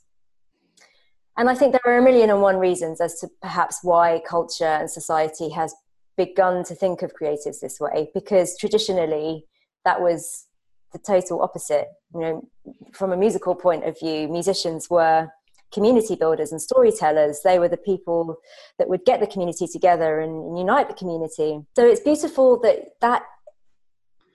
and 1.37 1.49
i 1.49 1.55
think 1.55 1.71
there 1.71 1.93
are 1.93 1.97
a 1.97 2.03
million 2.03 2.29
and 2.29 2.41
one 2.41 2.57
reasons 2.57 2.99
as 2.99 3.19
to 3.19 3.27
perhaps 3.41 3.79
why 3.83 4.21
culture 4.27 4.75
and 4.81 4.91
society 4.91 5.49
has 5.49 5.73
begun 6.17 6.63
to 6.63 6.75
think 6.75 7.01
of 7.01 7.13
creatives 7.15 7.59
this 7.61 7.79
way 7.79 8.09
because 8.13 8.57
traditionally 8.57 9.45
that 9.85 10.01
was 10.01 10.47
the 10.95 10.99
total 10.99 11.41
opposite 11.41 11.87
you 12.13 12.21
know 12.21 12.47
from 12.93 13.11
a 13.11 13.17
musical 13.17 13.53
point 13.53 13.83
of 13.83 13.97
view 13.99 14.27
musicians 14.27 14.89
were 14.89 15.27
community 15.73 16.15
builders 16.15 16.51
and 16.51 16.61
storytellers 16.61 17.41
they 17.43 17.59
were 17.59 17.67
the 17.67 17.85
people 17.91 18.37
that 18.79 18.87
would 18.87 19.03
get 19.03 19.19
the 19.19 19.27
community 19.27 19.67
together 19.67 20.19
and 20.21 20.57
unite 20.57 20.87
the 20.87 20.93
community 20.93 21.59
so 21.75 21.85
it's 21.85 22.01
beautiful 22.01 22.59
that 22.61 22.77
that 23.01 23.23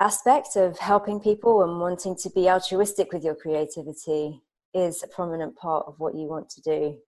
aspect 0.00 0.56
of 0.56 0.78
helping 0.78 1.20
people 1.20 1.62
and 1.62 1.78
wanting 1.80 2.16
to 2.16 2.30
be 2.30 2.48
altruistic 2.48 3.12
with 3.12 3.22
your 3.22 3.34
creativity 3.34 4.40
is 4.74 5.02
a 5.02 5.08
prominent 5.08 5.54
part 5.56 5.84
of 5.86 5.94
what 5.98 6.14
you 6.14 6.22
want 6.22 6.48
to 6.48 6.60
do. 6.62 6.98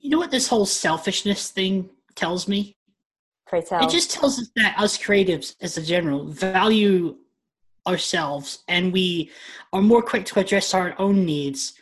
You 0.00 0.10
know 0.10 0.18
what 0.18 0.32
this 0.32 0.48
whole 0.48 0.66
selfishness 0.66 1.50
thing 1.50 1.88
tells 2.16 2.48
me? 2.48 2.76
Pray 3.46 3.62
tell. 3.62 3.84
It 3.84 3.90
just 3.90 4.10
tells 4.10 4.40
us 4.40 4.50
that 4.56 4.74
us 4.78 4.98
creatives, 4.98 5.54
as 5.60 5.76
a 5.76 5.82
general, 5.82 6.24
value 6.24 7.16
ourselves 7.86 8.62
and 8.68 8.92
we 8.92 9.30
are 9.72 9.82
more 9.82 10.02
quick 10.02 10.24
to 10.26 10.40
address 10.40 10.74
our 10.74 10.94
own 10.98 11.24
needs 11.24 11.74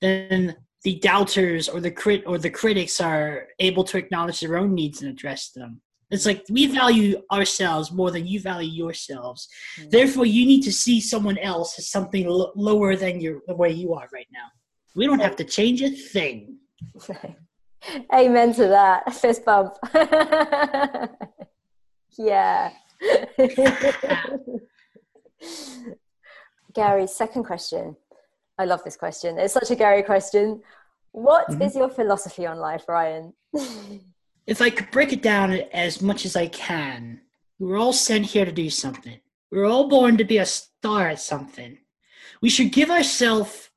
than 0.00 0.56
the 0.82 0.98
doubters 1.00 1.68
or 1.68 1.80
the 1.80 1.90
crit 1.90 2.22
or 2.26 2.38
the 2.38 2.50
critics 2.50 3.00
are 3.00 3.48
able 3.58 3.84
to 3.84 3.98
acknowledge 3.98 4.40
their 4.40 4.56
own 4.56 4.74
needs 4.74 5.02
and 5.02 5.10
address 5.10 5.50
them. 5.50 5.80
It's 6.10 6.26
like 6.26 6.44
we 6.50 6.66
value 6.66 7.22
ourselves 7.30 7.92
more 7.92 8.10
than 8.10 8.26
you 8.26 8.40
value 8.40 8.84
yourselves. 8.84 9.48
Mm-hmm. 9.78 9.90
Therefore, 9.90 10.26
you 10.26 10.44
need 10.44 10.62
to 10.62 10.72
see 10.72 11.00
someone 11.00 11.38
else 11.38 11.78
as 11.78 11.88
something 11.88 12.26
lo- 12.26 12.52
lower 12.56 12.96
than 12.96 13.20
your 13.20 13.42
the 13.46 13.54
way 13.54 13.70
you 13.70 13.94
are 13.94 14.08
right 14.12 14.26
now. 14.32 14.48
We 14.96 15.06
don't 15.06 15.20
have 15.20 15.36
to 15.36 15.44
change 15.44 15.82
a 15.82 15.90
thing. 15.90 16.56
Amen 18.14 18.52
to 18.54 18.66
that. 18.66 19.14
Fist 19.20 19.44
bump. 19.44 19.74
yeah. 22.18 22.72
Gary, 26.74 27.06
second 27.06 27.44
question. 27.44 27.96
I 28.58 28.64
love 28.64 28.84
this 28.84 28.96
question. 28.96 29.38
It's 29.38 29.54
such 29.54 29.70
a 29.70 29.76
Gary 29.76 30.02
question. 30.02 30.62
What 31.12 31.48
mm-hmm. 31.48 31.62
is 31.62 31.74
your 31.74 31.88
philosophy 31.88 32.46
on 32.46 32.58
life, 32.58 32.84
Ryan? 32.88 33.32
if 34.46 34.60
I 34.60 34.70
could 34.70 34.90
break 34.90 35.12
it 35.12 35.22
down 35.22 35.52
as 35.72 36.00
much 36.00 36.24
as 36.24 36.36
I 36.36 36.46
can, 36.46 37.20
we're 37.58 37.78
all 37.78 37.92
sent 37.92 38.26
here 38.26 38.44
to 38.44 38.52
do 38.52 38.70
something. 38.70 39.20
We're 39.50 39.66
all 39.66 39.88
born 39.88 40.16
to 40.18 40.24
be 40.24 40.38
a 40.38 40.46
star 40.46 41.08
at 41.08 41.20
something. 41.20 41.78
We 42.40 42.48
should 42.48 42.72
give 42.72 42.90
ourselves 42.90 43.70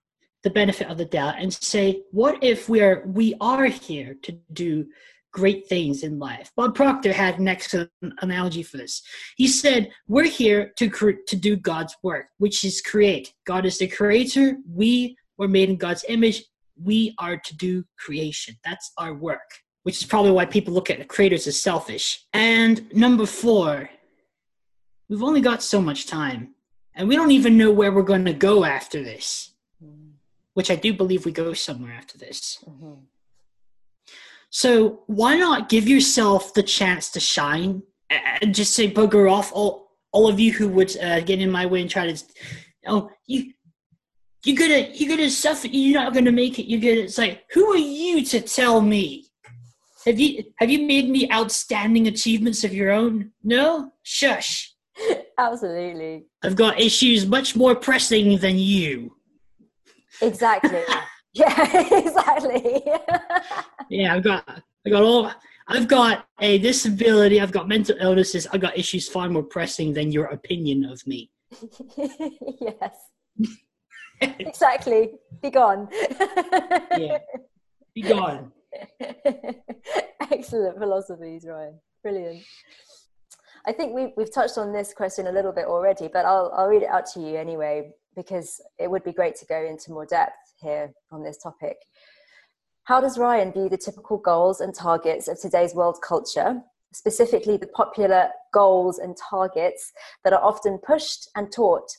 the 0.43 0.49
benefit 0.49 0.87
of 0.87 0.97
the 0.97 1.05
doubt 1.05 1.35
and 1.37 1.53
say, 1.53 2.03
what 2.11 2.43
if 2.43 2.69
we 2.69 2.81
are 2.81 3.03
we 3.05 3.35
are 3.39 3.65
here 3.65 4.15
to 4.23 4.33
do 4.51 4.87
great 5.33 5.67
things 5.67 6.03
in 6.03 6.19
life? 6.19 6.51
Bob 6.55 6.75
Proctor 6.75 7.11
had 7.11 7.39
an 7.39 7.47
excellent 7.47 7.91
analogy 8.21 8.63
for 8.63 8.77
this. 8.77 9.01
He 9.35 9.47
said, 9.47 9.91
"We're 10.07 10.31
here 10.41 10.71
to 10.77 10.89
cre- 10.89 11.23
to 11.27 11.35
do 11.35 11.57
God's 11.57 11.95
work, 12.01 12.27
which 12.37 12.63
is 12.63 12.81
create. 12.81 13.33
God 13.45 13.65
is 13.65 13.77
the 13.77 13.87
creator. 13.87 14.57
We 14.65 15.17
were 15.37 15.49
made 15.49 15.69
in 15.69 15.77
God's 15.77 16.05
image. 16.07 16.43
We 16.75 17.13
are 17.17 17.37
to 17.37 17.57
do 17.57 17.83
creation. 17.97 18.55
That's 18.63 18.93
our 18.97 19.13
work." 19.13 19.49
which 19.83 19.97
is 19.97 20.05
probably 20.05 20.31
why 20.31 20.45
people 20.45 20.73
look 20.73 20.89
at 20.89 21.07
creators 21.07 21.45
as 21.45 21.61
selfish. 21.61 22.25
And 22.33 22.91
number 22.93 23.25
four, 23.25 23.89
we've 25.09 25.23
only 25.23 25.41
got 25.41 25.61
so 25.61 25.81
much 25.81 26.07
time, 26.07 26.55
and 26.95 27.07
we 27.07 27.15
don't 27.15 27.31
even 27.31 27.57
know 27.57 27.71
where 27.71 27.91
we're 27.91 28.01
going 28.01 28.25
to 28.25 28.33
go 28.33 28.63
after 28.63 29.03
this, 29.03 29.51
mm-hmm. 29.83 30.11
which 30.53 30.71
I 30.71 30.75
do 30.75 30.93
believe 30.93 31.25
we 31.25 31.31
go 31.31 31.53
somewhere 31.53 31.93
after 31.93 32.17
this. 32.17 32.63
Mm-hmm. 32.67 32.93
So 34.55 35.01
why 35.07 35.35
not 35.35 35.67
give 35.67 35.87
yourself 35.87 36.53
the 36.53 36.61
chance 36.61 37.09
to 37.11 37.19
shine 37.19 37.81
and 38.41 38.53
just 38.53 38.73
say 38.73 38.89
bugger 38.89 39.31
off 39.31 39.51
all 39.51 39.89
all 40.11 40.27
of 40.27 40.39
you 40.39 40.53
who 40.53 40.69
would 40.69 40.95
uh, 40.97 41.21
get 41.21 41.39
in 41.39 41.49
my 41.49 41.65
way 41.65 41.81
and 41.81 41.89
try 41.89 42.11
to 42.11 42.23
oh 42.85 43.09
you 43.25 43.51
you're 44.45 44.55
gonna 44.55 44.89
you're 44.93 45.09
gonna 45.09 45.29
suffer 45.29 45.67
you're 45.67 45.99
not 45.99 46.13
gonna 46.13 46.31
make 46.31 46.59
it 46.59 46.69
you're 46.69 46.79
gonna 46.79 47.01
it's 47.01 47.17
like 47.17 47.43
who 47.51 47.73
are 47.73 47.77
you 47.77 48.23
to 48.23 48.39
tell 48.41 48.79
me 48.79 49.25
have 50.05 50.19
you 50.19 50.43
have 50.57 50.69
you 50.69 50.85
made 50.85 51.05
any 51.05 51.31
outstanding 51.31 52.07
achievements 52.07 52.63
of 52.63 52.73
your 52.73 52.91
own? 52.91 53.31
No? 53.43 53.91
Shush. 54.03 54.73
Absolutely. 55.37 56.25
I've 56.43 56.55
got 56.55 56.79
issues 56.79 57.25
much 57.25 57.55
more 57.55 57.75
pressing 57.75 58.37
than 58.37 58.57
you. 58.57 59.15
Exactly. 60.21 60.83
yeah, 61.35 61.97
exactly. 61.97 62.83
yeah, 63.89 64.13
I've 64.13 64.23
got 64.23 64.47
I 64.85 64.89
got 64.89 65.01
all 65.01 65.31
I've 65.67 65.87
got 65.87 66.27
a 66.39 66.59
disability, 66.59 67.41
I've 67.41 67.51
got 67.51 67.67
mental 67.67 67.95
illnesses, 67.99 68.47
I've 68.51 68.61
got 68.61 68.77
issues 68.77 69.07
far 69.07 69.29
more 69.29 69.43
pressing 69.43 69.93
than 69.93 70.11
your 70.11 70.25
opinion 70.25 70.85
of 70.85 71.05
me. 71.07 71.31
yes. 71.97 72.95
exactly. 74.21 75.11
Be 75.41 75.49
gone. 75.49 75.87
yeah. 76.97 77.19
Be 77.95 78.01
gone. 78.01 78.51
Excellent 80.31 80.77
philosophies, 80.77 81.45
Ryan. 81.47 81.79
Brilliant. 82.01 82.43
I 83.65 83.71
think 83.71 83.95
we've, 83.95 84.09
we've 84.17 84.33
touched 84.33 84.57
on 84.57 84.73
this 84.73 84.93
question 84.93 85.27
a 85.27 85.31
little 85.31 85.53
bit 85.53 85.65
already, 85.65 86.09
but 86.11 86.25
I'll, 86.25 86.51
I'll 86.55 86.67
read 86.67 86.83
it 86.83 86.89
out 86.89 87.05
to 87.13 87.21
you 87.21 87.37
anyway, 87.37 87.91
because 88.15 88.61
it 88.77 88.91
would 88.91 89.03
be 89.03 89.13
great 89.13 89.35
to 89.37 89.45
go 89.45 89.63
into 89.63 89.91
more 89.91 90.05
depth 90.05 90.35
here 90.63 90.93
on 91.11 91.23
this 91.23 91.37
topic. 91.37 91.77
How 92.85 92.99
does 92.99 93.17
Ryan 93.17 93.51
view 93.51 93.69
the 93.69 93.77
typical 93.77 94.17
goals 94.17 94.59
and 94.61 94.73
targets 94.73 95.27
of 95.27 95.39
today's 95.39 95.73
world 95.73 95.99
culture, 96.01 96.61
specifically 96.93 97.57
the 97.57 97.67
popular 97.67 98.29
goals 98.53 98.99
and 98.99 99.15
targets 99.17 99.91
that 100.23 100.33
are 100.33 100.43
often 100.43 100.79
pushed 100.79 101.29
and 101.35 101.51
taught, 101.51 101.89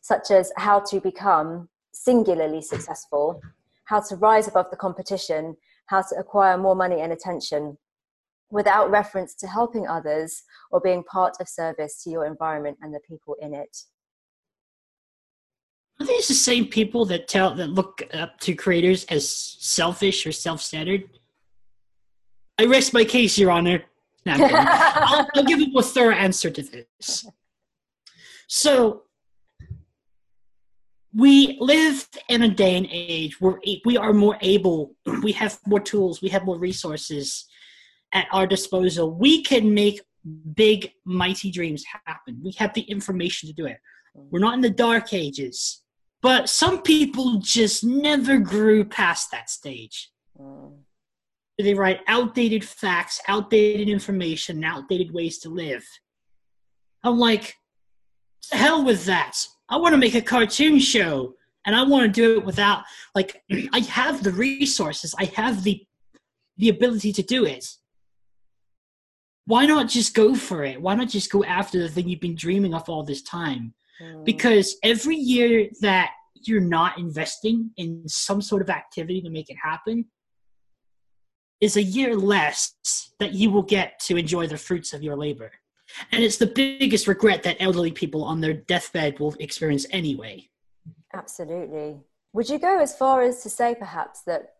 such 0.00 0.30
as 0.30 0.52
how 0.56 0.80
to 0.80 1.00
become 1.00 1.68
singularly 1.92 2.62
successful, 2.62 3.40
how 3.86 4.00
to 4.00 4.16
rise 4.16 4.46
above 4.46 4.70
the 4.70 4.76
competition, 4.76 5.56
how 5.86 6.02
to 6.02 6.16
acquire 6.16 6.56
more 6.56 6.76
money 6.76 7.00
and 7.00 7.12
attention 7.12 7.76
without 8.50 8.90
reference 8.90 9.34
to 9.34 9.46
helping 9.46 9.86
others 9.86 10.42
or 10.70 10.80
being 10.80 11.02
part 11.04 11.36
of 11.40 11.48
service 11.48 12.02
to 12.02 12.10
your 12.10 12.24
environment 12.24 12.78
and 12.80 12.94
the 12.94 13.00
people 13.08 13.36
in 13.40 13.54
it. 13.54 13.76
Are 16.00 16.06
these 16.06 16.28
the 16.28 16.34
same 16.34 16.66
people 16.66 17.04
that 17.06 17.26
tell 17.28 17.54
that 17.54 17.70
look 17.70 18.02
up 18.14 18.38
to 18.40 18.54
creators 18.54 19.04
as 19.06 19.28
selfish 19.28 20.26
or 20.26 20.32
self-centered? 20.32 21.04
I 22.58 22.66
rest 22.66 22.92
my 22.92 23.04
case, 23.04 23.38
Your 23.38 23.50
Honor. 23.50 23.82
No, 24.24 24.34
I'll, 24.38 25.26
I'll 25.34 25.44
give 25.44 25.60
a 25.60 25.68
more 25.68 25.82
thorough 25.82 26.14
answer 26.14 26.50
to 26.50 26.62
this. 26.62 27.26
So, 28.46 29.02
we 31.14 31.56
live 31.60 32.08
in 32.28 32.42
a 32.42 32.48
day 32.48 32.76
and 32.76 32.86
age 32.90 33.40
where 33.40 33.58
we 33.84 33.96
are 33.96 34.12
more 34.12 34.38
able, 34.40 34.94
we 35.22 35.32
have 35.32 35.58
more 35.66 35.80
tools, 35.80 36.22
we 36.22 36.28
have 36.28 36.44
more 36.44 36.58
resources 36.58 37.46
at 38.12 38.26
our 38.32 38.46
disposal. 38.46 39.12
We 39.12 39.42
can 39.42 39.74
make 39.74 40.00
big, 40.54 40.92
mighty 41.04 41.50
dreams 41.50 41.84
happen. 42.06 42.40
We 42.42 42.52
have 42.52 42.74
the 42.74 42.82
information 42.82 43.48
to 43.48 43.54
do 43.54 43.66
it. 43.66 43.78
We're 44.14 44.40
not 44.40 44.54
in 44.54 44.60
the 44.60 44.70
dark 44.70 45.12
ages. 45.12 45.82
But 46.20 46.48
some 46.48 46.82
people 46.82 47.38
just 47.38 47.84
never 47.84 48.38
grew 48.38 48.84
past 48.84 49.30
that 49.30 49.50
stage. 49.50 50.10
Mm. 50.40 50.78
they 51.58 51.74
write 51.74 52.00
outdated 52.06 52.64
facts, 52.64 53.20
outdated 53.26 53.88
information, 53.88 54.62
outdated 54.62 55.12
ways 55.12 55.38
to 55.40 55.48
live. 55.48 55.84
I'm 57.02 57.18
like, 57.18 57.56
hell 58.52 58.84
with 58.84 59.04
that. 59.06 59.36
I 59.68 59.76
want 59.76 59.92
to 59.94 59.98
make 59.98 60.14
a 60.14 60.22
cartoon 60.22 60.78
show 60.78 61.34
and 61.66 61.76
I 61.76 61.82
want 61.82 62.04
to 62.04 62.08
do 62.08 62.38
it 62.38 62.46
without 62.46 62.84
like 63.14 63.42
I 63.72 63.80
have 63.80 64.22
the 64.22 64.32
resources, 64.32 65.14
I 65.18 65.24
have 65.36 65.64
the 65.64 65.84
the 66.56 66.70
ability 66.70 67.12
to 67.12 67.22
do 67.22 67.44
it. 67.44 67.66
Why 69.44 69.64
not 69.66 69.88
just 69.88 70.14
go 70.14 70.34
for 70.34 70.64
it? 70.64 70.80
Why 70.80 70.94
not 70.94 71.08
just 71.08 71.30
go 71.30 71.44
after 71.44 71.78
the 71.78 71.88
thing 71.88 72.08
you've 72.08 72.20
been 72.20 72.34
dreaming 72.34 72.74
of 72.74 72.88
all 72.88 73.02
this 73.02 73.22
time? 73.22 73.74
Mm. 74.00 74.24
Because 74.24 74.76
every 74.82 75.16
year 75.16 75.68
that 75.80 76.10
you're 76.34 76.60
not 76.60 76.98
investing 76.98 77.70
in 77.76 78.02
some 78.06 78.40
sort 78.40 78.62
of 78.62 78.70
activity 78.70 79.20
to 79.22 79.30
make 79.30 79.50
it 79.50 79.56
happen 79.62 80.06
is 81.60 81.76
a 81.76 81.82
year 81.82 82.16
less 82.16 82.74
that 83.18 83.32
you 83.32 83.50
will 83.50 83.62
get 83.62 83.98
to 83.98 84.16
enjoy 84.16 84.46
the 84.46 84.56
fruits 84.56 84.92
of 84.92 85.02
your 85.02 85.16
labor. 85.16 85.50
And 86.12 86.22
it's 86.22 86.36
the 86.36 86.46
biggest 86.46 87.08
regret 87.08 87.42
that 87.42 87.56
elderly 87.60 87.90
people 87.90 88.22
on 88.22 88.40
their 88.40 88.52
deathbed 88.52 89.18
will 89.18 89.34
experience 89.40 89.86
anyway. 89.90 90.48
Absolutely. 91.14 92.00
Would 92.34 92.48
you 92.48 92.58
go 92.58 92.78
as 92.78 92.96
far 92.96 93.22
as 93.22 93.42
to 93.42 93.50
say 93.50 93.74
perhaps 93.74 94.22
that 94.26 94.54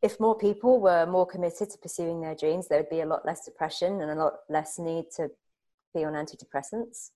if 0.00 0.18
more 0.18 0.36
people 0.36 0.80
were 0.80 1.06
more 1.06 1.26
committed 1.26 1.70
to 1.70 1.78
pursuing 1.78 2.20
their 2.20 2.34
dreams, 2.34 2.68
there 2.68 2.78
would 2.78 2.88
be 2.88 3.00
a 3.00 3.06
lot 3.06 3.26
less 3.26 3.44
depression 3.44 4.00
and 4.00 4.10
a 4.10 4.14
lot 4.14 4.34
less 4.48 4.78
need 4.78 5.06
to 5.16 5.30
be 5.94 6.04
on 6.04 6.14
antidepressants? 6.14 7.10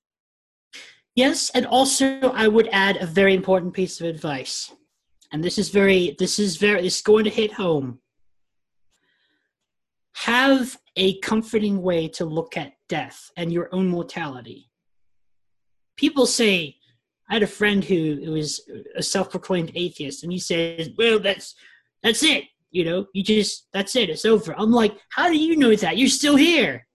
Yes, 1.16 1.50
and 1.54 1.66
also 1.66 2.20
I 2.34 2.46
would 2.46 2.68
add 2.72 2.98
a 2.98 3.06
very 3.06 3.34
important 3.34 3.72
piece 3.72 4.00
of 4.00 4.06
advice. 4.06 4.70
And 5.32 5.42
this 5.42 5.58
is 5.58 5.70
very 5.70 6.14
this 6.18 6.38
is 6.38 6.56
very 6.56 6.86
is 6.86 7.00
going 7.00 7.24
to 7.24 7.30
hit 7.30 7.54
home. 7.54 8.00
Have 10.14 10.76
a 10.94 11.18
comforting 11.20 11.82
way 11.82 12.08
to 12.08 12.24
look 12.24 12.56
at 12.56 12.74
death 12.88 13.30
and 13.36 13.50
your 13.52 13.68
own 13.72 13.88
mortality. 13.88 14.70
People 15.96 16.26
say, 16.26 16.76
I 17.28 17.34
had 17.34 17.42
a 17.42 17.46
friend 17.46 17.82
who, 17.82 18.20
who 18.24 18.32
was 18.32 18.60
a 18.94 19.02
self-proclaimed 19.02 19.72
atheist, 19.74 20.22
and 20.22 20.30
he 20.30 20.38
says, 20.38 20.90
"Well, 20.98 21.18
that's 21.18 21.54
that's 22.02 22.22
it. 22.22 22.44
You 22.70 22.84
know, 22.84 23.06
you 23.14 23.22
just 23.22 23.68
that's 23.72 23.96
it. 23.96 24.10
It's 24.10 24.26
over." 24.26 24.54
I'm 24.56 24.70
like, 24.70 24.98
"How 25.10 25.28
do 25.28 25.38
you 25.38 25.56
know 25.56 25.74
that? 25.74 25.96
You're 25.96 26.08
still 26.08 26.36
here." 26.36 26.86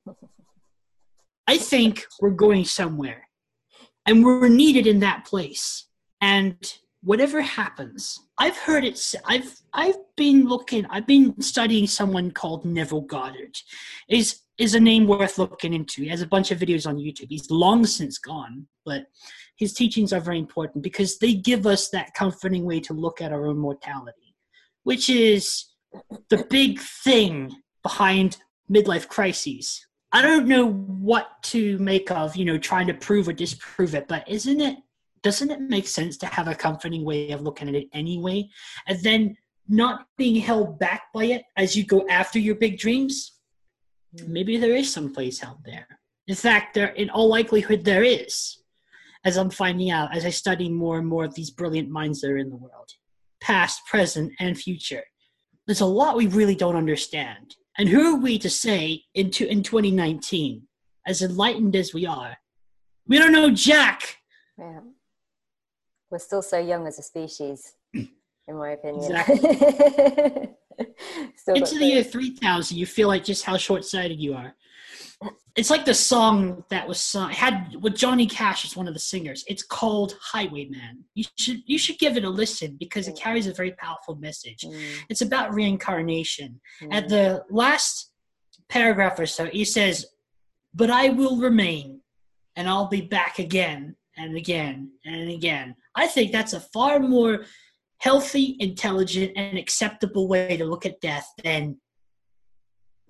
I 1.47 1.57
think 1.57 2.05
we're 2.21 2.29
going 2.29 2.65
somewhere, 2.65 3.27
and 4.05 4.23
we're 4.23 4.49
needed 4.49 4.87
in 4.87 4.99
that 4.99 5.25
place. 5.25 5.85
And 6.21 6.55
whatever 7.03 7.41
happens, 7.41 8.19
I've 8.37 8.57
heard 8.57 8.83
it. 8.83 8.99
I've 9.25 9.59
I've 9.73 9.97
been 10.15 10.47
looking. 10.47 10.85
I've 10.87 11.07
been 11.07 11.39
studying 11.41 11.87
someone 11.87 12.31
called 12.31 12.65
Neville 12.65 13.01
Goddard. 13.01 13.57
Is 14.09 14.41
is 14.57 14.75
a 14.75 14.79
name 14.79 15.07
worth 15.07 15.37
looking 15.37 15.73
into. 15.73 16.03
He 16.03 16.09
has 16.09 16.21
a 16.21 16.27
bunch 16.27 16.51
of 16.51 16.59
videos 16.59 16.87
on 16.87 16.97
YouTube. 16.97 17.27
He's 17.29 17.49
long 17.49 17.85
since 17.85 18.17
gone, 18.19 18.67
but 18.85 19.05
his 19.57 19.73
teachings 19.73 20.13
are 20.13 20.19
very 20.19 20.39
important 20.39 20.83
because 20.83 21.17
they 21.17 21.33
give 21.33 21.65
us 21.65 21.89
that 21.89 22.13
comforting 22.13 22.65
way 22.65 22.79
to 22.81 22.93
look 22.93 23.21
at 23.21 23.31
our 23.31 23.47
own 23.47 23.57
mortality, 23.57 24.35
which 24.83 25.09
is 25.09 25.65
the 26.29 26.45
big 26.49 26.79
thing 26.79 27.51
behind 27.83 28.37
midlife 28.71 29.07
crises. 29.07 29.85
I 30.13 30.21
don't 30.21 30.47
know 30.47 30.71
what 30.71 31.41
to 31.43 31.77
make 31.79 32.11
of, 32.11 32.35
you 32.35 32.45
know, 32.45 32.57
trying 32.57 32.87
to 32.87 32.93
prove 32.93 33.27
or 33.27 33.33
disprove 33.33 33.95
it, 33.95 34.07
but 34.07 34.27
isn't 34.27 34.59
it 34.59 34.77
doesn't 35.23 35.51
it 35.51 35.61
make 35.61 35.87
sense 35.87 36.17
to 36.17 36.25
have 36.25 36.47
a 36.47 36.55
comforting 36.55 37.05
way 37.05 37.29
of 37.29 37.43
looking 37.43 37.69
at 37.69 37.75
it 37.75 37.87
anyway? 37.93 38.49
And 38.87 38.99
then 39.03 39.37
not 39.69 40.07
being 40.17 40.35
held 40.35 40.79
back 40.79 41.13
by 41.13 41.25
it 41.25 41.43
as 41.55 41.75
you 41.75 41.85
go 41.85 42.07
after 42.09 42.39
your 42.39 42.55
big 42.55 42.79
dreams? 42.79 43.33
maybe 44.27 44.57
there 44.57 44.75
is 44.75 44.91
some 44.91 45.13
place 45.13 45.43
out 45.43 45.63
there. 45.63 45.87
In 46.27 46.35
fact, 46.35 46.73
there 46.73 46.87
in 46.87 47.09
all 47.09 47.29
likelihood 47.29 47.83
there 47.83 48.03
is, 48.03 48.57
as 49.23 49.37
I'm 49.37 49.49
finding 49.49 49.91
out 49.91 50.15
as 50.15 50.25
I 50.25 50.29
study 50.29 50.69
more 50.69 50.97
and 50.97 51.07
more 51.07 51.25
of 51.25 51.35
these 51.35 51.51
brilliant 51.51 51.89
minds 51.89 52.21
that 52.21 52.31
are 52.31 52.37
in 52.37 52.49
the 52.49 52.55
world, 52.55 52.91
past, 53.39 53.85
present, 53.85 54.33
and 54.39 54.57
future. 54.57 55.03
There's 55.67 55.81
a 55.81 55.85
lot 55.85 56.17
we 56.17 56.27
really 56.27 56.55
don't 56.55 56.75
understand. 56.75 57.55
And 57.77 57.89
who 57.89 58.15
are 58.15 58.19
we 58.19 58.37
to 58.39 58.49
say 58.49 59.03
into 59.13 59.47
in 59.47 59.63
2019, 59.63 60.67
as 61.07 61.21
enlightened 61.21 61.75
as 61.75 61.93
we 61.93 62.05
are, 62.05 62.37
we 63.07 63.17
don't 63.17 63.31
know 63.31 63.49
Jack. 63.49 64.17
Yeah. 64.57 64.81
We're 66.09 66.19
still 66.19 66.41
so 66.41 66.59
young 66.59 66.87
as 66.87 66.99
a 66.99 67.03
species, 67.03 67.73
in 67.93 68.09
my 68.49 68.71
opinion. 68.71 69.03
Exactly. 69.03 69.37
Into 71.47 71.79
the 71.79 71.85
year 71.85 72.03
3000, 72.03 72.77
you 72.77 72.85
feel 72.85 73.07
like 73.07 73.23
just 73.23 73.43
how 73.43 73.57
short 73.57 73.85
sighted 73.85 74.19
you 74.19 74.33
are. 74.33 74.53
It's 75.55 75.69
like 75.69 75.83
the 75.83 75.93
song 75.93 76.63
that 76.69 76.87
was 76.87 76.99
sung, 76.99 77.29
had 77.29 77.75
with 77.81 77.95
Johnny 77.95 78.25
Cash 78.25 78.63
as 78.65 78.75
one 78.75 78.87
of 78.87 78.93
the 78.93 78.99
singers. 78.99 79.43
It's 79.47 79.63
called 79.63 80.17
Highwayman. 80.21 81.03
You 81.13 81.25
should 81.37 81.61
you 81.65 81.77
should 81.77 81.99
give 81.99 82.15
it 82.15 82.23
a 82.23 82.29
listen 82.29 82.77
because 82.79 83.07
it 83.07 83.17
carries 83.17 83.47
a 83.47 83.53
very 83.53 83.73
powerful 83.73 84.15
message. 84.15 84.61
Mm. 84.61 84.79
It's 85.09 85.21
about 85.21 85.53
reincarnation. 85.53 86.61
Mm. 86.81 86.93
At 86.93 87.09
the 87.09 87.43
last 87.49 88.11
paragraph 88.69 89.19
or 89.19 89.25
so, 89.25 89.45
he 89.45 89.65
says, 89.65 90.05
"But 90.73 90.89
I 90.89 91.09
will 91.09 91.37
remain, 91.37 92.01
and 92.55 92.69
I'll 92.69 92.87
be 92.87 93.01
back 93.01 93.37
again 93.37 93.97
and 94.15 94.37
again 94.37 94.91
and 95.05 95.29
again." 95.29 95.75
I 95.95 96.07
think 96.07 96.31
that's 96.31 96.53
a 96.53 96.61
far 96.61 96.99
more 96.99 97.45
healthy, 97.97 98.55
intelligent, 98.59 99.33
and 99.35 99.57
acceptable 99.57 100.29
way 100.29 100.55
to 100.57 100.65
look 100.65 100.85
at 100.85 101.01
death 101.01 101.27
than 101.43 101.77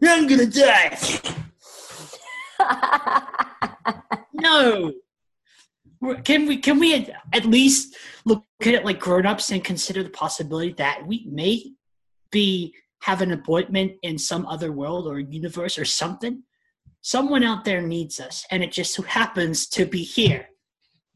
I'm 0.03 0.27
gonna 0.27 0.47
die. 0.47 0.97
no. 4.33 4.93
Can 6.23 6.47
we 6.47 6.57
can 6.57 6.79
we 6.79 7.13
at 7.31 7.45
least 7.45 7.95
look 8.25 8.43
at 8.61 8.73
it 8.73 8.85
like 8.85 8.99
grown-ups 8.99 9.51
and 9.51 9.63
consider 9.63 10.01
the 10.03 10.09
possibility 10.09 10.73
that 10.73 11.05
we 11.05 11.27
may 11.29 11.73
be 12.31 12.73
have 13.01 13.21
an 13.21 13.31
appointment 13.31 13.93
in 14.01 14.17
some 14.17 14.45
other 14.47 14.71
world 14.71 15.07
or 15.07 15.19
universe 15.19 15.77
or 15.77 15.85
something? 15.85 16.43
Someone 17.01 17.43
out 17.43 17.65
there 17.65 17.81
needs 17.81 18.19
us, 18.19 18.45
and 18.51 18.63
it 18.63 18.71
just 18.71 18.93
so 18.93 19.03
happens 19.03 19.67
to 19.69 19.85
be 19.85 20.03
here 20.03 20.47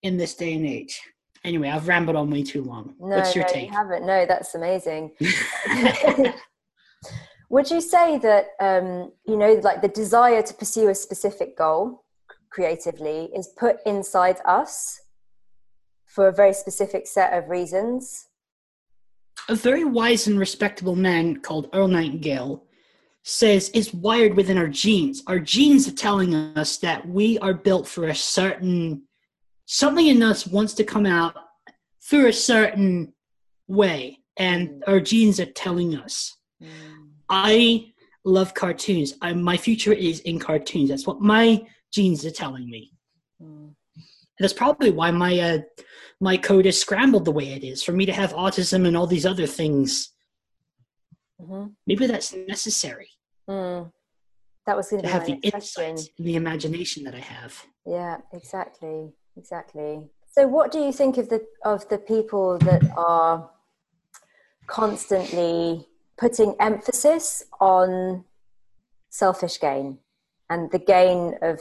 in 0.02 0.18
this 0.18 0.36
day 0.36 0.54
and 0.54 0.66
age. 0.66 1.00
Anyway, 1.44 1.70
I've 1.70 1.88
rambled 1.88 2.16
on 2.16 2.32
way 2.32 2.44
too 2.44 2.64
long. 2.64 2.96
No, 3.00 3.18
What's 3.18 3.36
your 3.36 3.46
no, 3.46 3.54
take? 3.54 3.70
You 3.70 3.78
haven't. 3.78 4.06
No, 4.06 4.26
that's 4.26 4.56
amazing. 4.56 5.12
Would 7.50 7.70
you 7.70 7.82
say 7.82 8.18
that 8.18 8.48
um, 8.60 9.12
you 9.26 9.38
know, 9.38 9.54
like 9.64 9.82
the 9.82 9.88
desire 9.88 10.42
to 10.42 10.54
pursue 10.54 10.90
a 10.90 10.96
specific 10.96 11.58
goal 11.58 12.04
creatively 12.50 13.30
is 13.36 13.48
put 13.58 13.78
inside 13.86 14.38
us 14.46 15.02
for 16.06 16.28
a 16.28 16.34
very 16.34 16.54
specific 16.54 17.08
set 17.08 17.34
of 17.34 17.50
reasons? 17.50 18.28
A 19.50 19.56
very 19.56 19.84
wise 19.84 20.28
and 20.28 20.40
respectable 20.40 20.96
man 20.96 21.42
called 21.42 21.70
Earl 21.74 21.90
Nightingale 21.90 22.64
says 23.24 23.72
it's 23.74 23.94
wired 23.94 24.36
within 24.36 24.58
our 24.58 24.68
genes. 24.68 25.24
Our 25.28 25.40
genes 25.40 25.88
are 25.88 25.96
telling 25.96 26.34
us 26.34 26.78
that 26.78 27.08
we 27.08 27.38
are 27.40 27.54
built 27.54 27.88
for 27.88 28.08
a 28.08 28.16
certain 28.16 29.04
something 29.66 30.08
in 30.08 30.22
us 30.24 30.48
wants 30.48 30.74
to 30.76 30.84
come 30.84 31.06
out 31.06 31.36
through 32.02 32.28
a 32.28 32.34
certain 32.34 33.14
way, 33.68 34.20
and 34.38 34.70
mm. 34.70 34.82
our 34.88 35.00
genes 35.00 35.40
are 35.40 35.52
telling 35.52 35.96
us. 35.96 36.38
Mm. 36.62 37.10
I 37.30 37.94
love 38.24 38.54
cartoons. 38.54 39.14
I, 39.22 39.34
my 39.34 39.58
future 39.58 39.94
is 39.94 40.20
in 40.22 40.40
cartoons. 40.40 40.90
That's 40.90 41.08
what 41.08 41.22
my 41.22 41.66
genes 41.94 42.26
are 42.26 42.32
telling 42.32 42.70
me. 42.70 42.92
Mm. 43.42 43.74
That's 44.40 44.54
probably 44.54 44.92
why 44.92 45.12
my 45.12 45.40
uh, 45.40 45.60
my 46.20 46.38
code 46.38 46.66
is 46.66 46.80
scrambled 46.80 47.26
the 47.26 47.32
way 47.32 47.54
it 47.54 47.64
is 47.64 47.84
for 47.84 47.92
me 47.92 48.06
to 48.06 48.14
have 48.14 48.34
autism 48.34 48.86
and 48.88 48.98
all 48.98 49.08
these 49.08 49.26
other 49.26 49.48
things. 49.48 50.12
Mm-hmm. 51.42 51.68
Maybe 51.88 52.08
that's 52.08 52.34
necessary. 52.34 53.10
Mm. 53.50 53.92
That 54.66 54.76
was 54.76 54.90
going 54.90 55.04
to, 55.04 55.08
to 55.08 55.14
have 55.14 55.26
the 55.26 55.34
insight, 55.34 55.90
and 55.90 56.00
the 56.18 56.36
imagination 56.36 57.04
that 57.04 57.14
I 57.14 57.20
have. 57.20 57.66
Yeah, 57.86 58.18
exactly 58.34 59.14
exactly. 59.38 60.10
So, 60.32 60.48
what 60.48 60.72
do 60.72 60.80
you 60.80 60.92
think 60.92 61.18
of 61.18 61.30
the 61.30 61.46
of 61.64 61.88
the 61.90 61.98
people 61.98 62.58
that 62.60 62.84
are 62.98 63.50
constantly 64.68 65.88
putting 66.18 66.56
emphasis 66.60 67.44
on 67.60 68.24
selfish 69.10 69.60
gain 69.60 69.98
and 70.50 70.72
the 70.72 70.80
gain 70.80 71.36
of 71.42 71.60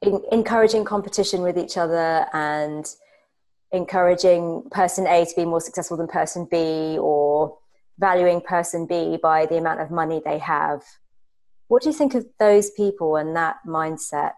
in, 0.00 0.20
encouraging 0.30 0.84
competition 0.84 1.42
with 1.42 1.56
each 1.56 1.76
other 1.76 2.26
and 2.32 2.86
encouraging 3.72 4.62
person 4.70 5.06
A 5.06 5.24
to 5.24 5.32
be 5.34 5.44
more 5.44 5.60
successful 5.60 5.96
than 5.96 6.08
person 6.08 6.46
B 6.50 6.98
or 6.98 7.58
valuing 7.98 8.40
person 8.40 8.86
B 8.86 9.18
by 9.22 9.46
the 9.46 9.56
amount 9.56 9.80
of 9.80 9.90
money 9.90 10.20
they 10.24 10.38
have. 10.38 10.82
What 11.68 11.82
do 11.82 11.88
you 11.88 11.94
think 11.94 12.14
of 12.14 12.26
those 12.38 12.70
people 12.70 13.16
and 13.16 13.34
that 13.36 13.56
mindset? 13.66 14.32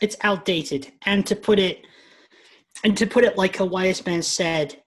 It's 0.00 0.16
outdated. 0.22 0.92
And 1.06 1.26
to 1.26 1.36
put 1.36 1.58
it 1.58 1.86
and 2.84 2.96
to 2.98 3.06
put 3.06 3.24
it 3.24 3.38
like 3.38 3.60
a 3.60 3.64
wise 3.64 4.04
man 4.04 4.22
said, 4.22 4.82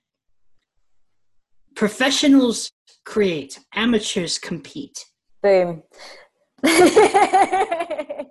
professionals 1.76 2.70
create, 3.10 3.60
amateurs 3.74 4.38
compete. 4.38 5.04
Boom. 5.42 5.82
that 6.62 8.28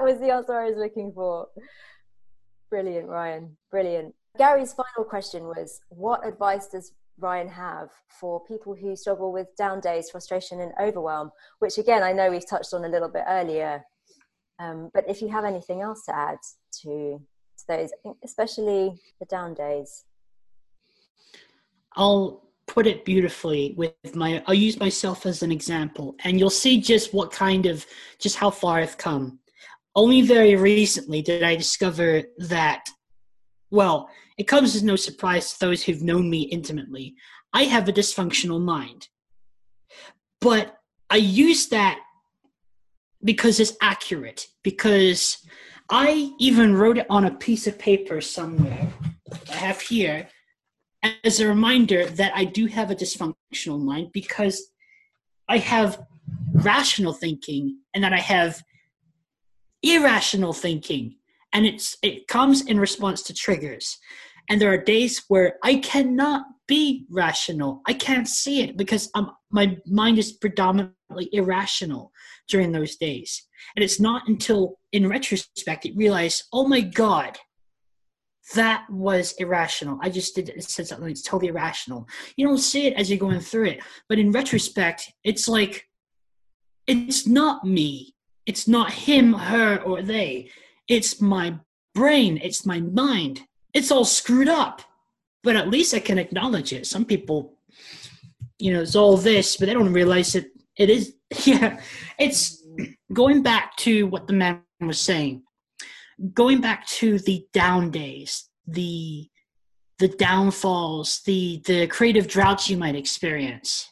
was 0.00 0.18
the 0.18 0.30
answer 0.30 0.58
I 0.58 0.70
was 0.70 0.76
looking 0.76 1.12
for. 1.12 1.46
Brilliant, 2.68 3.06
Ryan. 3.06 3.56
Brilliant. 3.70 4.12
Gary's 4.36 4.72
final 4.72 5.08
question 5.08 5.44
was 5.44 5.78
What 5.88 6.26
advice 6.26 6.66
does 6.66 6.90
Ryan 7.20 7.46
have 7.46 7.90
for 8.08 8.44
people 8.44 8.74
who 8.74 8.96
struggle 8.96 9.30
with 9.32 9.46
down 9.56 9.78
days, 9.78 10.10
frustration, 10.10 10.60
and 10.60 10.72
overwhelm? 10.80 11.30
Which, 11.60 11.78
again, 11.78 12.02
I 12.02 12.12
know 12.12 12.28
we've 12.28 12.48
touched 12.48 12.74
on 12.74 12.84
a 12.84 12.88
little 12.88 13.08
bit 13.08 13.22
earlier. 13.28 13.84
Um, 14.58 14.90
but 14.92 15.08
if 15.08 15.22
you 15.22 15.28
have 15.28 15.44
anything 15.44 15.80
else 15.80 16.04
to 16.06 16.16
add 16.16 16.38
to, 16.82 16.88
to 16.88 17.64
those, 17.68 17.90
especially 18.24 19.00
the 19.20 19.26
down 19.26 19.54
days. 19.54 20.06
I'll 21.94 22.51
put 22.72 22.86
it 22.86 23.04
beautifully 23.04 23.74
with 23.76 23.92
my 24.14 24.42
I'll 24.46 24.54
use 24.54 24.80
myself 24.80 25.26
as 25.26 25.42
an 25.42 25.52
example 25.52 26.16
and 26.24 26.38
you'll 26.38 26.48
see 26.48 26.80
just 26.80 27.12
what 27.12 27.30
kind 27.30 27.66
of 27.66 27.84
just 28.18 28.36
how 28.36 28.50
far 28.50 28.78
I've 28.78 28.96
come. 28.96 29.40
Only 29.94 30.22
very 30.22 30.56
recently 30.56 31.20
did 31.20 31.42
I 31.42 31.54
discover 31.54 32.22
that 32.38 32.86
well, 33.70 34.08
it 34.38 34.44
comes 34.44 34.74
as 34.74 34.82
no 34.82 34.96
surprise 34.96 35.52
to 35.52 35.60
those 35.60 35.82
who've 35.82 36.02
known 36.02 36.30
me 36.30 36.42
intimately. 36.42 37.14
I 37.52 37.64
have 37.64 37.88
a 37.88 37.92
dysfunctional 37.92 38.60
mind. 38.60 39.08
But 40.40 40.74
I 41.10 41.16
use 41.16 41.68
that 41.68 42.00
because 43.22 43.60
it's 43.60 43.76
accurate, 43.80 44.46
because 44.62 45.38
I 45.90 46.32
even 46.38 46.74
wrote 46.74 46.98
it 46.98 47.06
on 47.08 47.24
a 47.24 47.34
piece 47.34 47.66
of 47.66 47.78
paper 47.78 48.20
somewhere. 48.20 48.88
I 49.50 49.56
have 49.56 49.80
here 49.80 50.28
as 51.24 51.40
a 51.40 51.48
reminder 51.48 52.06
that 52.06 52.32
I 52.34 52.44
do 52.44 52.66
have 52.66 52.90
a 52.90 52.94
dysfunctional 52.94 53.80
mind 53.80 54.10
because 54.12 54.70
I 55.48 55.58
have 55.58 56.00
rational 56.52 57.12
thinking 57.12 57.78
and 57.94 58.04
that 58.04 58.12
I 58.12 58.20
have 58.20 58.62
irrational 59.82 60.52
thinking. 60.52 61.16
And 61.52 61.66
it's 61.66 61.96
it 62.02 62.28
comes 62.28 62.64
in 62.66 62.78
response 62.78 63.22
to 63.24 63.34
triggers. 63.34 63.98
And 64.48 64.60
there 64.60 64.72
are 64.72 64.78
days 64.78 65.22
where 65.28 65.56
i 65.62 65.76
cannot 65.76 66.44
be 66.66 67.06
rational. 67.10 67.82
I 67.86 67.92
can't 67.92 68.28
see 68.28 68.62
it 68.62 68.76
because 68.76 69.10
I'm, 69.14 69.30
my 69.50 69.76
mind 69.86 70.18
is 70.18 70.32
predominantly 70.32 71.28
irrational 71.32 72.12
during 72.48 72.72
those 72.72 72.96
days. 72.96 73.46
And 73.76 73.84
it's 73.84 74.00
not 74.00 74.28
until 74.28 74.78
in 74.92 75.08
retrospect 75.08 75.84
you 75.84 75.94
realize 75.96 76.44
oh 76.52 76.66
my 76.66 76.80
god 76.80 77.38
that 78.54 78.84
was 78.90 79.32
irrational 79.38 79.98
i 80.02 80.08
just 80.08 80.34
did 80.34 80.48
it 80.48 80.62
said 80.64 80.86
something 80.86 81.08
that's 81.08 81.22
totally 81.22 81.48
irrational 81.48 82.08
you 82.36 82.46
don't 82.46 82.58
see 82.58 82.86
it 82.86 82.94
as 82.94 83.08
you're 83.08 83.18
going 83.18 83.40
through 83.40 83.66
it 83.66 83.80
but 84.08 84.18
in 84.18 84.32
retrospect 84.32 85.12
it's 85.24 85.48
like 85.48 85.88
it's 86.86 87.26
not 87.26 87.64
me 87.64 88.14
it's 88.46 88.66
not 88.66 88.92
him 88.92 89.32
her 89.32 89.80
or 89.82 90.02
they 90.02 90.50
it's 90.88 91.20
my 91.20 91.58
brain, 91.94 92.38
it's 92.42 92.66
my 92.66 92.80
mind. 92.80 93.42
It's 93.74 93.90
all 93.90 94.04
screwed 94.04 94.48
up. 94.48 94.82
But 95.42 95.56
at 95.56 95.68
least 95.68 95.94
I 95.94 95.98
can 95.98 96.18
acknowledge 96.18 96.72
it. 96.72 96.86
Some 96.86 97.04
people, 97.04 97.58
you 98.58 98.72
know, 98.72 98.82
it's 98.82 98.94
all 98.94 99.16
this, 99.16 99.56
but 99.56 99.66
they 99.66 99.74
don't 99.74 99.92
realize 99.92 100.34
it. 100.34 100.52
It 100.76 100.88
is, 100.88 101.14
yeah. 101.44 101.80
It's 102.18 102.64
going 103.12 103.42
back 103.42 103.76
to 103.78 104.06
what 104.06 104.26
the 104.26 104.34
man 104.34 104.62
was 104.80 105.00
saying. 105.00 105.42
Going 106.34 106.60
back 106.60 106.86
to 106.86 107.18
the 107.18 107.46
down 107.52 107.90
days, 107.90 108.48
the 108.66 109.28
the 109.98 110.08
downfalls, 110.08 111.20
the 111.26 111.62
the 111.66 111.86
creative 111.86 112.28
droughts 112.28 112.68
you 112.68 112.76
might 112.76 112.94
experience. 112.94 113.88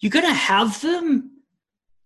You're 0.00 0.10
gonna 0.10 0.32
have 0.32 0.80
them, 0.80 1.42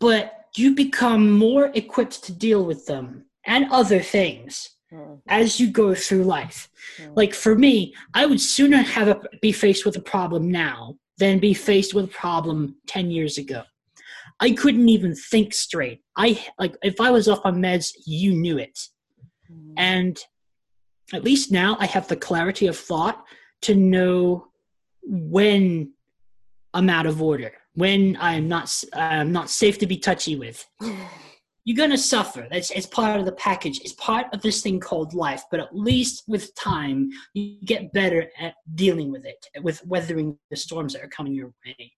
but 0.01 0.47
you 0.57 0.75
become 0.75 1.31
more 1.31 1.71
equipped 1.75 2.25
to 2.25 2.33
deal 2.33 2.65
with 2.65 2.87
them 2.87 3.25
and 3.47 3.71
other 3.71 4.01
things 4.01 4.77
mm-hmm. 4.93 5.15
as 5.29 5.59
you 5.59 5.71
go 5.71 5.95
through 5.95 6.25
life. 6.25 6.69
Mm-hmm. 6.99 7.15
Like 7.15 7.35
for 7.35 7.55
me, 7.55 7.95
I 8.15 8.27
would 8.27 8.41
sooner 8.41 8.79
have 8.79 9.09
a, 9.09 9.21
be 9.41 9.53
faced 9.53 9.85
with 9.85 9.97
a 9.97 10.03
problem 10.03 10.51
now 10.51 10.97
than 11.19 11.39
be 11.39 11.55
faced 11.55 11.95
with 11.95 12.07
a 12.07 12.09
problem 12.09 12.77
10 12.87 13.11
years 13.11 13.39
ago. 13.39 13.63
I 14.43 14.51
couldn't 14.51 14.89
even 14.89 15.15
think 15.15 15.55
straight. 15.55 16.01
I 16.17 16.45
like 16.59 16.77
if 16.83 17.01
I 17.01 17.11
was 17.11 17.29
off 17.29 17.41
on 17.45 17.63
meds, 17.63 17.93
you 18.05 18.33
knew 18.33 18.59
it. 18.59 18.77
Mm-hmm. 19.51 19.75
And 19.77 20.19
at 21.13 21.23
least 21.23 21.53
now 21.53 21.77
I 21.79 21.87
have 21.87 22.09
the 22.09 22.17
clarity 22.17 22.67
of 22.67 22.77
thought 22.77 23.25
to 23.63 23.77
know 23.77 24.49
when 25.05 25.93
I'm 26.75 26.91
out 26.91 27.07
of 27.07 27.23
order, 27.23 27.53
when 27.75 28.19
I'm 28.21 28.49
not 28.49 28.83
I'm 28.93 29.31
not 29.31 29.49
safe 29.49 29.79
to 29.79 29.87
be 29.87 29.97
touchy 29.97 30.35
with. 30.35 30.69
you're 31.65 31.77
going 31.77 31.91
to 31.91 31.99
suffer. 31.99 32.49
That's 32.51 32.73
it's 32.73 32.87
part 32.87 33.21
of 33.21 33.27
the 33.27 33.33
package. 33.33 33.81
It's 33.83 33.93
part 33.93 34.27
of 34.33 34.43
this 34.43 34.61
thing 34.61 34.81
called 34.81 35.15
life. 35.15 35.45
But 35.53 35.61
at 35.61 35.77
least 35.77 36.25
with 36.27 36.53
time, 36.57 37.11
you 37.33 37.59
get 37.65 37.93
better 37.93 38.29
at 38.41 38.55
dealing 38.75 39.13
with 39.13 39.25
it, 39.25 39.47
with 39.63 39.87
weathering 39.87 40.37
the 40.51 40.57
storms 40.57 40.95
that 40.95 41.05
are 41.05 41.09
coming 41.09 41.33
your 41.33 41.53
way. 41.65 41.93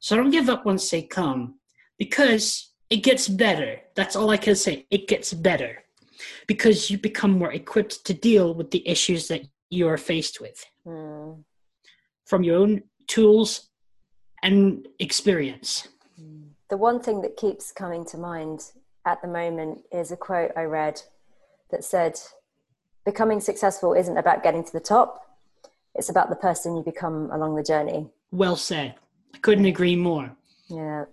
So 0.00 0.16
don't 0.16 0.30
give 0.30 0.48
up 0.48 0.64
once 0.64 0.88
they 0.90 1.02
come, 1.02 1.57
because 1.98 2.70
it 2.90 2.98
gets 2.98 3.28
better. 3.28 3.80
That's 3.94 4.16
all 4.16 4.30
I 4.30 4.36
can 4.36 4.54
say. 4.54 4.86
It 4.90 5.08
gets 5.08 5.32
better 5.34 5.84
because 6.46 6.90
you 6.90 6.98
become 6.98 7.32
more 7.32 7.52
equipped 7.52 8.04
to 8.06 8.14
deal 8.14 8.54
with 8.54 8.70
the 8.70 8.86
issues 8.88 9.28
that 9.28 9.42
you 9.70 9.86
are 9.88 9.98
faced 9.98 10.40
with 10.40 10.64
mm. 10.86 11.42
from 12.24 12.42
your 12.42 12.56
own 12.56 12.82
tools 13.06 13.68
and 14.42 14.86
experience. 14.98 15.88
The 16.70 16.76
one 16.76 17.00
thing 17.00 17.22
that 17.22 17.36
keeps 17.36 17.72
coming 17.72 18.04
to 18.06 18.18
mind 18.18 18.72
at 19.04 19.20
the 19.22 19.28
moment 19.28 19.84
is 19.92 20.12
a 20.12 20.16
quote 20.16 20.52
I 20.56 20.62
read 20.62 21.02
that 21.70 21.84
said, 21.84 22.18
Becoming 23.04 23.40
successful 23.40 23.94
isn't 23.94 24.18
about 24.18 24.42
getting 24.42 24.62
to 24.64 24.72
the 24.72 24.80
top, 24.80 25.24
it's 25.94 26.10
about 26.10 26.28
the 26.28 26.36
person 26.36 26.76
you 26.76 26.82
become 26.82 27.30
along 27.30 27.56
the 27.56 27.62
journey. 27.62 28.10
Well 28.30 28.56
said. 28.56 28.94
I 29.34 29.38
couldn't 29.38 29.64
agree 29.64 29.96
more. 29.96 30.30
Yeah. 30.68 31.04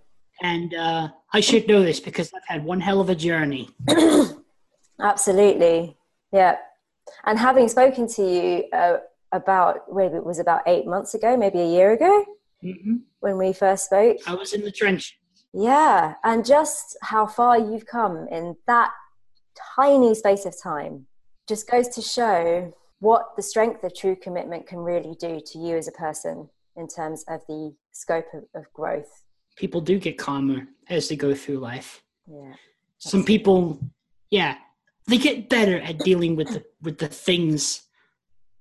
And 0.42 0.74
uh, 0.74 1.10
I 1.34 1.40
should 1.40 1.68
know 1.68 1.82
this 1.82 2.00
because 2.00 2.32
I've 2.34 2.46
had 2.48 2.66
one 2.66 2.82
hell 2.82 3.00
of 3.02 3.10
a 3.10 3.16
journey. 3.16 3.70
Absolutely. 5.00 5.98
Yeah. 6.32 6.58
And 7.26 7.40
having 7.40 7.68
spoken 7.70 8.08
to 8.10 8.22
you 8.22 8.64
uh, 8.74 8.98
about, 9.32 9.94
maybe 9.94 10.16
it 10.16 10.26
was 10.26 10.40
about 10.40 10.62
eight 10.68 10.86
months 10.86 11.14
ago, 11.14 11.38
maybe 11.38 11.60
a 11.60 11.68
year 11.68 11.94
ago, 11.94 12.26
mm-hmm. 12.64 12.98
when 13.20 13.38
we 13.38 13.54
first 13.54 13.86
spoke. 13.86 14.18
I 14.28 14.36
was 14.36 14.54
in 14.54 14.64
the 14.64 14.72
trench. 14.72 15.18
Yeah, 15.54 16.16
and 16.26 16.46
just 16.46 16.98
how 17.02 17.28
far 17.28 17.58
you've 17.58 17.86
come 17.86 18.28
in 18.30 18.58
that 18.68 18.92
tiny 19.76 20.14
space 20.14 20.46
of 20.46 20.54
time 20.62 21.08
just 21.48 21.70
goes 21.70 21.88
to 21.90 22.02
show 22.02 22.74
what 23.00 23.36
the 23.38 23.42
strength 23.42 23.84
of 23.84 23.96
true 23.96 24.16
commitment 24.16 24.68
can 24.68 24.80
really 24.80 25.16
do 25.20 25.40
to 25.46 25.60
you 25.60 25.78
as 25.78 25.88
a 25.88 25.94
person 25.94 26.50
in 26.76 26.88
terms 26.88 27.24
of 27.30 27.42
the 27.48 27.74
scope 27.92 28.26
of, 28.34 28.44
of 28.54 28.66
growth. 28.74 29.24
People 29.56 29.82
do 29.82 30.00
get 30.00 30.18
calmer 30.18 30.68
as 30.90 31.08
they 31.10 31.16
go 31.16 31.34
through 31.34 31.60
life. 31.60 32.04
Yeah. 32.28 32.54
Some 32.98 33.24
people, 33.24 33.80
yeah, 34.32 34.58
they 35.08 35.18
get 35.18 35.50
better 35.50 35.80
at 35.80 36.00
dealing 36.00 36.36
with 36.36 36.50
the, 36.50 36.64
with 36.82 36.98
the 36.98 37.08
things 37.08 37.84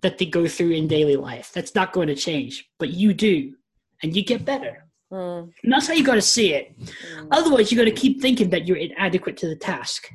that 0.03 0.19
they 0.19 0.27
go 0.27 0.47
through 0.47 0.73
in 0.73 0.87
daily 0.87 1.17
life. 1.17 1.51
That's 1.53 1.75
not 1.75 1.93
going 1.93 2.09
to 2.09 2.15
change, 2.15 2.69
but 2.79 2.91
you 2.91 3.15
do, 3.15 3.55
and 4.03 4.15
you 4.15 4.23
get 4.23 4.45
better. 4.45 4.85
Mm. 5.11 5.51
And 5.63 5.73
that's 5.73 5.87
how 5.87 5.95
you 5.95 6.05
got 6.05 6.17
to 6.17 6.23
see 6.23 6.53
it. 6.53 6.79
Mm. 6.79 7.29
Otherwise, 7.31 7.73
you 7.73 7.79
got 7.79 7.85
to 7.85 7.91
keep 7.91 8.21
thinking 8.21 8.51
that 8.51 8.67
you're 8.67 8.77
inadequate 8.77 9.37
to 9.39 9.49
the 9.49 9.57
task. 9.57 10.11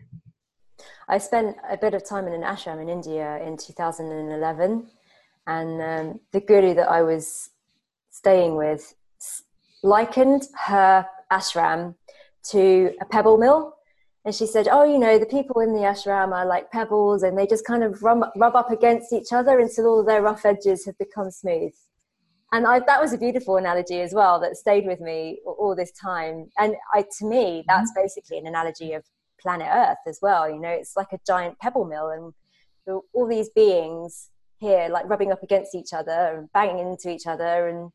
I 1.08 1.18
spent 1.18 1.58
a 1.68 1.76
bit 1.76 1.96
of 1.96 2.08
time 2.08 2.28
in 2.28 2.34
an 2.34 2.44
ashram 2.44 2.80
in 2.82 2.88
India 2.88 3.40
in 3.44 3.58
2011, 3.58 4.88
and 5.48 5.82
um, 5.82 6.20
the 6.32 6.42
guru 6.42 6.76
that 6.76 6.88
I 6.88 7.02
was 7.02 7.50
staying 8.12 8.56
with 8.56 8.94
likened 9.84 10.48
her 10.68 11.06
ashram 11.32 11.96
to 12.52 12.94
a 13.02 13.06
pebble 13.06 13.38
mill. 13.38 13.76
And 14.26 14.36
she 14.36 14.46
said, 14.46 14.68
Oh, 14.70 14.84
you 14.84 15.00
know, 15.00 15.18
the 15.18 15.26
people 15.26 15.62
in 15.62 15.74
the 15.74 15.82
ashram 15.82 16.34
are 16.34 16.46
like 16.46 16.72
pebbles 16.72 17.24
and 17.24 17.38
they 17.38 17.48
just 17.48 17.66
kind 17.66 17.84
of 17.84 18.04
rub, 18.04 18.24
rub 18.36 18.56
up 18.56 18.72
against 18.72 19.14
each 19.14 19.32
other 19.32 19.60
until 19.60 19.88
all 19.88 20.04
their 20.04 20.22
rough 20.22 20.46
edges 20.46 20.86
have 20.86 20.98
become 20.98 21.32
smooth 21.32 21.74
and 22.52 22.66
I, 22.66 22.80
that 22.80 23.02
was 23.02 23.14
a 23.14 23.18
beautiful 23.18 23.58
analogy 23.58 24.02
as 24.02 24.14
well 24.14 24.40
that 24.40 24.58
stayed 24.58 24.86
with 24.86 25.00
me 25.00 25.40
all 25.46 25.76
this 25.76 25.92
time 25.92 26.50
and 26.58 26.76
I, 26.94 27.06
to 27.20 27.26
me 27.26 27.64
that's 27.68 27.92
mm-hmm. 27.92 28.04
basically 28.04 28.38
an 28.40 28.48
analogy 28.48 28.94
of 28.94 29.04
planet 29.40 29.68
earth 29.72 29.98
as 30.08 30.20
well 30.22 30.50
you 30.50 30.60
know 30.60 30.70
it's 30.70 30.96
like 30.96 31.14
a 31.14 31.20
giant 31.26 31.58
pebble 31.60 31.86
mill 31.86 32.10
and 32.10 32.34
all 33.14 33.28
these 33.28 33.50
beings 33.50 34.30
here 34.60 34.90
like 34.90 35.08
rubbing 35.08 35.32
up 35.32 35.44
against 35.44 35.76
each 35.76 35.94
other 35.94 36.38
and 36.38 36.52
banging 36.54 36.80
into 36.80 37.10
each 37.10 37.28
other 37.28 37.68
and 37.68 37.92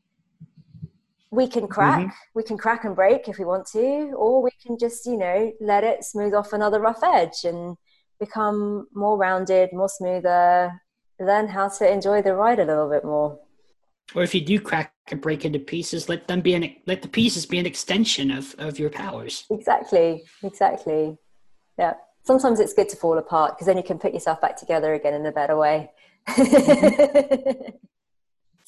we 1.35 1.49
can 1.49 1.67
crack 1.67 2.01
mm-hmm. 2.01 2.11
we 2.35 2.43
can 2.43 2.57
crack 2.57 2.85
and 2.85 2.95
break 2.95 3.29
if 3.29 3.39
we 3.39 3.45
want 3.45 3.67
to 3.67 4.13
or 4.17 4.43
we 4.43 4.51
can 4.65 4.79
just 4.79 5.05
you 5.07 5.17
know 5.17 5.53
let 5.61 5.83
it 5.85 6.05
smooth 6.05 6.35
off 6.35 6.53
another 6.53 6.81
rough 6.81 7.03
edge 7.03 7.45
and 7.45 7.77
become 8.21 8.87
more 8.95 9.17
rounded 9.17 9.71
more 9.73 9.89
smoother 9.89 10.81
learn 11.21 11.49
how 11.49 11.69
to 11.69 11.91
enjoy 11.91 12.23
the 12.23 12.35
ride 12.35 12.59
a 12.59 12.65
little 12.65 12.89
bit 12.89 13.05
more 13.05 13.39
or 14.15 14.23
if 14.23 14.35
you 14.35 14.41
do 14.41 14.61
crack 14.61 14.93
and 15.11 15.21
break 15.21 15.45
into 15.45 15.59
pieces, 15.59 16.09
let 16.09 16.29
them 16.29 16.41
be 16.41 16.55
an 16.55 16.77
let 16.87 17.03
the 17.03 17.09
pieces 17.09 17.47
be 17.47 17.59
an 17.59 17.67
extension 17.67 18.31
of 18.31 18.55
of 18.59 18.79
your 18.79 18.91
powers. 18.91 19.45
Exactly, 19.51 20.25
exactly. 20.43 21.17
Yeah. 21.79 21.95
Sometimes 22.23 22.61
it's 22.61 22.73
good 22.73 22.89
to 22.91 22.97
fall 22.97 23.19
apart 23.19 23.53
because 23.53 23.67
then 23.67 23.77
you 23.77 23.83
can 23.83 23.99
put 23.99 24.15
yourself 24.15 24.41
back 24.41 24.57
together 24.57 24.95
again 24.95 25.15
in 25.15 25.27
a 25.27 25.33
better 25.33 25.57
way. 25.57 25.91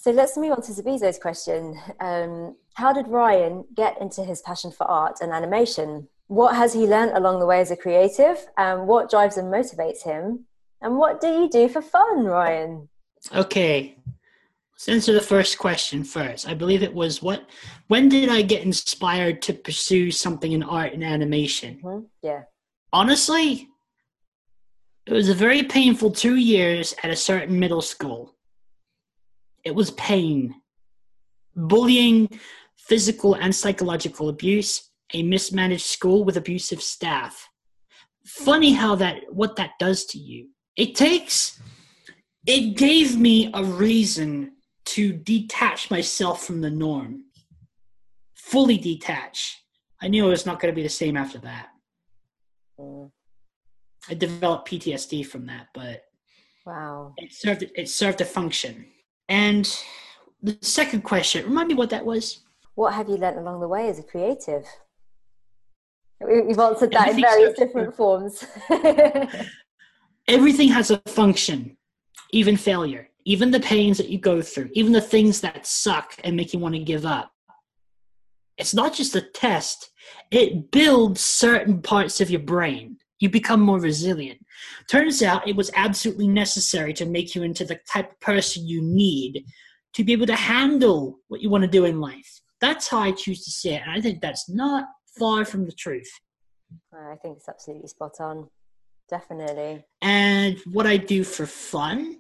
so 0.07 0.13
let's 0.13 0.37
move 0.37 0.53
on 0.53 0.63
to 0.63 0.71
Zabizo's 0.71 1.19
question. 1.19 1.77
Um, 1.99 2.55
how 2.75 2.93
did 2.93 3.09
Ryan 3.09 3.65
get 3.75 4.01
into 4.01 4.23
his 4.23 4.41
passion 4.41 4.71
for 4.71 4.89
art 4.89 5.17
and 5.21 5.33
animation? 5.33 6.07
What 6.29 6.55
has 6.55 6.73
he 6.73 6.87
learned 6.87 7.17
along 7.17 7.41
the 7.41 7.47
way 7.47 7.59
as 7.59 7.73
a 7.73 7.77
creative? 7.77 8.47
And 8.57 8.87
what 8.87 9.11
drives 9.11 9.37
and 9.37 9.53
motivates 9.53 10.05
him? 10.05 10.45
And 10.81 10.97
what 10.97 11.21
do 11.21 11.27
you 11.27 11.49
do 11.49 11.69
for 11.69 11.83
fun, 11.83 12.23
Ryan? 12.23 12.89
Okay, 13.35 13.97
Let's 14.75 14.89
answer 14.89 15.13
the 15.13 15.21
first 15.21 15.59
question 15.59 16.05
first. 16.05 16.49
I 16.49 16.55
believe 16.55 16.85
it 16.85 16.95
was 16.95 17.21
what 17.21 17.49
when 17.89 18.09
did 18.09 18.29
I 18.29 18.43
get 18.43 18.63
inspired 18.63 19.43
to 19.43 19.55
pursue 19.55 20.13
something 20.13 20.53
in 20.53 20.63
art 20.63 20.93
and 20.93 21.03
animation? 21.03 21.81
Mm-hmm. 21.83 22.05
Yeah. 22.23 22.43
Honestly, 22.93 23.69
it 25.07 25.13
was 25.13 25.31
a 25.31 25.35
very 25.35 25.65
painful 25.65 26.13
two 26.13 26.37
years 26.37 26.95
at 27.03 27.11
a 27.11 27.17
certain 27.17 27.59
middle 27.59 27.83
school. 27.83 28.36
It 29.67 29.75
was 29.75 29.91
pain, 29.91 30.55
bullying, 31.57 32.39
physical 32.79 33.35
and 33.35 33.53
psychological 33.53 34.29
abuse, 34.29 34.93
a 35.13 35.25
mismanaged 35.25 35.85
school 35.85 36.23
with 36.23 36.37
abusive 36.37 36.81
staff. 36.81 37.49
Funny 38.25 38.75
how 38.75 38.95
that 38.95 39.23
what 39.31 39.57
that 39.57 39.73
does 39.81 40.05
to 40.07 40.19
you. 40.19 40.51
It 40.77 40.95
takes 40.95 41.61
it 42.47 42.77
gave 42.77 43.19
me 43.19 43.51
a 43.55 43.65
reason 43.65 44.53
to 44.95 45.13
detach 45.13 45.91
myself 45.91 46.45
from 46.45 46.61
the 46.61 46.71
norm, 46.71 47.25
fully 48.37 48.79
detach. 48.79 49.65
I 50.01 50.07
knew 50.07 50.27
it 50.27 50.31
was 50.31 50.47
not 50.47 50.61
going 50.61 50.73
to 50.73 50.77
be 50.77 50.85
the 50.85 50.89
same 50.89 51.17
after 51.17 51.39
that. 51.39 51.71
Mm. 52.79 53.11
I 54.09 54.15
developed 54.15 54.69
PTSD 54.69 55.27
from 55.27 55.47
that, 55.47 55.67
but 55.75 56.05
wow, 56.65 57.15
it 57.17 57.33
served 57.33 57.65
it 57.75 57.89
served 57.89 58.21
a 58.21 58.25
function. 58.25 58.87
And 59.29 59.67
the 60.43 60.57
second 60.61 61.03
question, 61.03 61.45
remind 61.45 61.69
me 61.69 61.75
what 61.75 61.91
that 61.91 62.05
was. 62.05 62.41
What 62.75 62.95
have 62.95 63.09
you 63.09 63.17
learned 63.17 63.39
along 63.39 63.61
the 63.61 63.69
way 63.69 63.89
as 63.89 63.99
a 63.99 64.03
creative? 64.03 64.65
We've 66.21 66.59
answered 66.59 66.93
that 66.93 67.11
in 67.11 67.21
various 67.21 67.59
different 67.59 67.95
forms. 67.97 68.45
Everything 70.29 70.69
has 70.69 70.91
a 70.91 70.99
function, 71.07 71.77
even 72.33 72.57
failure 72.57 73.11
even 73.27 73.51
the 73.51 73.61
pains 73.61 73.99
that 73.99 74.09
you 74.09 74.19
go 74.19 74.41
through, 74.41 74.71
even 74.73 74.93
the 74.93 75.01
things 75.01 75.41
that 75.41 75.67
suck 75.67 76.15
and 76.23 76.37
make 76.37 76.53
you 76.53 76.61
want 76.61 76.75
to 76.77 76.81
give 76.81 77.05
up. 77.05 77.33
It's 78.57 78.73
not 78.73 78.95
just 78.95 79.17
a 79.17 79.21
test, 79.21 79.91
it 80.31 80.71
builds 80.71 81.21
certain 81.21 81.83
parts 81.83 82.21
of 82.21 82.31
your 82.31 82.41
brain. 82.41 82.99
You 83.19 83.31
become 83.31 83.61
more 83.61 83.81
resilient. 83.81 84.41
Turns 84.91 85.23
out 85.23 85.49
it 85.49 85.57
was 85.57 85.71
absolutely 85.75 86.29
necessary 86.29 86.93
to 86.95 87.07
make 87.07 87.35
you 87.35 87.43
into 87.43 87.65
the 87.65 87.79
type 87.91 88.13
of 88.13 88.21
person 88.21 88.67
you 88.67 88.83
need 88.83 89.45
to 89.95 90.05
be 90.05 90.13
able 90.13 90.27
to 90.27 90.37
handle 90.37 91.19
what 91.29 91.41
you 91.41 91.49
want 91.49 91.63
to 91.63 91.69
do 91.69 91.87
in 91.87 92.01
life. 92.01 92.41
That's 92.61 92.89
how 92.89 92.99
I 92.99 93.13
choose 93.13 93.45
to 93.45 93.51
see 93.51 93.71
it. 93.71 93.83
And 93.83 93.91
I 93.91 94.01
think 94.01 94.21
that's 94.21 94.49
not 94.49 94.85
far 95.19 95.45
from 95.45 95.65
the 95.65 95.73
truth. 95.73 96.11
I 96.93 97.17
think 97.23 97.39
it's 97.39 97.49
absolutely 97.49 97.89
spot 97.89 98.13
on. 98.21 98.49
Definitely. 99.09 99.85
And 100.03 100.59
what 100.73 100.87
I 100.87 100.97
do 100.97 101.25
for 101.25 101.47
fun 101.47 102.19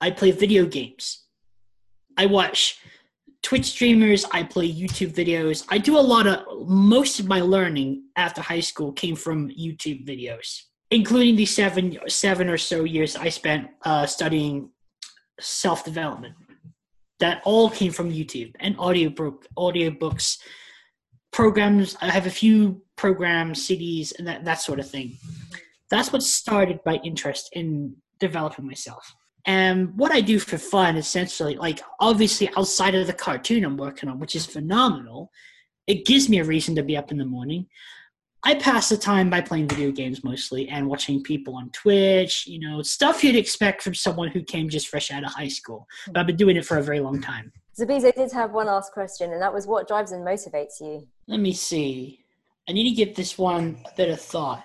I 0.00 0.10
play 0.10 0.30
video 0.30 0.66
games. 0.66 1.24
I 2.16 2.26
watch 2.26 2.78
Twitch 3.42 3.66
streamers, 3.66 4.24
I 4.32 4.42
play 4.42 4.72
YouTube 4.72 5.14
videos. 5.14 5.64
I 5.68 5.78
do 5.78 5.98
a 5.98 6.00
lot 6.00 6.26
of 6.26 6.68
most 6.68 7.20
of 7.20 7.26
my 7.26 7.40
learning 7.40 8.04
after 8.16 8.40
high 8.40 8.60
school 8.60 8.92
came 8.92 9.14
from 9.14 9.50
YouTube 9.50 10.06
videos, 10.06 10.62
including 10.90 11.36
the 11.36 11.46
seven 11.46 11.98
seven 12.08 12.48
or 12.48 12.58
so 12.58 12.84
years 12.84 13.16
I 13.16 13.28
spent 13.28 13.68
uh, 13.84 14.06
studying 14.06 14.70
self 15.40 15.84
development. 15.84 16.34
That 17.20 17.40
all 17.44 17.70
came 17.70 17.92
from 17.92 18.12
YouTube 18.12 18.52
and 18.60 18.78
audiobook 18.78 19.46
audiobooks, 19.56 20.38
programs. 21.32 21.96
I 22.00 22.10
have 22.10 22.26
a 22.26 22.30
few 22.30 22.82
programs, 22.96 23.66
CDs, 23.66 24.12
and 24.18 24.26
that, 24.26 24.44
that 24.44 24.60
sort 24.60 24.80
of 24.80 24.90
thing. 24.90 25.18
That's 25.90 26.12
what 26.12 26.22
started 26.22 26.80
my 26.84 26.96
interest 27.04 27.50
in 27.52 27.96
developing 28.18 28.66
myself. 28.66 29.14
And 29.46 29.96
what 29.96 30.12
I 30.12 30.20
do 30.20 30.38
for 30.40 30.58
fun, 30.58 30.96
essentially, 30.96 31.56
like 31.56 31.80
obviously 32.00 32.50
outside 32.56 32.94
of 32.96 33.06
the 33.06 33.12
cartoon 33.12 33.64
I'm 33.64 33.76
working 33.76 34.08
on, 34.08 34.18
which 34.18 34.34
is 34.34 34.44
phenomenal, 34.44 35.30
it 35.86 36.04
gives 36.04 36.28
me 36.28 36.40
a 36.40 36.44
reason 36.44 36.74
to 36.74 36.82
be 36.82 36.96
up 36.96 37.12
in 37.12 37.18
the 37.18 37.24
morning. 37.24 37.66
I 38.42 38.56
pass 38.56 38.88
the 38.88 38.96
time 38.96 39.30
by 39.30 39.40
playing 39.40 39.68
video 39.68 39.90
games 39.90 40.22
mostly 40.22 40.68
and 40.68 40.88
watching 40.88 41.22
people 41.22 41.56
on 41.56 41.70
Twitch, 41.70 42.46
you 42.46 42.60
know, 42.60 42.82
stuff 42.82 43.24
you'd 43.24 43.36
expect 43.36 43.82
from 43.82 43.94
someone 43.94 44.28
who 44.28 44.42
came 44.42 44.68
just 44.68 44.88
fresh 44.88 45.10
out 45.10 45.24
of 45.24 45.32
high 45.32 45.48
school. 45.48 45.86
But 46.08 46.18
I've 46.18 46.26
been 46.26 46.36
doing 46.36 46.56
it 46.56 46.64
for 46.64 46.78
a 46.78 46.82
very 46.82 47.00
long 47.00 47.20
time. 47.20 47.52
Zabizo 47.78 48.14
did 48.14 48.32
have 48.32 48.52
one 48.52 48.66
last 48.66 48.92
question, 48.92 49.32
and 49.32 49.42
that 49.42 49.52
was 49.52 49.66
what 49.66 49.88
drives 49.88 50.12
and 50.12 50.26
motivates 50.26 50.80
you? 50.80 51.06
Let 51.26 51.40
me 51.40 51.52
see. 51.52 52.20
I 52.68 52.72
need 52.72 52.88
to 52.88 52.96
give 52.96 53.14
this 53.14 53.36
one 53.36 53.78
a 53.84 53.94
bit 53.96 54.10
of 54.10 54.20
thought 54.20 54.64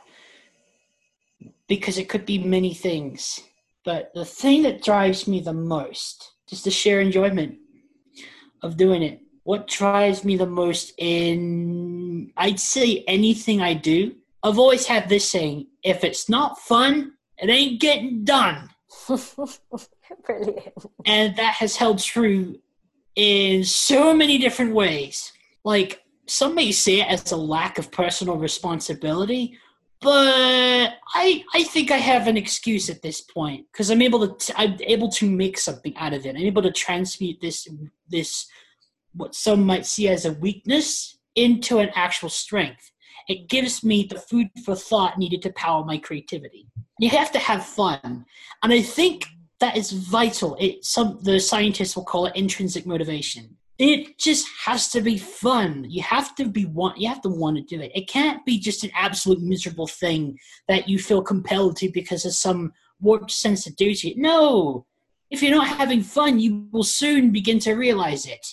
because 1.68 1.98
it 1.98 2.10
could 2.10 2.26
be 2.26 2.40
many 2.40 2.74
things. 2.74 3.40
But 3.84 4.12
the 4.14 4.26
thing 4.26 4.64
that 4.64 4.84
drives 4.84 5.28
me 5.28 5.40
the 5.40 5.54
most 5.54 6.32
is 6.52 6.64
the 6.64 6.72
sheer 6.72 7.02
enjoyment 7.02 7.58
of 8.62 8.78
doing 8.78 9.02
it. 9.02 9.22
What 9.44 9.68
drives 9.68 10.24
me 10.24 10.38
the 10.38 10.46
most 10.46 10.94
in, 10.98 12.32
I'd 12.38 12.60
say, 12.60 13.04
anything 13.08 13.62
I 13.62 13.74
do. 13.74 14.16
I've 14.44 14.60
always 14.60 14.86
had 14.86 15.10
this 15.10 15.30
saying 15.30 15.68
if 15.84 16.04
it's 16.04 16.30
not 16.30 16.60
fun, 16.60 17.14
it 17.38 17.50
ain't 17.50 17.82
getting 17.82 18.24
done. 18.24 18.70
Brilliant. 19.08 20.74
And 21.06 21.36
that 21.38 21.56
has 21.56 21.76
held 21.76 22.00
true 22.00 22.60
in 23.16 23.64
so 23.64 24.14
many 24.14 24.38
different 24.38 24.74
ways. 24.74 25.32
Like, 25.64 26.02
some 26.28 26.56
may 26.56 26.72
see 26.72 27.02
it 27.02 27.08
as 27.08 27.32
a 27.32 27.38
lack 27.38 27.78
of 27.78 27.92
personal 27.92 28.38
responsibility, 28.38 29.58
but 30.02 30.96
I 31.14 31.44
I 31.54 31.64
think 31.64 31.92
I 31.92 31.98
have 31.98 32.28
an 32.28 32.36
excuse 32.36 32.90
at 32.90 33.02
this 33.02 33.22
point 33.22 33.68
because 33.72 33.92
I'm 33.92 34.02
able 34.02 34.28
to 34.28 34.46
t- 34.46 34.54
I'm 34.58 34.78
able 34.82 35.10
to 35.10 35.30
make 35.30 35.58
something 35.58 35.96
out 35.96 36.14
of 36.14 36.26
it. 36.26 36.36
I'm 36.36 36.42
able 36.42 36.64
to 36.64 36.72
transmute 36.72 37.40
this 37.40 37.68
this 38.10 38.48
what 39.14 39.36
some 39.36 39.64
might 39.64 39.86
see 39.86 40.08
as 40.08 40.26
a 40.26 40.34
weakness 40.34 41.18
into 41.36 41.80
an 41.80 41.92
actual 41.96 42.30
strength. 42.30 42.92
It 43.28 43.48
gives 43.48 43.84
me 43.84 44.08
the 44.10 44.20
food 44.20 44.50
for 44.66 44.76
thought 44.76 45.20
needed 45.20 45.44
to 45.44 45.54
power 45.54 45.86
my 45.86 45.98
creativity. 45.98 46.68
You 47.00 47.10
have 47.10 47.32
to 47.34 47.40
have 47.40 47.66
fun, 47.66 48.26
and 48.64 48.74
I 48.74 48.82
think 48.82 49.26
that 49.60 49.78
is 49.78 49.92
vital. 49.92 50.58
It 50.60 50.84
some 50.84 51.20
the 51.22 51.40
scientists 51.40 51.96
will 51.96 52.06
call 52.06 52.26
it 52.26 52.36
intrinsic 52.36 52.88
motivation 52.88 53.58
it 53.82 54.20
just 54.20 54.48
has 54.66 54.90
to 54.90 55.02
be 55.02 55.18
fun. 55.18 55.88
You 55.90 56.04
have 56.04 56.36
to 56.36 56.48
be 56.48 56.66
want 56.66 57.00
you 57.00 57.08
have 57.08 57.22
to 57.22 57.30
want 57.30 57.58
to 57.58 57.64
do 57.64 57.82
it. 57.82 57.92
It 57.96 58.08
can't 58.08 58.46
be 58.46 58.60
just 58.60 58.84
an 58.84 58.92
absolute 58.96 59.42
miserable 59.42 59.88
thing 59.88 60.38
that 60.68 60.88
you 60.88 61.00
feel 61.00 61.24
compelled 61.24 61.78
to 61.78 61.90
because 61.90 62.24
of 62.26 62.34
some 62.34 62.74
warped 63.00 63.32
sense 63.32 63.66
of 63.66 63.76
duty. 63.76 64.14
No. 64.18 64.86
If 65.32 65.42
you're 65.42 65.56
not 65.56 65.68
having 65.68 66.04
fun, 66.04 66.40
you 66.40 66.68
will 66.72 66.84
soon 66.84 67.32
begin 67.32 67.58
to 67.60 67.74
realize 67.74 68.28
it. 68.28 68.46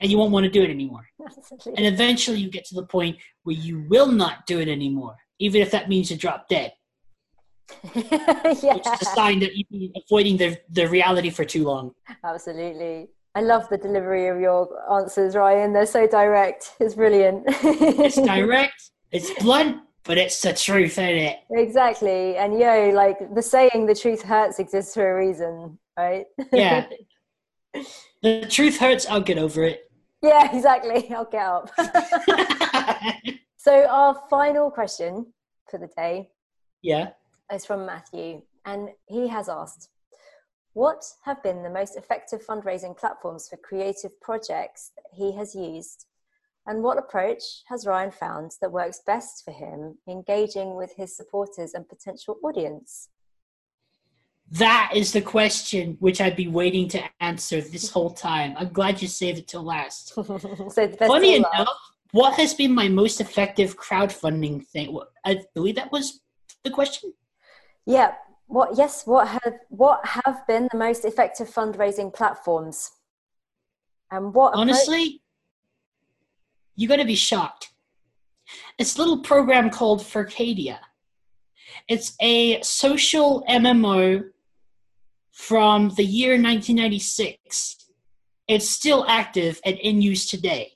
And 0.00 0.10
you 0.10 0.18
won't 0.18 0.32
want 0.32 0.44
to 0.44 0.50
do 0.50 0.62
it 0.62 0.70
anymore. 0.70 1.06
And 1.76 1.86
eventually 1.86 2.38
you 2.38 2.50
get 2.50 2.66
to 2.66 2.74
the 2.74 2.86
point 2.86 3.16
where 3.44 3.56
you 3.56 3.86
will 3.88 4.12
not 4.12 4.46
do 4.46 4.60
it 4.60 4.68
anymore, 4.68 5.16
even 5.38 5.62
if 5.62 5.70
that 5.70 5.88
means 5.88 6.10
you 6.10 6.16
drop 6.16 6.48
dead. 6.48 6.72
yeah. 7.94 8.74
Which 8.74 8.86
is 8.86 9.02
a 9.02 9.04
sign 9.14 9.40
that 9.40 9.56
you've 9.56 9.68
been 9.70 9.92
avoiding 9.96 10.36
the, 10.36 10.58
the 10.70 10.86
reality 10.88 11.30
for 11.30 11.44
too 11.44 11.64
long. 11.64 11.92
Absolutely. 12.22 13.08
I 13.36 13.40
love 13.40 13.68
the 13.68 13.76
delivery 13.76 14.28
of 14.28 14.40
your 14.40 14.66
answers, 14.90 15.36
Ryan. 15.36 15.74
They're 15.74 15.84
so 15.84 16.06
direct. 16.06 16.74
It's 16.80 16.94
brilliant. 16.94 17.44
it's 17.46 18.16
direct, 18.34 18.92
it's 19.12 19.30
blunt, 19.44 19.82
but 20.04 20.16
it's 20.16 20.40
the 20.40 20.54
truth, 20.54 20.92
isn't 20.92 21.04
it? 21.04 21.40
Exactly. 21.50 22.38
And 22.38 22.58
yo, 22.58 22.92
like 22.94 23.18
the 23.34 23.42
saying 23.42 23.84
the 23.84 23.94
truth 23.94 24.22
hurts 24.22 24.58
exists 24.58 24.94
for 24.94 25.12
a 25.12 25.26
reason, 25.26 25.78
right? 25.98 26.24
yeah. 26.50 26.86
The 28.22 28.46
truth 28.48 28.78
hurts, 28.78 29.06
I'll 29.06 29.20
get 29.20 29.36
over 29.36 29.62
it. 29.62 29.82
Yeah, 30.22 30.50
exactly. 30.56 31.06
I'll 31.14 31.26
get 31.26 31.44
up. 31.44 31.70
so 33.58 33.86
our 33.86 34.18
final 34.30 34.70
question 34.70 35.26
for 35.70 35.78
the 35.78 35.88
day. 35.94 36.30
Yeah. 36.80 37.10
Is 37.52 37.66
from 37.66 37.84
Matthew. 37.84 38.40
And 38.64 38.88
he 39.06 39.28
has 39.28 39.50
asked 39.50 39.90
what 40.76 41.02
have 41.22 41.42
been 41.42 41.62
the 41.62 41.70
most 41.70 41.96
effective 41.96 42.44
fundraising 42.46 42.94
platforms 42.94 43.48
for 43.48 43.56
creative 43.56 44.20
projects 44.20 44.92
that 44.94 45.04
he 45.10 45.34
has 45.34 45.54
used? 45.54 46.04
And 46.66 46.82
what 46.82 46.98
approach 46.98 47.42
has 47.70 47.86
Ryan 47.86 48.10
found 48.10 48.50
that 48.60 48.70
works 48.70 49.00
best 49.06 49.42
for 49.42 49.52
him 49.52 49.96
engaging 50.06 50.74
with 50.74 50.92
his 50.94 51.16
supporters 51.16 51.72
and 51.72 51.88
potential 51.88 52.36
audience? 52.44 53.08
That 54.50 54.92
is 54.94 55.14
the 55.14 55.22
question 55.22 55.96
which 55.98 56.20
I'd 56.20 56.36
be 56.36 56.48
waiting 56.48 56.88
to 56.88 57.02
answer 57.20 57.62
this 57.62 57.88
whole 57.88 58.10
time. 58.10 58.54
I'm 58.58 58.68
glad 58.68 59.00
you 59.00 59.08
saved 59.08 59.38
it 59.38 59.48
till 59.48 59.62
last. 59.62 60.08
so 60.14 60.26
best 60.26 60.98
Funny 60.98 61.36
enough, 61.36 61.52
last. 61.58 61.70
what 62.12 62.34
has 62.34 62.52
been 62.52 62.74
my 62.74 62.88
most 62.88 63.22
effective 63.22 63.78
crowdfunding 63.78 64.66
thing? 64.66 64.94
I 65.24 65.42
believe 65.54 65.76
that 65.76 65.90
was 65.90 66.20
the 66.64 66.70
question. 66.70 67.14
Yeah. 67.86 68.12
What? 68.46 68.76
Yes. 68.76 69.06
What 69.06 69.28
have 69.28 69.54
what 69.68 70.04
have 70.04 70.46
been 70.46 70.68
the 70.70 70.78
most 70.78 71.04
effective 71.04 71.48
fundraising 71.52 72.14
platforms? 72.14 72.90
And 74.10 74.32
what? 74.32 74.54
Honestly, 74.54 75.20
you're 76.76 76.88
going 76.88 77.00
to 77.00 77.06
be 77.06 77.16
shocked. 77.16 77.70
It's 78.78 78.96
a 78.96 78.98
little 78.98 79.20
program 79.20 79.70
called 79.70 80.04
Furcadia. 80.06 80.78
It's 81.88 82.14
a 82.20 82.62
social 82.62 83.44
MMO 83.48 84.22
from 85.32 85.90
the 85.90 86.04
year 86.04 86.32
1996. 86.32 87.76
It's 88.48 88.70
still 88.70 89.04
active 89.08 89.60
and 89.64 89.76
in 89.78 90.00
use 90.00 90.26
today. 90.26 90.72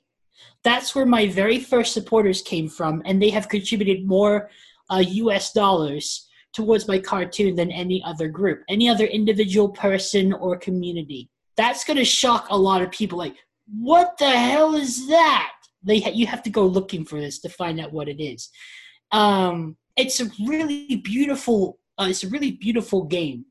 That's 0.63 0.93
where 0.93 1.05
my 1.05 1.27
very 1.27 1.59
first 1.59 1.93
supporters 1.93 2.41
came 2.41 2.69
from, 2.69 3.01
and 3.05 3.21
they 3.21 3.29
have 3.29 3.49
contributed 3.49 4.05
more 4.05 4.49
uh, 4.89 4.97
US 4.97 5.53
dollars 5.53 6.27
towards 6.53 6.87
my 6.87 6.99
cartoon 6.99 7.55
than 7.55 7.71
any 7.71 8.03
other 8.03 8.27
group, 8.27 8.63
any 8.69 8.89
other 8.89 9.05
individual 9.05 9.69
person 9.69 10.33
or 10.33 10.57
community. 10.57 11.29
That's 11.57 11.83
going 11.83 11.97
to 11.97 12.05
shock 12.05 12.47
a 12.49 12.57
lot 12.57 12.81
of 12.81 12.91
people. 12.91 13.17
Like, 13.17 13.35
what 13.79 14.17
the 14.17 14.29
hell 14.29 14.75
is 14.75 15.07
that? 15.07 15.53
They 15.83 15.99
ha- 15.99 16.11
you 16.13 16.27
have 16.27 16.43
to 16.43 16.49
go 16.49 16.65
looking 16.65 17.05
for 17.05 17.19
this 17.19 17.39
to 17.39 17.49
find 17.49 17.79
out 17.79 17.93
what 17.93 18.09
it 18.09 18.21
is. 18.21 18.49
Um, 19.11 19.77
it's 19.95 20.19
a 20.19 20.29
really 20.45 20.97
beautiful. 20.97 21.79
Uh, 21.97 22.07
it's 22.09 22.23
a 22.23 22.29
really 22.29 22.51
beautiful 22.51 23.03
game 23.05 23.45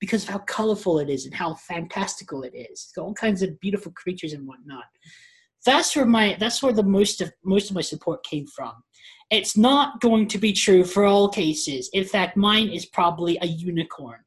because 0.00 0.22
of 0.22 0.28
how 0.28 0.38
colorful 0.38 0.98
it 0.98 1.08
is 1.08 1.24
and 1.24 1.34
how 1.34 1.54
fantastical 1.54 2.42
it 2.42 2.54
is. 2.54 2.68
It's 2.70 2.92
got 2.92 3.02
all 3.02 3.14
kinds 3.14 3.42
of 3.42 3.58
beautiful 3.60 3.92
creatures 3.92 4.32
and 4.32 4.46
whatnot. 4.46 4.84
That's 5.66 5.94
where 5.96 6.06
my 6.06 6.36
that's 6.38 6.62
where 6.62 6.72
the 6.72 6.82
most 6.82 7.20
of 7.20 7.32
most 7.44 7.70
of 7.70 7.74
my 7.74 7.82
support 7.82 8.24
came 8.24 8.46
from. 8.46 8.72
It's 9.30 9.56
not 9.56 10.00
going 10.00 10.28
to 10.28 10.38
be 10.38 10.52
true 10.52 10.84
for 10.84 11.04
all 11.04 11.28
cases. 11.28 11.90
In 11.92 12.04
fact, 12.04 12.36
mine 12.36 12.68
is 12.70 12.86
probably 12.86 13.38
a 13.42 13.46
unicorn, 13.46 14.20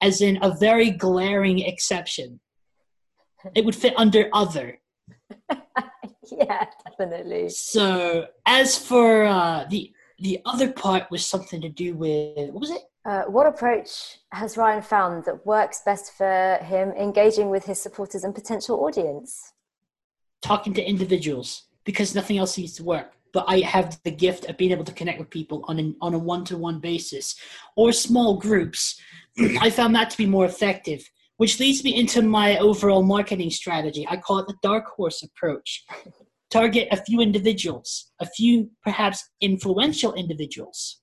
as 0.00 0.20
in 0.20 0.38
a 0.42 0.56
very 0.56 0.90
glaring 0.90 1.58
exception. 1.60 2.40
It 3.54 3.64
would 3.64 3.74
fit 3.74 3.94
under 3.96 4.28
other. 4.32 4.78
yeah, 6.30 6.66
definitely. 6.86 7.48
So 7.48 8.26
as 8.46 8.78
for 8.78 9.24
uh, 9.24 9.66
the 9.68 9.92
the 10.20 10.40
other 10.46 10.72
part 10.72 11.10
was 11.10 11.26
something 11.26 11.60
to 11.60 11.68
do 11.68 11.94
with 11.94 12.50
what 12.50 12.60
was 12.60 12.70
it? 12.70 12.82
Uh, 13.04 13.24
what 13.24 13.46
approach 13.46 14.18
has 14.32 14.56
Ryan 14.56 14.80
found 14.80 15.24
that 15.26 15.44
works 15.44 15.82
best 15.84 16.12
for 16.16 16.58
him 16.62 16.90
engaging 16.92 17.50
with 17.50 17.66
his 17.66 17.80
supporters 17.80 18.24
and 18.24 18.34
potential 18.34 18.82
audience? 18.84 19.52
Talking 20.40 20.72
to 20.74 20.82
individuals 20.82 21.64
because 21.84 22.14
nothing 22.14 22.38
else 22.38 22.54
seems 22.54 22.74
to 22.76 22.84
work. 22.84 23.12
But 23.34 23.44
I 23.48 23.60
have 23.60 24.00
the 24.04 24.10
gift 24.10 24.46
of 24.46 24.56
being 24.56 24.70
able 24.70 24.84
to 24.84 24.92
connect 24.92 25.18
with 25.18 25.28
people 25.28 25.64
on 25.68 25.78
an, 25.78 25.96
on 26.00 26.14
a 26.14 26.18
one 26.18 26.44
to 26.46 26.56
one 26.56 26.78
basis 26.78 27.36
or 27.76 27.92
small 27.92 28.38
groups. 28.38 28.98
I 29.60 29.68
found 29.68 29.94
that 29.96 30.08
to 30.10 30.16
be 30.16 30.26
more 30.26 30.46
effective, 30.46 31.06
which 31.36 31.60
leads 31.60 31.84
me 31.84 31.94
into 31.94 32.22
my 32.22 32.56
overall 32.58 33.02
marketing 33.02 33.50
strategy. 33.50 34.06
I 34.08 34.16
call 34.16 34.38
it 34.38 34.46
the 34.46 34.56
dark 34.62 34.86
horse 34.86 35.22
approach. 35.22 35.84
Target 36.50 36.86
a 36.92 36.96
few 36.96 37.20
individuals, 37.20 38.12
a 38.20 38.26
few 38.26 38.70
perhaps 38.84 39.28
influential 39.40 40.14
individuals. 40.14 41.00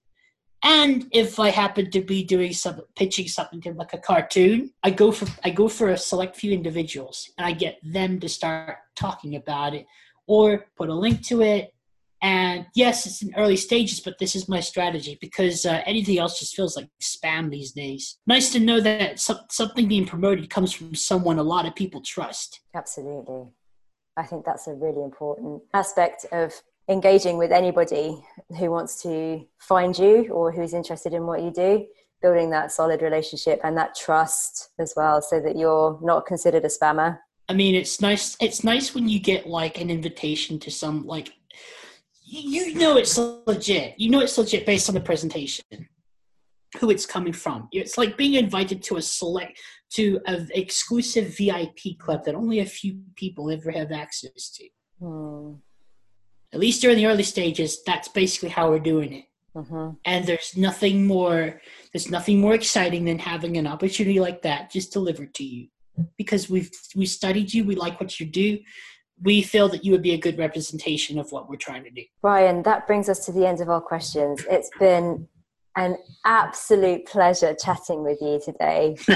And 0.64 1.08
if 1.12 1.40
I 1.40 1.50
happen 1.50 1.90
to 1.92 2.02
be 2.02 2.24
doing 2.24 2.54
some 2.54 2.82
pitching 2.96 3.28
something 3.28 3.62
to 3.62 3.74
like 3.74 3.94
a 3.94 3.98
cartoon, 3.98 4.72
I 4.84 4.92
go 4.92 5.12
for 5.12 5.28
I 5.44 5.50
go 5.50 5.68
for 5.68 5.90
a 5.90 5.98
select 5.98 6.36
few 6.36 6.52
individuals 6.52 7.30
and 7.38 7.46
I 7.46 7.52
get 7.52 7.80
them 7.84 8.20
to 8.20 8.30
start 8.30 8.78
talking 8.96 9.36
about 9.36 9.74
it 9.74 9.88
or 10.28 10.68
put 10.78 10.90
a 10.90 10.94
link 10.94 11.26
to 11.28 11.42
it. 11.42 11.74
And 12.22 12.68
yes, 12.76 13.08
it's 13.08 13.24
in 13.24 13.34
early 13.36 13.56
stages, 13.56 14.00
but 14.00 14.20
this 14.20 14.36
is 14.36 14.48
my 14.48 14.60
strategy 14.60 15.18
because 15.20 15.66
uh, 15.66 15.82
anything 15.86 16.20
else 16.20 16.40
just 16.40 16.56
feels 16.56 16.76
like 16.78 16.88
spam 17.02 17.50
these 17.50 17.72
days. 17.72 18.18
Nice 18.28 18.52
to 18.52 18.60
know 18.60 18.80
that 18.80 19.20
some, 19.20 19.40
something 19.50 19.88
being 19.88 20.06
promoted 20.06 20.50
comes 20.50 20.72
from 20.72 20.94
someone 20.94 21.40
a 21.40 21.44
lot 21.44 21.66
of 21.66 21.76
people 21.76 22.02
trust. 22.02 22.62
Absolutely. 22.76 23.48
I 24.18 24.24
think 24.24 24.46
that's 24.46 24.68
a 24.68 24.74
really 24.74 25.04
important 25.04 25.64
aspect 25.74 26.26
of 26.32 26.54
engaging 26.90 27.38
with 27.38 27.52
anybody 27.52 28.24
who 28.60 28.70
wants 28.70 29.02
to 29.02 29.46
find 29.60 29.98
you 29.98 30.30
or 30.32 30.52
who's 30.52 30.74
interested 30.74 31.14
in 31.14 31.26
what 31.26 31.42
you 31.42 31.52
do, 31.52 31.88
building 32.22 32.52
that 32.52 32.72
solid 32.72 33.02
relationship 33.02 33.60
and 33.64 33.76
that 33.78 33.96
trust 33.96 34.70
as 34.78 34.94
well 34.96 35.22
so 35.22 35.40
that 35.40 35.58
you're 35.58 35.98
not 36.04 36.26
considered 36.26 36.66
a 36.66 36.68
spammer. 36.68 37.18
I 37.50 37.54
mean, 37.54 37.76
it's 37.76 38.00
nice. 38.00 38.38
It's 38.40 38.64
nice 38.64 38.94
when 38.94 39.10
you 39.10 39.20
get 39.20 39.48
like 39.48 39.80
an 39.82 39.90
invitation 39.90 40.60
to 40.60 40.72
some 40.72 41.06
like 41.06 41.34
you 42.32 42.76
know 42.76 42.98
it's 42.98 43.18
legit. 43.18 44.00
You 44.00 44.10
know 44.10 44.22
it's 44.22 44.38
legit 44.38 44.66
based 44.66 44.90
on 44.90 44.96
the 44.96 45.02
presentation, 45.02 45.66
who 46.80 46.90
it's 46.90 47.06
coming 47.06 47.34
from. 47.34 47.68
It's 47.72 47.98
like 47.98 48.18
being 48.18 48.36
invited 48.36 48.82
to 48.84 48.98
a 48.98 49.02
select 49.02 49.60
to 49.92 50.22
an 50.26 50.50
exclusive 50.54 51.36
VIP 51.38 51.98
club 52.00 52.24
that 52.26 52.36
only 52.36 52.60
a 52.60 52.66
few 52.66 53.02
people 53.16 53.52
ever 53.52 53.72
have 53.72 53.92
access 53.92 54.50
to. 54.52 54.68
Hmm. 55.00 55.54
At 56.54 56.60
least 56.60 56.82
during 56.82 56.98
the 56.98 57.08
early 57.08 57.24
stages, 57.24 57.84
that's 57.84 58.08
basically 58.08 58.50
how 58.50 58.70
we're 58.70 58.80
doing 58.80 59.14
it. 59.14 59.26
hmm 59.54 59.90
And 60.06 60.26
there's 60.26 60.56
nothing 60.56 61.06
more. 61.06 61.62
There's 61.92 62.10
nothing 62.10 62.40
more 62.40 62.54
exciting 62.54 63.06
than 63.06 63.20
having 63.20 63.58
an 63.58 63.68
opportunity 63.68 64.20
like 64.20 64.42
that 64.44 64.72
just 64.72 64.94
delivered 64.94 65.34
to 65.36 65.44
you, 65.44 65.68
because 66.18 66.50
we've 66.50 66.72
we 66.96 67.06
studied 67.06 67.54
you. 67.54 67.66
We 67.66 67.76
like 67.76 68.00
what 68.00 68.20
you 68.20 68.26
do. 68.26 68.60
We 69.24 69.42
feel 69.42 69.70
that 69.70 69.86
you 69.86 69.92
would 69.92 70.02
be 70.02 70.14
a 70.14 70.18
good 70.18 70.38
representation 70.38 71.20
of 71.20 71.32
what 71.32 71.50
we're 71.50 71.56
trying 71.58 71.84
to 71.84 71.92
do. 71.92 72.04
Brian, 72.22 72.64
that 72.64 72.88
brings 72.88 73.10
us 73.10 73.26
to 73.26 73.32
the 73.32 73.46
end 73.46 73.62
of 73.62 73.70
our 73.70 73.82
questions. 73.82 74.46
It's 74.50 74.70
been 74.80 75.28
an 75.76 75.98
absolute 76.26 77.06
pleasure 77.06 77.56
chatting 77.56 78.04
with 78.04 78.20
you 78.22 78.42
today. 78.44 78.98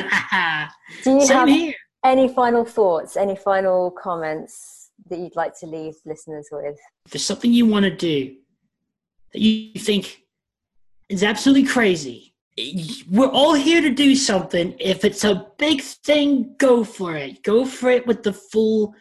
Do 1.03 1.11
you 1.11 1.25
Same 1.25 1.37
have 1.37 1.47
here. 1.47 1.73
any 2.03 2.27
final 2.29 2.63
thoughts, 2.65 3.17
any 3.17 3.35
final 3.35 3.91
comments 3.91 4.91
that 5.09 5.19
you'd 5.19 5.35
like 5.35 5.57
to 5.59 5.65
leave 5.65 5.95
listeners 6.05 6.47
with? 6.51 6.77
If 7.05 7.11
there's 7.11 7.25
something 7.25 7.51
you 7.51 7.65
want 7.65 7.85
to 7.85 7.95
do 7.95 8.35
that 9.33 9.41
you 9.41 9.79
think 9.79 10.21
is 11.09 11.23
absolutely 11.23 11.67
crazy, 11.67 12.33
we're 13.11 13.27
all 13.27 13.53
here 13.53 13.81
to 13.81 13.89
do 13.89 14.15
something. 14.15 14.75
If 14.79 15.03
it's 15.03 15.25
a 15.25 15.47
big 15.57 15.81
thing, 15.81 16.55
go 16.57 16.83
for 16.83 17.15
it. 17.15 17.43
Go 17.43 17.65
for 17.65 17.89
it 17.89 18.07
with 18.07 18.23
the 18.23 18.33
full 18.33 18.95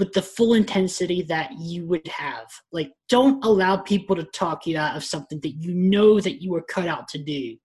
with 0.00 0.12
the 0.12 0.22
full 0.22 0.54
intensity 0.54 1.22
that 1.22 1.52
you 1.60 1.86
would 1.86 2.08
have. 2.08 2.46
Like 2.72 2.90
don't 3.08 3.44
allow 3.44 3.76
people 3.76 4.16
to 4.16 4.24
talk 4.24 4.66
you 4.66 4.76
out 4.76 4.96
of 4.96 5.04
something 5.04 5.38
that 5.40 5.50
you 5.50 5.72
know 5.72 6.18
that 6.18 6.42
you 6.42 6.50
were 6.50 6.62
cut 6.62 6.88
out 6.88 7.06
to 7.08 7.18
do. 7.18 7.56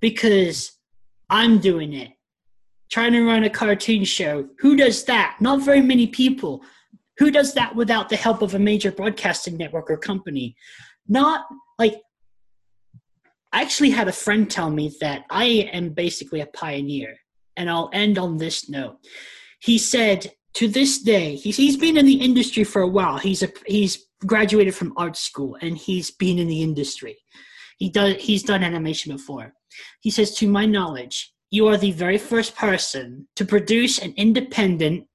Because 0.00 0.72
I'm 1.28 1.58
doing 1.58 1.92
it. 1.92 2.12
Trying 2.90 3.12
to 3.12 3.24
run 3.24 3.42
a 3.42 3.50
cartoon 3.50 4.04
show. 4.04 4.48
Who 4.60 4.76
does 4.76 5.04
that? 5.04 5.36
Not 5.40 5.62
very 5.62 5.82
many 5.82 6.06
people. 6.06 6.62
Who 7.18 7.30
does 7.30 7.52
that 7.54 7.74
without 7.74 8.08
the 8.08 8.16
help 8.16 8.42
of 8.42 8.54
a 8.54 8.58
major 8.58 8.92
broadcasting 8.92 9.56
network 9.56 9.90
or 9.90 9.96
company? 9.96 10.54
Not 11.08 11.46
like 11.78 12.00
I 13.52 13.62
actually 13.62 13.90
had 13.90 14.06
a 14.06 14.12
friend 14.12 14.48
tell 14.48 14.70
me 14.70 14.94
that 15.00 15.24
I 15.30 15.44
am 15.72 15.90
basically 15.90 16.40
a 16.40 16.46
pioneer. 16.46 17.16
And 17.56 17.68
I'll 17.70 17.90
end 17.92 18.18
on 18.18 18.36
this 18.36 18.68
note. 18.68 18.98
He 19.60 19.78
said, 19.78 20.30
to 20.56 20.68
this 20.68 21.02
day, 21.02 21.36
he's, 21.36 21.56
he's 21.58 21.76
been 21.76 21.98
in 21.98 22.06
the 22.06 22.14
industry 22.14 22.64
for 22.64 22.80
a 22.80 22.88
while. 22.88 23.18
He's 23.18 23.42
a, 23.42 23.48
he's 23.66 24.06
graduated 24.24 24.74
from 24.74 24.94
art 24.96 25.16
school 25.16 25.58
and 25.60 25.76
he's 25.76 26.10
been 26.10 26.38
in 26.38 26.48
the 26.48 26.62
industry. 26.62 27.18
He 27.76 27.90
does 27.90 28.14
he's 28.16 28.42
done 28.42 28.64
animation 28.64 29.12
before. 29.12 29.52
He 30.00 30.10
says, 30.10 30.34
to 30.36 30.48
my 30.48 30.64
knowledge, 30.64 31.34
you 31.50 31.68
are 31.68 31.76
the 31.76 31.92
very 31.92 32.16
first 32.16 32.56
person 32.56 33.28
to 33.36 33.44
produce 33.44 33.98
an 33.98 34.14
independent 34.16 35.06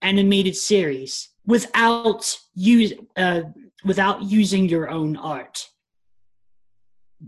animated 0.00 0.54
series 0.54 1.30
without 1.44 2.38
use 2.54 2.92
uh, 3.16 3.42
without 3.84 4.22
using 4.22 4.68
your 4.68 4.88
own 4.90 5.16
art. 5.16 5.66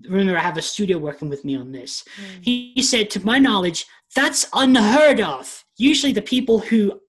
Remember, 0.08 0.38
I 0.38 0.42
have 0.42 0.56
a 0.56 0.62
studio 0.62 0.98
working 0.98 1.28
with 1.28 1.44
me 1.44 1.56
on 1.56 1.72
this. 1.72 2.04
He, 2.42 2.72
he 2.76 2.82
said, 2.82 3.10
to 3.10 3.24
my 3.26 3.38
knowledge, 3.38 3.86
that's 4.14 4.46
unheard 4.52 5.20
of. 5.20 5.64
Usually, 5.78 6.12
the 6.12 6.22
people 6.22 6.60
who 6.60 7.00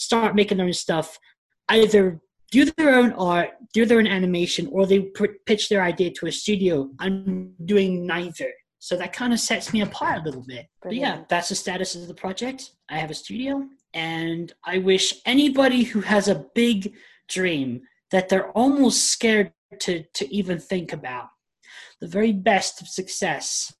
start 0.00 0.34
making 0.34 0.56
their 0.56 0.66
own 0.66 0.72
stuff 0.72 1.18
either 1.68 2.20
do 2.50 2.64
their 2.76 2.94
own 2.94 3.12
art, 3.12 3.50
do 3.72 3.86
their 3.86 3.98
own 3.98 4.06
animation, 4.06 4.68
or 4.72 4.86
they 4.86 5.00
pr- 5.00 5.38
pitch 5.46 5.68
their 5.68 5.82
idea 5.82 6.10
to 6.10 6.26
a 6.26 6.32
studio. 6.32 6.90
I'm 6.98 7.54
doing 7.64 8.06
neither. 8.06 8.50
So 8.80 8.96
that 8.96 9.12
kind 9.12 9.32
of 9.32 9.38
sets 9.38 9.72
me 9.72 9.82
apart 9.82 10.20
a 10.20 10.24
little 10.24 10.44
bit. 10.44 10.66
But 10.82 10.94
yeah, 10.94 11.22
that's 11.28 11.50
the 11.50 11.54
status 11.54 11.94
of 11.94 12.08
the 12.08 12.14
project. 12.14 12.72
I 12.88 12.98
have 12.98 13.10
a 13.10 13.14
studio, 13.14 13.68
and 13.94 14.52
I 14.64 14.78
wish 14.78 15.20
anybody 15.26 15.84
who 15.84 16.00
has 16.00 16.26
a 16.28 16.46
big 16.54 16.94
dream 17.28 17.82
that 18.10 18.28
they're 18.28 18.50
almost 18.52 19.04
scared 19.04 19.52
to, 19.80 20.02
to 20.14 20.34
even 20.34 20.58
think 20.58 20.92
about 20.92 21.28
the 22.00 22.08
very 22.08 22.32
best 22.32 22.80
of 22.80 22.88
success. 22.88 23.72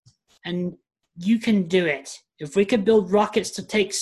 And 0.44 0.74
you 1.16 1.40
can 1.40 1.66
do 1.66 1.86
it. 1.86 2.16
If 2.38 2.54
we 2.54 2.64
could 2.64 2.84
build 2.84 3.10
rockets 3.10 3.50
to 3.52 3.66
take 3.66 3.94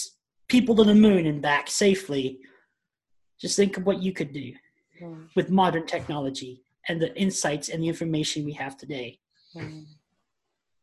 people 0.48 0.74
to 0.76 0.84
the 0.84 0.94
moon 0.94 1.26
and 1.26 1.40
back 1.40 1.68
safely, 1.70 2.40
just 3.40 3.56
think 3.56 3.76
of 3.76 3.86
what 3.86 4.02
you 4.02 4.12
could 4.12 4.32
do 4.32 4.52
mm. 5.00 5.28
with 5.36 5.50
modern 5.50 5.86
technology 5.86 6.62
and 6.88 7.00
the 7.00 7.14
insights 7.16 7.68
and 7.68 7.82
the 7.82 7.88
information 7.88 8.44
we 8.44 8.52
have 8.52 8.76
today. 8.76 9.18
Mm. 9.54 9.84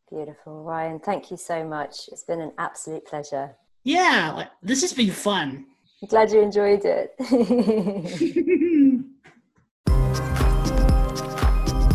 Beautiful. 0.10 0.64
Ryan, 0.64 1.00
thank 1.00 1.32
you 1.32 1.38
so 1.38 1.66
much. 1.66 2.08
It's 2.12 2.24
been 2.24 2.40
an 2.40 2.52
absolute 2.58 3.06
pleasure. 3.06 3.56
Yeah, 3.84 4.48
this 4.62 4.82
has 4.82 4.94
been 4.94 5.12
fun. 5.12 5.66
I'm 6.02 6.08
glad 6.10 6.32
you 6.32 6.42
enjoyed 6.42 6.82
it. 6.86 7.16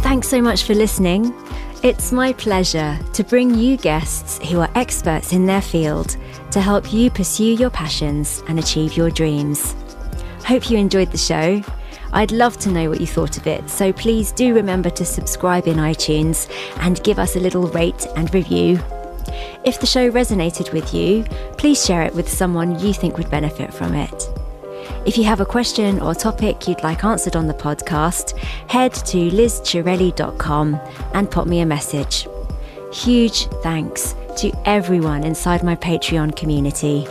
Thanks 0.02 0.28
so 0.28 0.42
much 0.42 0.64
for 0.64 0.74
listening. 0.74 1.32
It's 1.82 2.10
my 2.10 2.32
pleasure 2.32 2.98
to 3.12 3.24
bring 3.24 3.54
you 3.54 3.76
guests 3.76 4.38
who 4.50 4.60
are 4.60 4.70
experts 4.74 5.32
in 5.32 5.46
their 5.46 5.62
field 5.62 6.16
to 6.50 6.60
help 6.60 6.92
you 6.92 7.10
pursue 7.10 7.54
your 7.54 7.70
passions 7.70 8.42
and 8.48 8.58
achieve 8.58 8.96
your 8.96 9.10
dreams. 9.10 9.74
Hope 10.44 10.70
you 10.70 10.78
enjoyed 10.78 11.12
the 11.12 11.18
show. 11.18 11.62
I'd 12.12 12.32
love 12.32 12.58
to 12.58 12.70
know 12.70 12.88
what 12.88 13.00
you 13.00 13.06
thought 13.06 13.36
of 13.36 13.46
it, 13.46 13.68
so 13.70 13.92
please 13.92 14.32
do 14.32 14.54
remember 14.54 14.90
to 14.90 15.04
subscribe 15.04 15.68
in 15.68 15.76
iTunes 15.76 16.50
and 16.78 17.02
give 17.04 17.18
us 17.18 17.36
a 17.36 17.40
little 17.40 17.68
rate 17.68 18.06
and 18.16 18.32
review. 18.34 18.80
If 19.64 19.78
the 19.78 19.86
show 19.86 20.10
resonated 20.10 20.72
with 20.72 20.92
you, 20.92 21.24
please 21.56 21.84
share 21.84 22.02
it 22.02 22.14
with 22.14 22.28
someone 22.28 22.80
you 22.80 22.92
think 22.92 23.16
would 23.16 23.30
benefit 23.30 23.72
from 23.72 23.94
it. 23.94 24.28
If 25.06 25.16
you 25.16 25.24
have 25.24 25.40
a 25.40 25.46
question 25.46 26.00
or 26.00 26.14
topic 26.14 26.66
you'd 26.66 26.82
like 26.82 27.04
answered 27.04 27.36
on 27.36 27.46
the 27.46 27.54
podcast, 27.54 28.36
head 28.68 28.92
to 28.92 29.30
lizchirelli.com 29.30 30.80
and 31.14 31.30
pop 31.30 31.46
me 31.46 31.60
a 31.60 31.66
message. 31.66 32.26
Huge 32.92 33.46
thanks 33.62 34.14
to 34.36 34.52
everyone 34.64 35.24
inside 35.24 35.62
my 35.62 35.76
Patreon 35.76 36.36
community. 36.36 37.06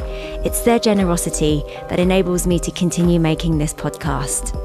It's 0.45 0.61
their 0.61 0.79
generosity 0.79 1.63
that 1.89 1.99
enables 1.99 2.47
me 2.47 2.59
to 2.59 2.71
continue 2.71 3.19
making 3.19 3.57
this 3.57 3.73
podcast. 3.73 4.55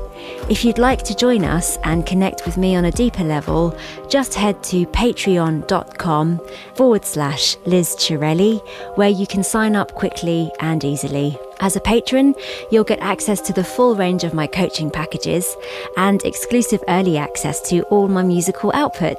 If 0.50 0.64
you'd 0.64 0.78
like 0.78 1.02
to 1.04 1.14
join 1.14 1.44
us 1.44 1.76
and 1.84 2.06
connect 2.06 2.46
with 2.46 2.56
me 2.56 2.76
on 2.76 2.84
a 2.86 2.90
deeper 2.90 3.24
level, 3.24 3.76
just 4.08 4.34
head 4.34 4.62
to 4.64 4.86
patreon.com 4.86 6.40
forward 6.74 7.04
slash 7.04 7.56
Liz 7.66 7.96
Chirelli, 7.96 8.60
where 8.96 9.08
you 9.08 9.26
can 9.26 9.42
sign 9.42 9.76
up 9.76 9.94
quickly 9.94 10.50
and 10.60 10.84
easily. 10.84 11.38
As 11.64 11.76
a 11.76 11.80
patron, 11.80 12.34
you'll 12.70 12.84
get 12.84 13.00
access 13.00 13.40
to 13.40 13.54
the 13.54 13.64
full 13.64 13.96
range 13.96 14.22
of 14.22 14.34
my 14.34 14.46
coaching 14.46 14.90
packages 14.90 15.56
and 15.96 16.22
exclusive 16.22 16.84
early 16.88 17.16
access 17.16 17.66
to 17.70 17.84
all 17.84 18.06
my 18.06 18.22
musical 18.22 18.70
output 18.74 19.16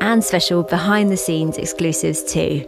and 0.00 0.24
special 0.24 0.62
behind 0.62 1.10
the 1.10 1.18
scenes 1.18 1.58
exclusives 1.58 2.24
too. 2.24 2.66